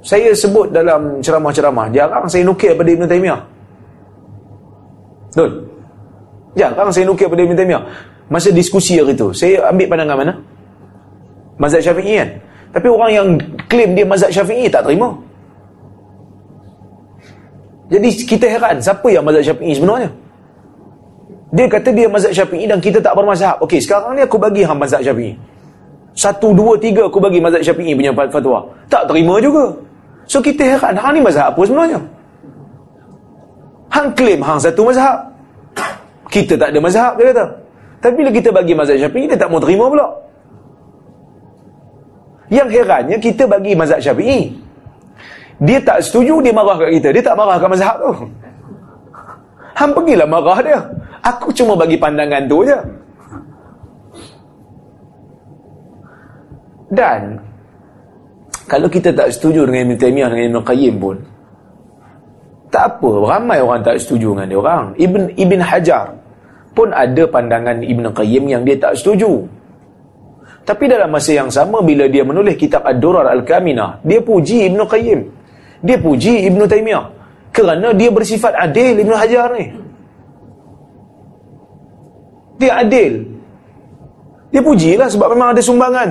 Saya 0.00 0.30
sebut 0.32 0.70
dalam 0.70 1.18
ceramah-ceramah, 1.20 1.90
jarang 1.92 2.24
saya 2.30 2.46
nukil 2.46 2.72
pada 2.78 2.88
Ibn 2.94 3.04
Taymiyah. 3.10 3.40
Betul? 5.34 5.50
Jarang 6.54 6.88
saya 6.94 7.04
nukil 7.10 7.26
pada 7.26 7.42
Ibn 7.42 7.54
Taymiyah. 7.58 7.82
Masa 8.30 8.54
diskusi 8.54 8.94
hari 8.94 9.18
itu, 9.18 9.34
saya 9.34 9.66
ambil 9.68 9.90
pandangan 9.90 10.16
mana? 10.22 10.34
Mazhab 11.58 11.82
Syafi'i 11.82 12.14
kan? 12.22 12.30
Tapi 12.70 12.86
orang 12.86 13.10
yang 13.10 13.28
klaim 13.66 13.98
dia 13.98 14.06
mazhab 14.06 14.30
Syafi'i 14.30 14.70
tak 14.70 14.86
terima. 14.86 15.10
Jadi 17.90 18.08
kita 18.22 18.46
heran, 18.46 18.78
siapa 18.78 19.10
yang 19.10 19.26
mazhab 19.26 19.42
Syafi'i 19.42 19.74
sebenarnya? 19.74 20.14
Dia 21.50 21.66
kata 21.66 21.90
dia 21.90 22.06
mazhab 22.06 22.30
syafi'i 22.30 22.64
dan 22.70 22.78
kita 22.78 23.02
tak 23.02 23.10
bermazhab. 23.18 23.58
Okey, 23.66 23.82
sekarang 23.82 24.14
ni 24.14 24.22
aku 24.22 24.38
bagi 24.38 24.62
hang 24.62 24.78
mazhab 24.78 25.02
syafi'i. 25.02 25.34
Satu, 26.14 26.54
dua, 26.54 26.78
tiga 26.78 27.10
aku 27.10 27.18
bagi 27.18 27.42
mazhab 27.42 27.62
syafi'i 27.62 27.90
punya 27.90 28.14
fatwa. 28.14 28.70
Tak 28.86 29.10
terima 29.10 29.42
juga. 29.42 29.74
So 30.30 30.38
kita 30.38 30.62
heran, 30.62 30.94
hang 30.94 31.18
ni 31.18 31.20
mazhab 31.26 31.50
apa 31.50 31.60
sebenarnya? 31.66 31.98
Hang 33.90 34.14
klaim 34.14 34.38
hang 34.38 34.62
satu 34.62 34.86
mazhab. 34.86 35.26
Kita 36.30 36.54
tak 36.54 36.70
ada 36.70 36.78
mazhab, 36.78 37.18
dia 37.18 37.34
kata. 37.34 37.44
Tapi 38.00 38.14
bila 38.16 38.30
kita 38.32 38.48
bagi 38.48 38.72
mazhab 38.72 38.96
syafi'i, 38.96 39.28
dia 39.28 39.36
tak 39.36 39.52
mau 39.52 39.60
terima 39.60 39.84
pula. 39.86 40.08
Yang 42.48 42.68
herannya, 42.80 43.16
kita 43.20 43.44
bagi 43.44 43.76
mazhab 43.76 44.00
syafi'i. 44.00 44.56
Dia 45.60 45.78
tak 45.84 46.00
setuju, 46.00 46.40
dia 46.40 46.56
marah 46.56 46.80
kat 46.80 46.90
kita. 46.96 47.08
Dia 47.12 47.22
tak 47.22 47.36
marah 47.36 47.60
kat 47.60 47.68
mazhab 47.68 47.96
tu. 48.00 48.12
Hang 49.76 49.92
pergilah 49.92 50.24
marah 50.24 50.58
dia. 50.64 50.80
Aku 51.20 51.52
cuma 51.52 51.76
bagi 51.76 52.00
pandangan 52.00 52.48
tu 52.48 52.64
je. 52.64 52.78
Dan 56.90 57.38
kalau 58.66 58.88
kita 58.90 59.14
tak 59.14 59.30
setuju 59.30 59.68
dengan 59.68 59.92
Ibn 59.92 59.94
Taymiyah 60.00 60.28
dengan 60.32 60.46
Ibn 60.50 60.58
Qayyim 60.66 60.94
pun 60.98 61.16
tak 62.70 62.86
apa, 62.96 63.10
ramai 63.26 63.58
orang 63.58 63.82
tak 63.82 63.98
setuju 63.98 64.34
dengan 64.34 64.46
dia 64.46 64.58
orang. 64.58 64.84
Ibn 64.94 65.22
Ibn 65.34 65.60
Hajar 65.62 66.06
pun 66.72 66.94
ada 66.94 67.26
pandangan 67.26 67.82
Ibn 67.82 68.04
Qayyim 68.14 68.44
yang 68.46 68.62
dia 68.62 68.78
tak 68.78 68.98
setuju. 68.98 69.46
Tapi 70.64 70.84
dalam 70.86 71.10
masa 71.10 71.34
yang 71.34 71.50
sama 71.50 71.82
bila 71.82 72.06
dia 72.06 72.22
menulis 72.22 72.54
kitab 72.54 72.86
Ad-Durar 72.86 73.26
Al-Kaminah, 73.32 74.04
dia 74.06 74.22
puji 74.22 74.70
Ibn 74.70 74.86
Qayyim. 74.86 75.20
Dia 75.80 75.96
puji 75.96 76.46
Ibn 76.46 76.60
Taymiyah. 76.68 77.04
Kerana 77.50 77.90
dia 77.96 78.12
bersifat 78.12 78.54
adil 78.54 79.00
Ibn 79.00 79.12
Hajar 79.16 79.48
ni. 79.58 79.66
Dia 82.60 82.84
adil. 82.84 83.24
Dia 84.52 84.60
pujilah 84.60 85.08
sebab 85.08 85.34
memang 85.34 85.56
ada 85.56 85.62
sumbangan. 85.64 86.10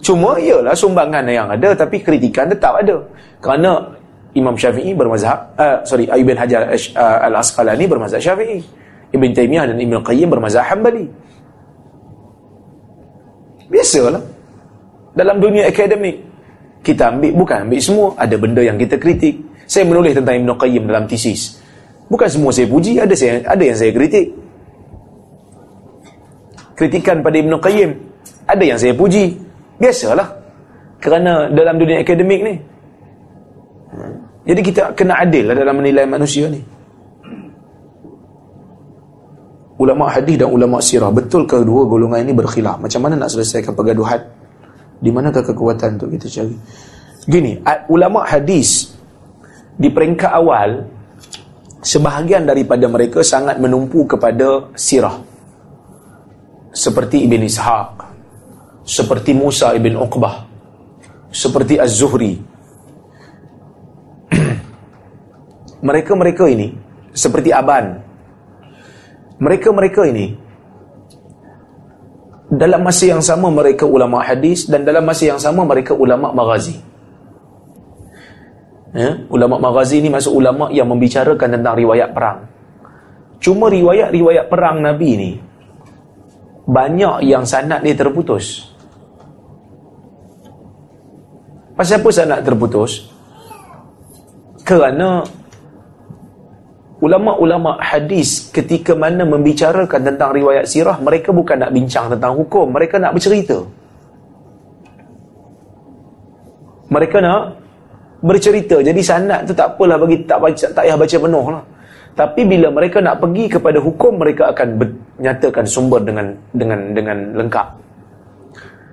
Cuma 0.00 0.40
ialah 0.40 0.72
sumbangan 0.72 1.28
yang 1.28 1.52
ada 1.52 1.76
tapi 1.76 2.00
kritikan 2.00 2.48
tetap 2.48 2.80
ada. 2.80 3.04
Kerana 3.38 3.92
Imam 4.32 4.56
Syafi'i 4.56 4.96
bermazhab, 4.96 5.52
uh, 5.60 5.84
sorry, 5.84 6.08
Ibn 6.08 6.36
Hajar 6.40 6.72
uh, 6.72 7.26
Al-Asqalani 7.28 7.84
bermazhab 7.84 8.22
Syafi'i. 8.22 8.64
Ibn 9.10 9.30
Taymiyah 9.34 9.64
dan 9.74 9.78
Ibn 9.78 9.94
Qayyim 10.06 10.28
bermazhab 10.30 10.64
Hanbali. 10.66 11.06
Biasalah. 13.70 14.22
Dalam 15.10 15.42
dunia 15.42 15.66
akademik, 15.66 16.22
kita 16.86 17.10
ambil, 17.10 17.34
bukan 17.34 17.56
ambil 17.66 17.80
semua, 17.82 18.08
ada 18.14 18.38
benda 18.38 18.62
yang 18.62 18.78
kita 18.78 18.94
kritik. 18.94 19.42
Saya 19.66 19.86
menulis 19.86 20.14
tentang 20.14 20.38
Ibn 20.38 20.50
Qayyim 20.54 20.82
dalam 20.86 21.04
tesis. 21.10 21.58
Bukan 22.10 22.26
semua 22.26 22.50
saya 22.50 22.66
puji, 22.66 22.98
ada 22.98 23.14
saya 23.14 23.42
ada 23.46 23.62
yang 23.62 23.78
saya 23.78 23.94
kritik 23.94 24.34
kritikan 26.80 27.20
pada 27.20 27.36
Ibn 27.36 27.60
Qayyim 27.60 27.90
ada 28.48 28.64
yang 28.64 28.80
saya 28.80 28.96
puji 28.96 29.36
biasalah 29.76 30.32
kerana 30.96 31.52
dalam 31.52 31.76
dunia 31.76 32.00
akademik 32.00 32.40
ni 32.40 32.54
jadi 34.48 34.60
kita 34.64 34.82
kena 34.96 35.20
adil 35.20 35.52
lah 35.52 35.56
dalam 35.60 35.76
menilai 35.76 36.08
manusia 36.08 36.48
ni 36.48 36.64
ulama 39.80 40.12
hadis 40.12 40.36
dan 40.36 40.52
ulama 40.52 40.84
sirah. 40.84 41.08
Betul 41.08 41.48
ke 41.48 41.56
dua 41.64 41.88
golongan 41.88 42.20
ini 42.20 42.36
berkhilaf? 42.36 42.76
Macam 42.84 43.00
mana 43.00 43.16
nak 43.16 43.32
selesaikan 43.32 43.72
pergaduhan? 43.72 44.20
Di 45.00 45.08
manakah 45.08 45.40
kekuatan 45.40 45.96
untuk 45.96 46.12
kita 46.12 46.28
cari? 46.28 46.52
Gini 47.24 47.56
ulama 47.88 48.28
hadis 48.28 48.92
di 49.80 49.88
peringkat 49.88 50.28
awal 50.28 50.84
sebahagian 51.80 52.44
daripada 52.44 52.84
mereka 52.84 53.24
sangat 53.24 53.56
menumpu 53.56 54.04
kepada 54.04 54.68
sirah. 54.76 55.16
Seperti 56.70 57.24
Ibn 57.24 57.40
Ishaq 57.48 57.92
seperti 58.84 59.32
Musa 59.32 59.72
Ibn 59.72 59.94
Uqbah 59.96 60.50
seperti 61.30 61.78
Az-Zuhri. 61.78 62.42
Mereka-mereka 65.88 66.44
ini 66.50 66.74
seperti 67.14 67.54
Aban 67.54 68.09
mereka-mereka 69.40 70.06
ini 70.06 70.36
dalam 72.50 72.82
masa 72.84 73.04
yang 73.08 73.22
sama 73.22 73.48
mereka 73.48 73.86
ulama 73.86 74.20
hadis 74.20 74.68
dan 74.68 74.84
dalam 74.84 75.02
masa 75.06 75.26
yang 75.26 75.40
sama 75.40 75.64
mereka 75.64 75.96
ulama 75.96 76.30
maghazi 76.30 76.78
ya? 78.92 79.24
ulama 79.30 79.56
maghazi 79.56 80.02
ini 80.02 80.12
masuk 80.12 80.34
ulama 80.34 80.68
yang 80.70 80.86
membicarakan 80.90 81.56
tentang 81.56 81.74
riwayat 81.78 82.10
perang 82.12 82.46
cuma 83.40 83.72
riwayat-riwayat 83.72 84.46
perang 84.52 84.82
Nabi 84.82 85.08
ini 85.16 85.32
banyak 86.70 87.26
yang 87.26 87.42
sanad 87.42 87.82
dia 87.82 87.98
terputus. 87.98 88.70
Pasal 91.74 91.98
apa 91.98 92.08
sanad 92.14 92.40
terputus? 92.46 93.10
Kerana 94.62 95.26
ulama-ulama 97.00 97.80
hadis 97.80 98.52
ketika 98.52 98.92
mana 98.92 99.24
membicarakan 99.24 100.00
tentang 100.04 100.36
riwayat 100.36 100.68
sirah, 100.68 101.00
mereka 101.00 101.32
bukan 101.32 101.56
nak 101.64 101.72
bincang 101.72 102.12
tentang 102.12 102.36
hukum, 102.36 102.68
mereka 102.68 103.00
nak 103.00 103.16
bercerita. 103.16 103.64
Mereka 106.90 107.16
nak 107.24 107.56
bercerita. 108.20 108.76
Jadi 108.84 109.00
sanad 109.00 109.48
tu 109.48 109.56
tak 109.56 109.74
apalah 109.76 109.96
bagi 109.96 110.20
tak 110.28 110.38
baca 110.38 110.66
tak 110.70 110.84
payah 110.84 110.96
baca 110.98 111.16
penuh 111.16 111.46
lah. 111.48 111.64
Tapi 112.10 112.42
bila 112.44 112.68
mereka 112.68 112.98
nak 113.00 113.22
pergi 113.22 113.44
kepada 113.48 113.78
hukum, 113.80 114.20
mereka 114.20 114.52
akan 114.52 114.68
menyatakan 115.16 115.64
sumber 115.64 116.04
dengan 116.04 116.36
dengan 116.52 116.92
dengan 116.92 117.18
lengkap. 117.38 117.66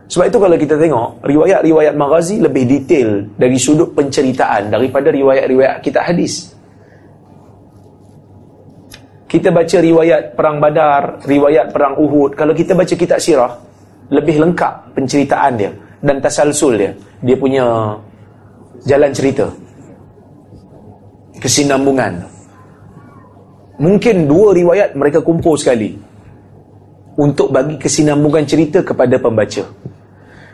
Sebab 0.07 0.25
itu 0.31 0.39
kalau 0.39 0.55
kita 0.55 0.79
tengok, 0.79 1.19
riwayat-riwayat 1.27 1.93
maghazi 1.99 2.39
lebih 2.39 2.63
detail 2.63 3.27
dari 3.35 3.59
sudut 3.59 3.91
penceritaan 3.91 4.71
daripada 4.71 5.11
riwayat-riwayat 5.11 5.83
kita 5.83 5.99
hadis. 5.99 6.56
Kita 9.27 9.51
baca 9.51 9.77
riwayat 9.83 10.39
perang 10.39 10.63
badar, 10.63 11.19
riwayat 11.27 11.75
perang 11.75 11.99
uhud. 11.99 12.31
Kalau 12.31 12.55
kita 12.55 12.71
baca 12.71 12.95
kitab 12.95 13.19
sirah, 13.19 13.59
lebih 14.07 14.39
lengkap 14.39 14.95
penceritaan 14.95 15.53
dia 15.59 15.71
dan 15.99 16.23
tasalsul 16.23 16.79
dia. 16.79 16.91
Dia 17.19 17.35
punya 17.35 17.91
jalan 18.87 19.11
cerita. 19.11 19.51
Kesinambungan. 21.43 22.23
Mungkin 23.77 24.25
dua 24.25 24.55
riwayat 24.55 24.95
mereka 24.95 25.19
kumpul 25.21 25.59
sekali 25.59 25.93
untuk 27.19 27.51
bagi 27.51 27.75
kesinambungan 27.75 28.47
cerita 28.47 28.79
kepada 28.79 29.19
pembaca. 29.19 29.67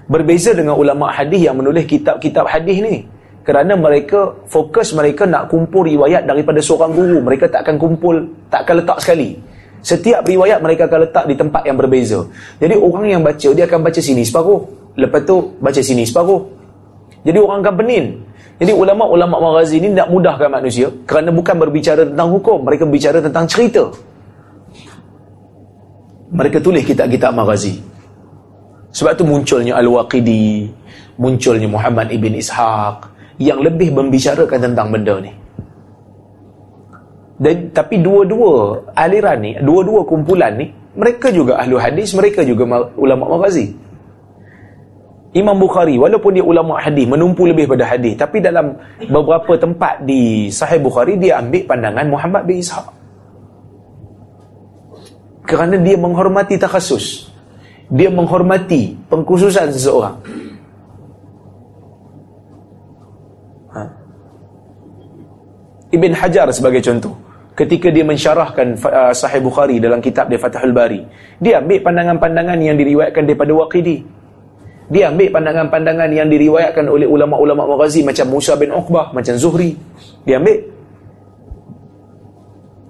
Berbeza 0.10 0.52
dengan 0.52 0.76
ulama 0.76 1.14
hadis 1.14 1.46
yang 1.46 1.56
menulis 1.62 1.86
kitab-kitab 1.88 2.50
hadis 2.50 2.82
ni. 2.82 3.06
Kerana 3.44 3.76
mereka 3.76 4.32
fokus 4.48 4.96
mereka 4.96 5.28
nak 5.28 5.52
kumpul 5.52 5.84
riwayat 5.84 6.24
daripada 6.24 6.64
seorang 6.64 6.96
guru. 6.96 7.20
Mereka 7.20 7.52
tak 7.52 7.68
akan 7.68 7.76
kumpul, 7.76 8.16
tak 8.48 8.64
akan 8.64 8.76
letak 8.84 9.04
sekali. 9.04 9.36
Setiap 9.84 10.24
riwayat 10.24 10.64
mereka 10.64 10.88
akan 10.88 11.00
letak 11.04 11.28
di 11.28 11.36
tempat 11.36 11.68
yang 11.68 11.76
berbeza. 11.76 12.24
Jadi 12.56 12.80
orang 12.80 13.04
yang 13.04 13.22
baca, 13.22 13.50
dia 13.52 13.68
akan 13.68 13.80
baca 13.84 14.00
sini 14.00 14.24
separuh. 14.24 14.64
Lepas 14.96 15.28
tu 15.28 15.60
baca 15.60 15.82
sini 15.84 16.08
separuh. 16.08 16.40
Jadi 17.28 17.36
orang 17.36 17.60
akan 17.60 17.76
penin. 17.84 18.06
Jadi 18.64 18.72
ulama-ulama 18.72 19.36
maghazi 19.44 19.84
ini 19.84 19.92
tidak 19.92 20.08
mudahkan 20.08 20.48
manusia 20.48 20.88
kerana 21.04 21.36
bukan 21.36 21.56
berbicara 21.58 22.08
tentang 22.08 22.30
hukum, 22.32 22.64
mereka 22.64 22.88
berbicara 22.88 23.20
tentang 23.20 23.44
cerita. 23.44 23.92
Mereka 26.32 26.64
tulis 26.64 26.88
kitab-kitab 26.88 27.36
maghazi. 27.36 27.84
Sebab 28.94 29.20
itu 29.20 29.26
munculnya 29.26 29.74
Al-Waqidi, 29.82 30.70
munculnya 31.18 31.66
Muhammad 31.68 32.14
ibn 32.14 32.38
Ishaq 32.38 33.13
yang 33.42 33.62
lebih 33.62 33.94
membicarakan 33.94 34.60
tentang 34.72 34.88
benda 34.94 35.18
ni. 35.22 35.32
Dan 37.42 37.74
tapi 37.74 38.00
dua-dua 38.00 38.88
aliran 38.94 39.42
ni, 39.42 39.58
dua-dua 39.58 40.06
kumpulan 40.06 40.54
ni, 40.54 40.70
mereka 40.94 41.34
juga 41.34 41.58
ahli 41.58 41.76
hadis, 41.76 42.14
mereka 42.14 42.46
juga 42.46 42.64
ulama 42.94 43.38
maghazi. 43.38 43.74
Imam 45.34 45.58
Bukhari 45.58 45.98
walaupun 45.98 46.38
dia 46.38 46.46
ulama 46.46 46.78
hadis 46.78 47.10
menumpu 47.10 47.50
lebih 47.50 47.66
pada 47.66 47.90
hadis 47.90 48.14
tapi 48.14 48.38
dalam 48.38 48.78
beberapa 49.02 49.58
tempat 49.58 50.06
di 50.06 50.54
Sahih 50.54 50.78
Bukhari 50.78 51.18
dia 51.18 51.42
ambil 51.42 51.66
pandangan 51.66 52.06
Muhammad 52.06 52.46
bin 52.46 52.62
Ishaq 52.62 52.86
kerana 55.50 55.82
dia 55.82 55.98
menghormati 55.98 56.54
takhasus 56.62 57.34
dia 57.90 58.14
menghormati 58.14 58.94
pengkhususan 59.10 59.74
seseorang 59.74 60.22
Ibn 65.94 66.12
Hajar 66.18 66.50
sebagai 66.50 66.82
contoh 66.82 67.14
ketika 67.54 67.94
dia 67.94 68.02
mensyarahkan 68.02 68.82
uh, 68.82 69.14
Sahih 69.14 69.46
Bukhari 69.46 69.78
dalam 69.78 70.02
kitab 70.02 70.26
dia 70.26 70.42
Fathul 70.42 70.74
Bari 70.74 71.06
dia 71.38 71.62
ambil 71.62 71.86
pandangan-pandangan 71.86 72.58
yang 72.58 72.74
diriwayatkan 72.74 73.24
daripada 73.30 73.54
Waqidi 73.54 74.24
dia 74.92 75.10
ambil 75.10 75.32
pandangan-pandangan 75.32 76.10
yang 76.12 76.28
diriwayatkan 76.28 76.86
oleh 76.92 77.08
ulama-ulama 77.08 77.66
maghazi 77.66 78.04
macam 78.04 78.36
Musa 78.36 78.60
bin 78.60 78.70
Uqbah, 78.70 79.16
macam 79.16 79.34
Zuhri. 79.40 79.74
Dia 80.28 80.38
ambil 80.38 80.60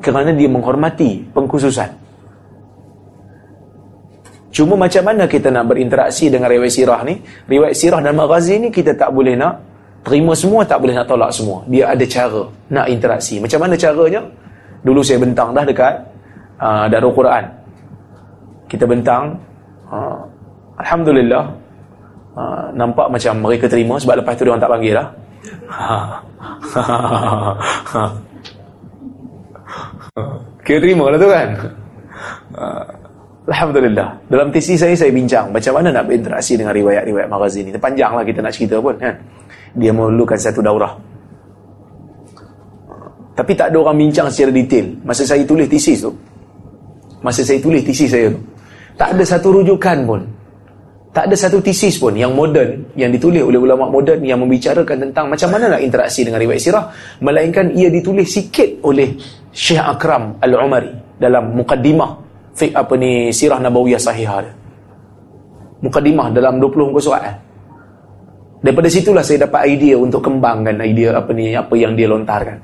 kerana 0.03 0.35
dia 0.35 0.49
menghormati 0.51 1.23
pengkhususan. 1.31 2.01
Cuma 4.53 4.77
macam 4.77 5.01
mana 5.01 5.25
kita 5.25 5.49
nak 5.49 5.65
berinteraksi 5.65 6.29
dengan 6.29 6.51
riwayat 6.51 6.73
sirah 6.75 7.01
ni? 7.07 7.17
Riwayat 7.49 7.73
sirah 7.73 8.03
dan 8.03 8.13
maghazi 8.13 8.61
ni 8.61 8.69
kita 8.69 8.93
tak 8.93 9.09
boleh 9.09 9.33
nak 9.33 9.72
terima 10.03 10.35
semua, 10.35 10.67
tak 10.67 10.81
boleh 10.83 10.95
nak 10.95 11.07
tolak 11.07 11.31
semua. 11.31 11.63
Dia 11.71 11.87
ada 11.91 12.05
cara 12.05 12.47
nak 12.69 12.87
interaksi. 12.91 13.39
Macam 13.39 13.59
mana 13.63 13.77
caranya? 13.79 14.21
Dulu 14.83 14.99
saya 14.99 15.19
bentang 15.23 15.55
dah 15.55 15.63
dekat 15.63 15.93
uh, 16.59 16.91
Darul 16.91 17.15
Quran. 17.15 17.47
Kita 18.67 18.83
bentang 18.83 19.39
uh, 19.87 20.19
Alhamdulillah 20.81 21.45
ha, 22.33 22.73
nampak 22.73 23.13
macam 23.13 23.45
mereka 23.45 23.69
terima 23.69 24.01
sebab 24.01 24.25
lepas 24.25 24.33
tu 24.33 24.41
dia 24.43 24.49
orang 24.49 24.63
tak 24.65 24.73
panggil 24.73 24.97
lah 24.97 25.07
kira 30.65 30.81
terima 30.81 31.13
lah 31.13 31.21
tu 31.21 31.29
kan 31.29 31.53
ha. 32.57 32.81
Alhamdulillah. 33.43 34.07
Dalam 34.31 34.55
tesis 34.55 34.79
saya, 34.79 34.95
saya 34.95 35.11
bincang 35.11 35.51
macam 35.51 35.75
mana 35.75 35.91
nak 35.91 36.07
berinteraksi 36.07 36.55
dengan 36.55 36.71
riwayat-riwayat 36.71 37.27
magazin 37.27 37.67
ini. 37.67 37.75
Panjanglah 37.75 38.23
kita 38.23 38.39
nak 38.39 38.55
cerita 38.55 38.79
pun. 38.79 38.95
Kan? 38.95 39.19
Dia 39.73 39.89
memerlukan 39.89 40.37
satu 40.37 40.61
daurah. 40.61 40.93
Tapi 43.33 43.51
tak 43.57 43.73
ada 43.73 43.77
orang 43.81 43.97
bincang 43.97 44.29
secara 44.29 44.53
detail. 44.53 44.93
Masa 45.01 45.25
saya 45.25 45.41
tulis 45.41 45.65
tesis 45.65 46.05
tu, 46.05 46.13
masa 47.25 47.41
saya 47.41 47.57
tulis 47.57 47.81
tesis 47.81 48.13
saya 48.13 48.29
tu, 48.29 48.39
tak 48.93 49.17
ada 49.17 49.23
satu 49.25 49.57
rujukan 49.61 49.97
pun. 50.05 50.21
Tak 51.13 51.29
ada 51.29 51.35
satu 51.37 51.61
tesis 51.61 52.01
pun 52.01 52.13
yang 52.17 52.33
moden, 52.33 52.89
yang 52.97 53.13
ditulis 53.13 53.45
oleh 53.45 53.57
ulama 53.61 53.85
moden 53.85 54.25
yang 54.25 54.41
membicarakan 54.41 54.97
tentang 55.09 55.29
macam 55.29 55.49
mana 55.53 55.77
nak 55.77 55.81
interaksi 55.81 56.25
dengan 56.25 56.41
riwayat 56.41 56.61
sirah. 56.61 56.85
Melainkan 57.21 57.69
ia 57.73 57.89
ditulis 57.93 58.33
sikit 58.33 58.81
oleh 58.81 59.13
Syekh 59.53 59.77
Akram 59.81 60.41
Al-Umari 60.41 60.89
dalam 61.21 61.53
mukaddimah 61.53 62.17
fiqh 62.57 62.73
apa 62.73 62.93
ni 62.97 63.29
sirah 63.29 63.61
nabawiyah 63.61 64.01
sahihah 64.01 64.39
dia. 64.41 64.53
Mukaddimah 65.85 66.33
dalam 66.33 66.57
20 66.57 66.89
muka 66.89 67.01
surat. 67.01 67.37
Daripada 68.63 68.87
situlah 68.87 69.19
saya 69.27 69.43
dapat 69.43 69.67
idea 69.67 69.99
untuk 69.99 70.23
kembangkan 70.23 70.79
idea 70.79 71.19
apa 71.19 71.35
ni 71.35 71.51
apa 71.51 71.75
yang 71.75 71.99
dia 71.99 72.07
lontarkan. 72.07 72.63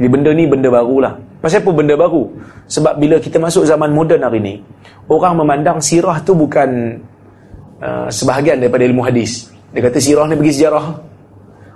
Jadi 0.00 0.08
benda 0.08 0.30
ni 0.32 0.44
benda 0.48 0.68
barulah. 0.72 1.14
Pasal 1.44 1.60
apa 1.60 1.70
benda 1.76 1.92
baru? 1.92 2.24
Sebab 2.72 2.96
bila 2.96 3.20
kita 3.20 3.36
masuk 3.36 3.68
zaman 3.68 3.92
moden 3.92 4.24
hari 4.24 4.40
ni, 4.40 4.54
orang 5.12 5.36
memandang 5.36 5.76
sirah 5.76 6.24
tu 6.24 6.32
bukan 6.32 6.96
uh, 7.84 8.08
sebahagian 8.08 8.64
daripada 8.64 8.88
ilmu 8.88 9.04
hadis. 9.04 9.52
Dia 9.76 9.84
kata 9.84 10.00
sirah 10.00 10.24
ni 10.24 10.40
bagi 10.40 10.56
sejarah. 10.56 10.86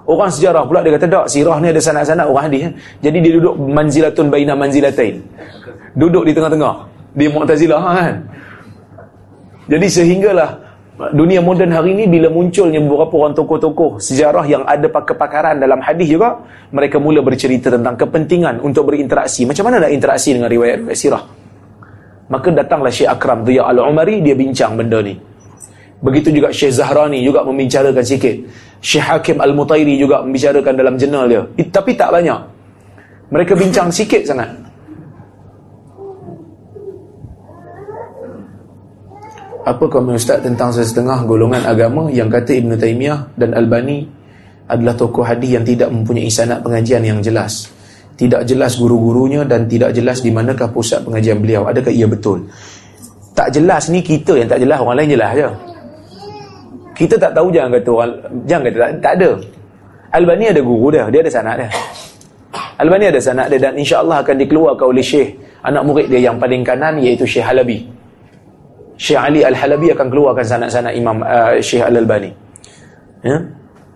Orang 0.08 0.32
sejarah 0.32 0.64
pula 0.64 0.80
dia 0.80 0.96
kata 0.96 1.04
tak, 1.04 1.26
sirah 1.28 1.60
ni 1.60 1.68
ada 1.68 1.84
sanak-sanak 1.84 2.24
orang 2.32 2.44
hadis. 2.48 2.60
Eh. 2.64 2.72
Jadi 3.04 3.16
dia 3.20 3.32
duduk 3.36 3.54
manzilatun 3.60 4.26
baina 4.32 4.56
manzilatain. 4.56 5.20
Duduk 5.92 6.24
di 6.24 6.32
tengah-tengah. 6.32 6.74
Dia 7.12 7.28
Mu'tazilah 7.28 7.80
kan. 7.84 8.14
Jadi 9.68 9.86
sehinggalah 9.92 10.67
dunia 10.98 11.38
moden 11.38 11.70
hari 11.70 11.94
ini 11.94 12.10
bila 12.10 12.26
munculnya 12.26 12.82
beberapa 12.82 13.14
orang 13.22 13.34
tokoh-tokoh 13.38 14.02
sejarah 14.02 14.42
yang 14.50 14.66
ada 14.66 14.90
kepakaran 14.90 15.62
dalam 15.62 15.78
hadis 15.78 16.10
juga 16.10 16.42
mereka 16.74 16.98
mula 16.98 17.22
bercerita 17.22 17.70
tentang 17.70 17.94
kepentingan 17.94 18.58
untuk 18.60 18.90
berinteraksi. 18.90 19.46
Macam 19.46 19.70
mana 19.70 19.86
nak 19.86 19.94
interaksi 19.94 20.34
dengan 20.34 20.50
riwayat-riwayat 20.50 20.98
sirah? 20.98 21.22
Maka 22.28 22.48
datanglah 22.52 22.92
Syekh 22.92 23.08
Akram 23.08 23.46
Dhiya 23.46 23.64
Al-Umari 23.70 24.20
dia 24.20 24.36
bincang 24.36 24.76
benda 24.76 25.00
ni. 25.00 25.16
Begitu 25.98 26.30
juga 26.30 26.52
Syekh 26.52 26.76
Zahrani 26.76 27.24
juga 27.24 27.46
membicarakan 27.46 28.04
sikit. 28.04 28.36
Syekh 28.84 29.06
Hakim 29.06 29.36
Al-Mutairi 29.40 29.96
juga 29.96 30.20
membicarakan 30.20 30.74
dalam 30.76 30.94
jurnal 31.00 31.24
dia. 31.26 31.42
Tapi 31.72 31.96
tak 31.96 32.12
banyak. 32.12 32.40
Mereka 33.32 33.56
bincang 33.56 33.88
sikit 33.88 34.28
sangat 34.28 34.67
apa 39.68 39.84
komen 39.84 40.16
Ustaz 40.16 40.40
tentang 40.40 40.72
setengah 40.72 41.28
golongan 41.28 41.60
agama 41.68 42.08
yang 42.08 42.32
kata 42.32 42.56
Ibn 42.56 42.80
Taymiyah 42.80 43.36
dan 43.36 43.52
Albani 43.52 44.08
adalah 44.64 44.96
tokoh 44.96 45.20
hadis 45.20 45.60
yang 45.60 45.64
tidak 45.64 45.92
mempunyai 45.92 46.32
sanad 46.32 46.64
pengajian 46.64 47.04
yang 47.04 47.20
jelas? 47.20 47.68
Tidak 48.16 48.48
jelas 48.48 48.80
guru-gurunya 48.80 49.44
dan 49.44 49.68
tidak 49.68 49.92
jelas 49.92 50.24
di 50.24 50.32
manakah 50.32 50.72
pusat 50.72 51.04
pengajian 51.04 51.38
beliau. 51.44 51.68
Adakah 51.68 51.92
ia 51.92 52.08
betul? 52.08 52.48
Tak 53.36 53.54
jelas 53.54 53.92
ni 53.92 54.00
kita 54.00 54.40
yang 54.40 54.48
tak 54.48 54.58
jelas 54.64 54.80
orang 54.80 55.04
lain 55.04 55.10
jelas 55.14 55.30
je. 55.36 55.48
Kita 56.98 57.14
tak 57.20 57.30
tahu 57.36 57.52
jangan 57.54 57.70
kata 57.78 57.90
orang 57.92 58.12
jangan 58.48 58.62
kata 58.66 58.76
tak, 58.80 58.90
tak 59.04 59.12
ada. 59.20 59.30
Albani 60.08 60.44
ada 60.48 60.60
guru 60.64 60.88
dia 60.90 61.04
dia 61.12 61.20
ada 61.20 61.30
sanad 61.30 61.56
dia. 61.60 61.68
Albani 62.80 63.04
ada 63.12 63.20
sanad 63.20 63.46
dia 63.52 63.60
dan 63.60 63.76
insya-Allah 63.76 64.24
akan 64.24 64.34
dikeluarkan 64.40 64.86
oleh 64.88 65.04
Syekh 65.04 65.36
anak 65.60 65.82
murid 65.84 66.08
dia 66.08 66.32
yang 66.32 66.40
paling 66.40 66.64
kanan 66.64 66.96
iaitu 66.98 67.28
Syekh 67.28 67.44
Halabi 67.44 67.97
Syekh 68.98 69.20
Ali 69.22 69.40
Al-Halabi 69.46 69.94
akan 69.94 70.06
keluarkan 70.10 70.42
sanad-sanad 70.42 70.92
Imam 70.92 71.22
uh, 71.22 71.54
Syekh 71.62 71.86
Al-Albani. 71.86 72.34
Ya? 73.22 73.38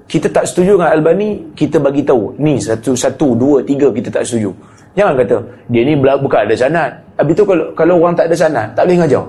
Kita 0.07 0.31
tak 0.31 0.47
setuju 0.47 0.79
dengan 0.79 0.95
Al-Albani, 0.95 1.53
kita 1.59 1.83
bagi 1.83 2.07
tahu. 2.07 2.39
Ni 2.39 2.63
satu, 2.63 2.95
satu, 2.95 3.35
dua, 3.35 3.59
tiga 3.67 3.91
kita 3.91 4.15
tak 4.15 4.23
setuju. 4.23 4.55
Jangan 4.95 5.19
kata, 5.19 5.37
dia 5.73 5.83
ni 5.83 5.99
bukan 5.99 6.41
ada 6.47 6.55
sanad. 6.55 6.91
Habis 7.19 7.35
tu 7.35 7.45
kalau, 7.49 7.67
kalau 7.75 7.95
orang 7.99 8.15
tak 8.15 8.31
ada 8.31 8.37
sanad, 8.39 8.67
tak 8.79 8.87
boleh 8.87 8.99
ngajar. 9.03 9.25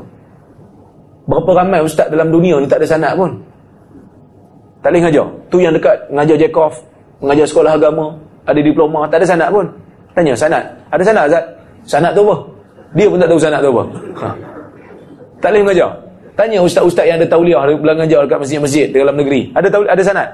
Berapa 1.24 1.52
ramai 1.56 1.80
ustaz 1.82 2.08
dalam 2.12 2.30
dunia 2.30 2.60
ni 2.60 2.68
tak 2.70 2.84
ada 2.84 2.88
sanad 2.88 3.14
pun. 3.16 3.32
Tak 4.84 4.92
boleh 4.92 5.02
ngajar. 5.08 5.28
Tu 5.50 5.58
yang 5.64 5.74
dekat 5.74 5.96
ngajar 6.12 6.36
Jekov, 6.38 6.74
mengajar 7.24 7.46
sekolah 7.48 7.72
agama, 7.80 8.14
ada 8.44 8.60
diploma, 8.60 9.08
tak 9.08 9.24
ada 9.24 9.28
sanad 9.32 9.50
pun. 9.50 9.66
Tanya, 10.14 10.38
sanad. 10.38 10.64
Ada 10.94 11.02
sanad 11.02 11.24
Azad? 11.32 11.44
Sanad 11.88 12.12
tu 12.14 12.22
apa? 12.28 12.36
Dia 12.94 13.10
pun 13.10 13.18
tak 13.18 13.30
tahu 13.32 13.40
sanad 13.42 13.60
tu 13.64 13.70
apa. 13.74 13.84
Ha. 14.22 14.28
Tak 15.44 15.52
boleh 15.52 15.64
mengajar. 15.68 15.92
Tanya 16.40 16.64
ustaz-ustaz 16.64 17.04
yang 17.04 17.20
ada 17.20 17.28
tauliah 17.28 17.62
pula 17.76 17.92
mengajar 17.94 18.24
dekat 18.24 18.40
masjid-masjid 18.48 18.88
dalam 18.90 19.20
negeri. 19.20 19.52
Ada 19.52 19.68
taul 19.68 19.86
ada 19.92 20.00
sanad? 20.00 20.28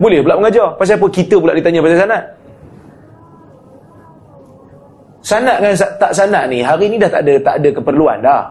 Boleh 0.00 0.24
pula 0.24 0.40
mengajar. 0.40 0.72
Pasal 0.80 0.96
apa 0.96 1.06
kita 1.12 1.36
pula 1.36 1.52
ditanya 1.52 1.84
pasal 1.84 1.98
sanad? 2.00 2.22
Sanad 5.20 5.56
kan 5.60 5.70
tak 6.00 6.12
sanad 6.16 6.44
ni 6.48 6.64
hari 6.64 6.88
ni 6.88 6.96
dah 6.96 7.10
tak 7.12 7.20
ada 7.28 7.34
tak 7.44 7.54
ada 7.60 7.68
keperluan 7.68 8.16
dah. 8.24 8.42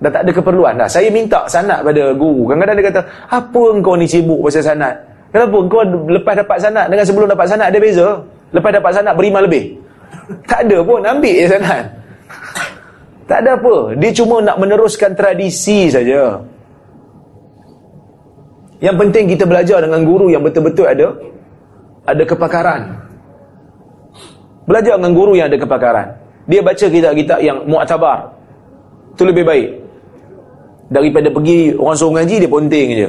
Dah 0.00 0.08
tak 0.10 0.22
ada 0.24 0.30
keperluan 0.32 0.72
dah. 0.80 0.88
Saya 0.88 1.12
minta 1.12 1.44
sanad 1.44 1.84
pada 1.84 2.16
guru. 2.16 2.48
Kadang-kadang 2.48 2.76
dia 2.80 2.86
kata, 2.88 3.00
"Apa 3.28 3.62
engkau 3.76 3.94
ni 4.00 4.08
sibuk 4.08 4.40
pasal 4.40 4.64
sanad?" 4.64 4.96
Kenapa 5.28 5.56
engkau 5.60 5.84
lepas 6.08 6.34
dapat 6.34 6.56
sanad 6.58 6.86
dengan 6.88 7.04
sebelum 7.04 7.28
dapat 7.28 7.46
sanad 7.46 7.68
ada 7.68 7.78
beza? 7.78 8.08
Lepas 8.56 8.72
dapat 8.72 8.90
sanad 8.96 9.14
beriman 9.14 9.44
lebih. 9.44 9.76
Tak 10.48 10.64
ada 10.64 10.80
pun 10.82 11.04
ambil 11.04 11.34
je 11.36 11.46
sanad. 11.46 11.99
Tak 13.30 13.46
ada 13.46 13.54
apa. 13.54 13.94
Dia 13.94 14.10
cuma 14.10 14.42
nak 14.42 14.58
meneruskan 14.58 15.14
tradisi 15.14 15.86
saja. 15.86 16.42
Yang 18.82 18.96
penting 19.06 19.24
kita 19.30 19.46
belajar 19.46 19.78
dengan 19.86 20.02
guru 20.02 20.34
yang 20.34 20.42
betul-betul 20.42 20.90
ada 20.90 21.14
ada 22.10 22.22
kepakaran. 22.26 22.90
Belajar 24.66 24.98
dengan 24.98 25.14
guru 25.14 25.38
yang 25.38 25.46
ada 25.46 25.62
kepakaran. 25.62 26.10
Dia 26.50 26.58
baca 26.58 26.82
kitab-kitab 26.90 27.38
yang 27.38 27.62
mu'tabar. 27.70 28.34
Itu 29.14 29.22
lebih 29.22 29.46
baik. 29.46 29.68
Daripada 30.90 31.30
pergi 31.30 31.70
orang 31.78 31.94
suruh 31.94 32.10
mengaji, 32.10 32.34
dia 32.42 32.50
ponting 32.50 32.88
je. 32.98 33.08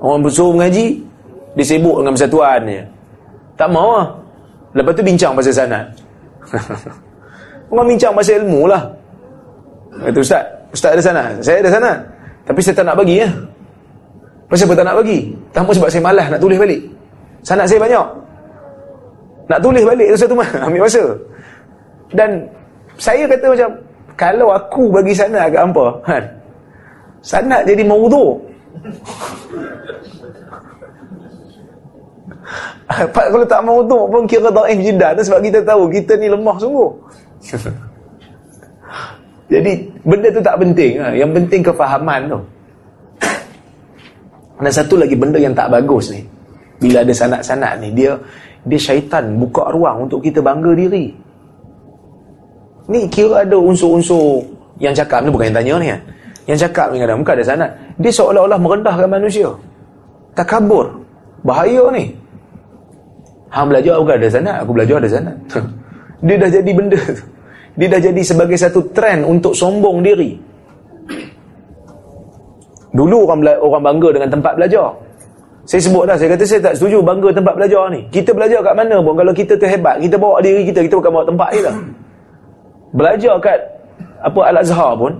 Orang 0.00 0.24
suruh 0.32 0.56
mengaji, 0.56 0.96
dia 1.60 1.64
sibuk 1.68 2.00
dengan 2.00 2.16
persatuan 2.16 2.64
je. 2.64 2.82
Tak 3.60 3.68
mau 3.68 4.00
lah. 4.00 4.08
Lepas 4.72 4.96
tu 4.96 5.04
bincang 5.04 5.36
pasal 5.36 5.52
sanat. 5.52 5.84
Orang 7.72 7.88
bincang 7.88 8.12
pasal 8.12 8.44
ilmu 8.44 8.68
lah. 8.68 8.84
Kata 10.04 10.20
Ustaz, 10.20 10.44
Ustaz 10.76 10.90
ada 10.92 11.02
sana. 11.02 11.22
Saya 11.40 11.56
ada 11.64 11.70
sana. 11.72 11.92
Tapi 12.44 12.60
saya 12.60 12.76
tak 12.76 12.84
nak 12.84 12.96
bagi 13.00 13.24
ya. 13.24 13.28
Pasal 14.52 14.68
apa 14.68 14.76
tak 14.76 14.84
nak 14.84 14.96
bagi? 15.00 15.32
Tanpa 15.56 15.72
sebab 15.72 15.88
saya 15.88 16.04
malas 16.04 16.28
nak 16.28 16.36
tulis 16.36 16.60
balik. 16.60 16.84
Sanat 17.40 17.64
saya 17.64 17.80
banyak. 17.80 18.04
Nak 19.48 19.58
tulis 19.64 19.80
balik 19.80 20.12
tu 20.12 20.18
satu 20.20 20.36
mana? 20.36 20.60
Ambil 20.68 20.84
masa. 20.84 21.04
Dan 22.12 22.44
saya 23.00 23.24
kata 23.24 23.48
macam, 23.48 23.70
kalau 24.20 24.52
aku 24.52 24.92
bagi 24.92 25.16
sana 25.16 25.48
agak 25.48 25.64
hampa, 25.64 25.96
kan? 26.04 26.20
Sanat 27.24 27.64
jadi 27.64 27.80
maudhu. 27.80 28.44
kalau 33.16 33.48
tak 33.48 33.64
maudhu 33.64 34.04
pun 34.04 34.28
kira 34.28 34.52
daif 34.52 34.84
jidat 34.84 35.16
sebab 35.24 35.40
kita 35.40 35.64
tahu 35.64 35.88
kita 35.88 36.12
ni 36.20 36.28
lemah 36.28 36.60
sungguh. 36.60 36.92
Jadi 39.52 39.72
benda 40.06 40.28
tu 40.32 40.40
tak 40.40 40.56
penting 40.62 40.92
ha. 41.02 41.12
Yang 41.12 41.30
penting 41.42 41.60
kefahaman 41.60 42.20
tu. 42.30 42.40
Dan 44.62 44.70
satu 44.72 44.94
lagi 44.94 45.18
benda 45.18 45.42
yang 45.42 45.52
tak 45.52 45.68
bagus 45.68 46.14
ni. 46.14 46.22
Bila 46.78 47.02
ada 47.02 47.14
sanat-sanat 47.14 47.82
ni 47.82 47.94
Dia 47.94 48.14
dia 48.62 48.78
syaitan 48.78 49.26
buka 49.42 49.74
ruang 49.74 50.06
untuk 50.06 50.22
kita 50.22 50.38
bangga 50.38 50.70
diri. 50.78 51.10
Ni 52.86 53.10
kira 53.10 53.42
ada 53.42 53.58
unsur-unsur 53.58 54.42
Yang 54.78 55.02
cakap 55.02 55.26
ni 55.26 55.30
bukan 55.30 55.50
yang 55.50 55.58
tanya 55.58 55.74
ni 55.78 55.86
kan 55.94 56.00
Yang 56.50 56.58
cakap 56.66 56.86
ni 56.90 56.98
kadang 56.98 57.22
bukan 57.22 57.34
ada 57.38 57.46
sanat 57.46 57.70
Dia 57.98 58.10
seolah-olah 58.10 58.58
merendahkan 58.58 59.06
manusia. 59.10 59.50
Tak 60.34 60.46
kabur 60.50 60.90
Bahaya 61.42 61.90
ni. 61.94 62.14
Hang 63.50 63.70
belajar 63.70 63.98
bukan 63.98 64.16
ada 64.18 64.28
sanat 64.30 64.56
Aku 64.62 64.70
belajar 64.74 64.96
ada 65.02 65.10
sanat 65.10 65.36
Dia 66.22 66.38
dah 66.38 66.50
jadi 66.50 66.70
benda 66.70 66.98
tu 66.98 67.26
dia 67.72 67.88
dah 67.88 68.00
jadi 68.00 68.20
sebagai 68.20 68.56
satu 68.60 68.92
trend 68.92 69.24
untuk 69.24 69.56
sombong 69.56 70.04
diri. 70.04 70.36
Dulu 72.92 73.24
orang 73.24 73.40
orang 73.56 73.82
bangga 73.88 74.08
dengan 74.20 74.28
tempat 74.28 74.52
belajar. 74.60 74.92
Saya 75.64 75.80
sebut 75.80 76.04
dah, 76.04 76.16
saya 76.18 76.28
kata 76.36 76.44
saya 76.44 76.60
tak 76.60 76.74
setuju 76.76 77.00
bangga 77.00 77.32
tempat 77.32 77.54
belajar 77.56 77.88
ni. 77.88 78.04
Kita 78.12 78.36
belajar 78.36 78.60
kat 78.60 78.74
mana 78.76 79.00
pun, 79.00 79.14
kalau 79.16 79.32
kita 79.32 79.56
tu 79.56 79.64
hebat, 79.64 79.96
kita 80.02 80.20
bawa 80.20 80.42
diri 80.44 80.68
kita, 80.68 80.84
kita 80.84 80.94
bukan 81.00 81.12
bawa 81.14 81.24
tempat 81.24 81.48
kita. 81.54 81.72
Belajar 82.92 83.34
kat 83.40 83.58
apa 84.20 84.40
Al-Azhar 84.52 84.92
pun, 84.98 85.12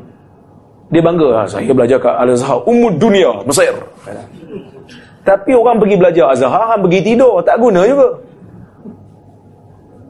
dia 0.92 1.00
bangga, 1.00 1.28
ah, 1.32 1.46
saya 1.48 1.72
belajar 1.72 1.96
kat 1.96 2.14
Al-Azhar, 2.20 2.58
umud 2.68 3.00
dunia, 3.00 3.32
Mesir. 3.48 3.72
Tapi 5.22 5.50
orang 5.54 5.78
pergi 5.80 5.96
belajar 5.96 6.26
Azhar, 6.34 6.50
orang 6.52 6.82
pergi 6.84 7.00
tidur, 7.00 7.40
tak 7.46 7.56
guna 7.56 7.80
juga. 7.88 8.08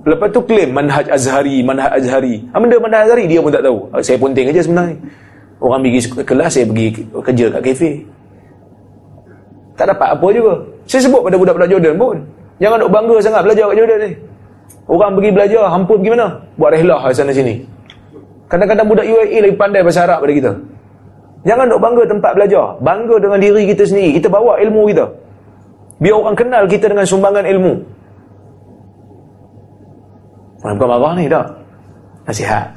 Lepas 0.02 0.28
tu 0.34 0.42
klaim 0.42 0.74
manhaj 0.74 1.06
azhari, 1.06 1.62
manhaj 1.62 1.94
azhari. 1.94 2.42
Benda 2.50 2.76
manhaj 2.82 3.06
azhari 3.06 3.24
dia 3.30 3.38
pun 3.38 3.54
tak 3.54 3.62
tahu. 3.62 3.86
Saya 4.02 4.18
ponting 4.18 4.50
aja 4.50 4.60
sebenarnya. 4.66 4.98
Orang 5.62 5.78
pergi 5.86 6.00
kelas, 6.26 6.50
saya 6.50 6.66
pergi 6.66 6.86
kerja 7.06 7.46
kat 7.54 7.62
kafe. 7.62 7.90
Tak 9.78 9.86
dapat 9.94 10.08
apa 10.18 10.26
juga. 10.34 10.54
Saya 10.90 11.06
sebut 11.06 11.22
pada 11.22 11.38
budak-budak 11.38 11.70
Jordan 11.70 11.94
pun. 11.94 12.16
Jangan 12.58 12.82
nak 12.82 12.90
bangga 12.90 13.16
sangat 13.22 13.42
belajar 13.46 13.64
kat 13.70 13.76
Jordan 13.78 13.98
ni. 14.02 14.10
Orang 14.90 15.10
pergi 15.14 15.30
belajar, 15.30 15.62
hampa 15.70 15.94
pergi 15.94 16.10
mana? 16.10 16.28
Buat 16.58 16.70
rehlah 16.74 17.00
di 17.06 17.14
sana 17.14 17.30
sini. 17.30 17.54
Kadang-kadang 18.50 18.86
budak 18.90 19.06
UAE 19.06 19.38
lebih 19.38 19.56
pandai 19.56 19.86
bahasa 19.86 20.02
Arab 20.02 20.26
daripada 20.26 20.34
kita. 20.34 20.52
Jangan 21.46 21.66
nak 21.70 21.78
bangga 21.78 22.02
tempat 22.10 22.32
belajar. 22.34 22.64
Bangga 22.82 23.16
dengan 23.22 23.38
diri 23.38 23.62
kita 23.70 23.82
sendiri. 23.86 24.18
Kita 24.18 24.26
bawa 24.26 24.58
ilmu 24.58 24.82
kita. 24.90 25.06
Biar 26.02 26.18
orang 26.18 26.34
kenal 26.34 26.66
kita 26.66 26.90
dengan 26.90 27.06
sumbangan 27.06 27.46
ilmu. 27.46 28.01
Bukan 30.62 30.78
marah 30.78 31.12
ni 31.18 31.26
tak? 31.26 31.46
Nasihat. 32.22 32.70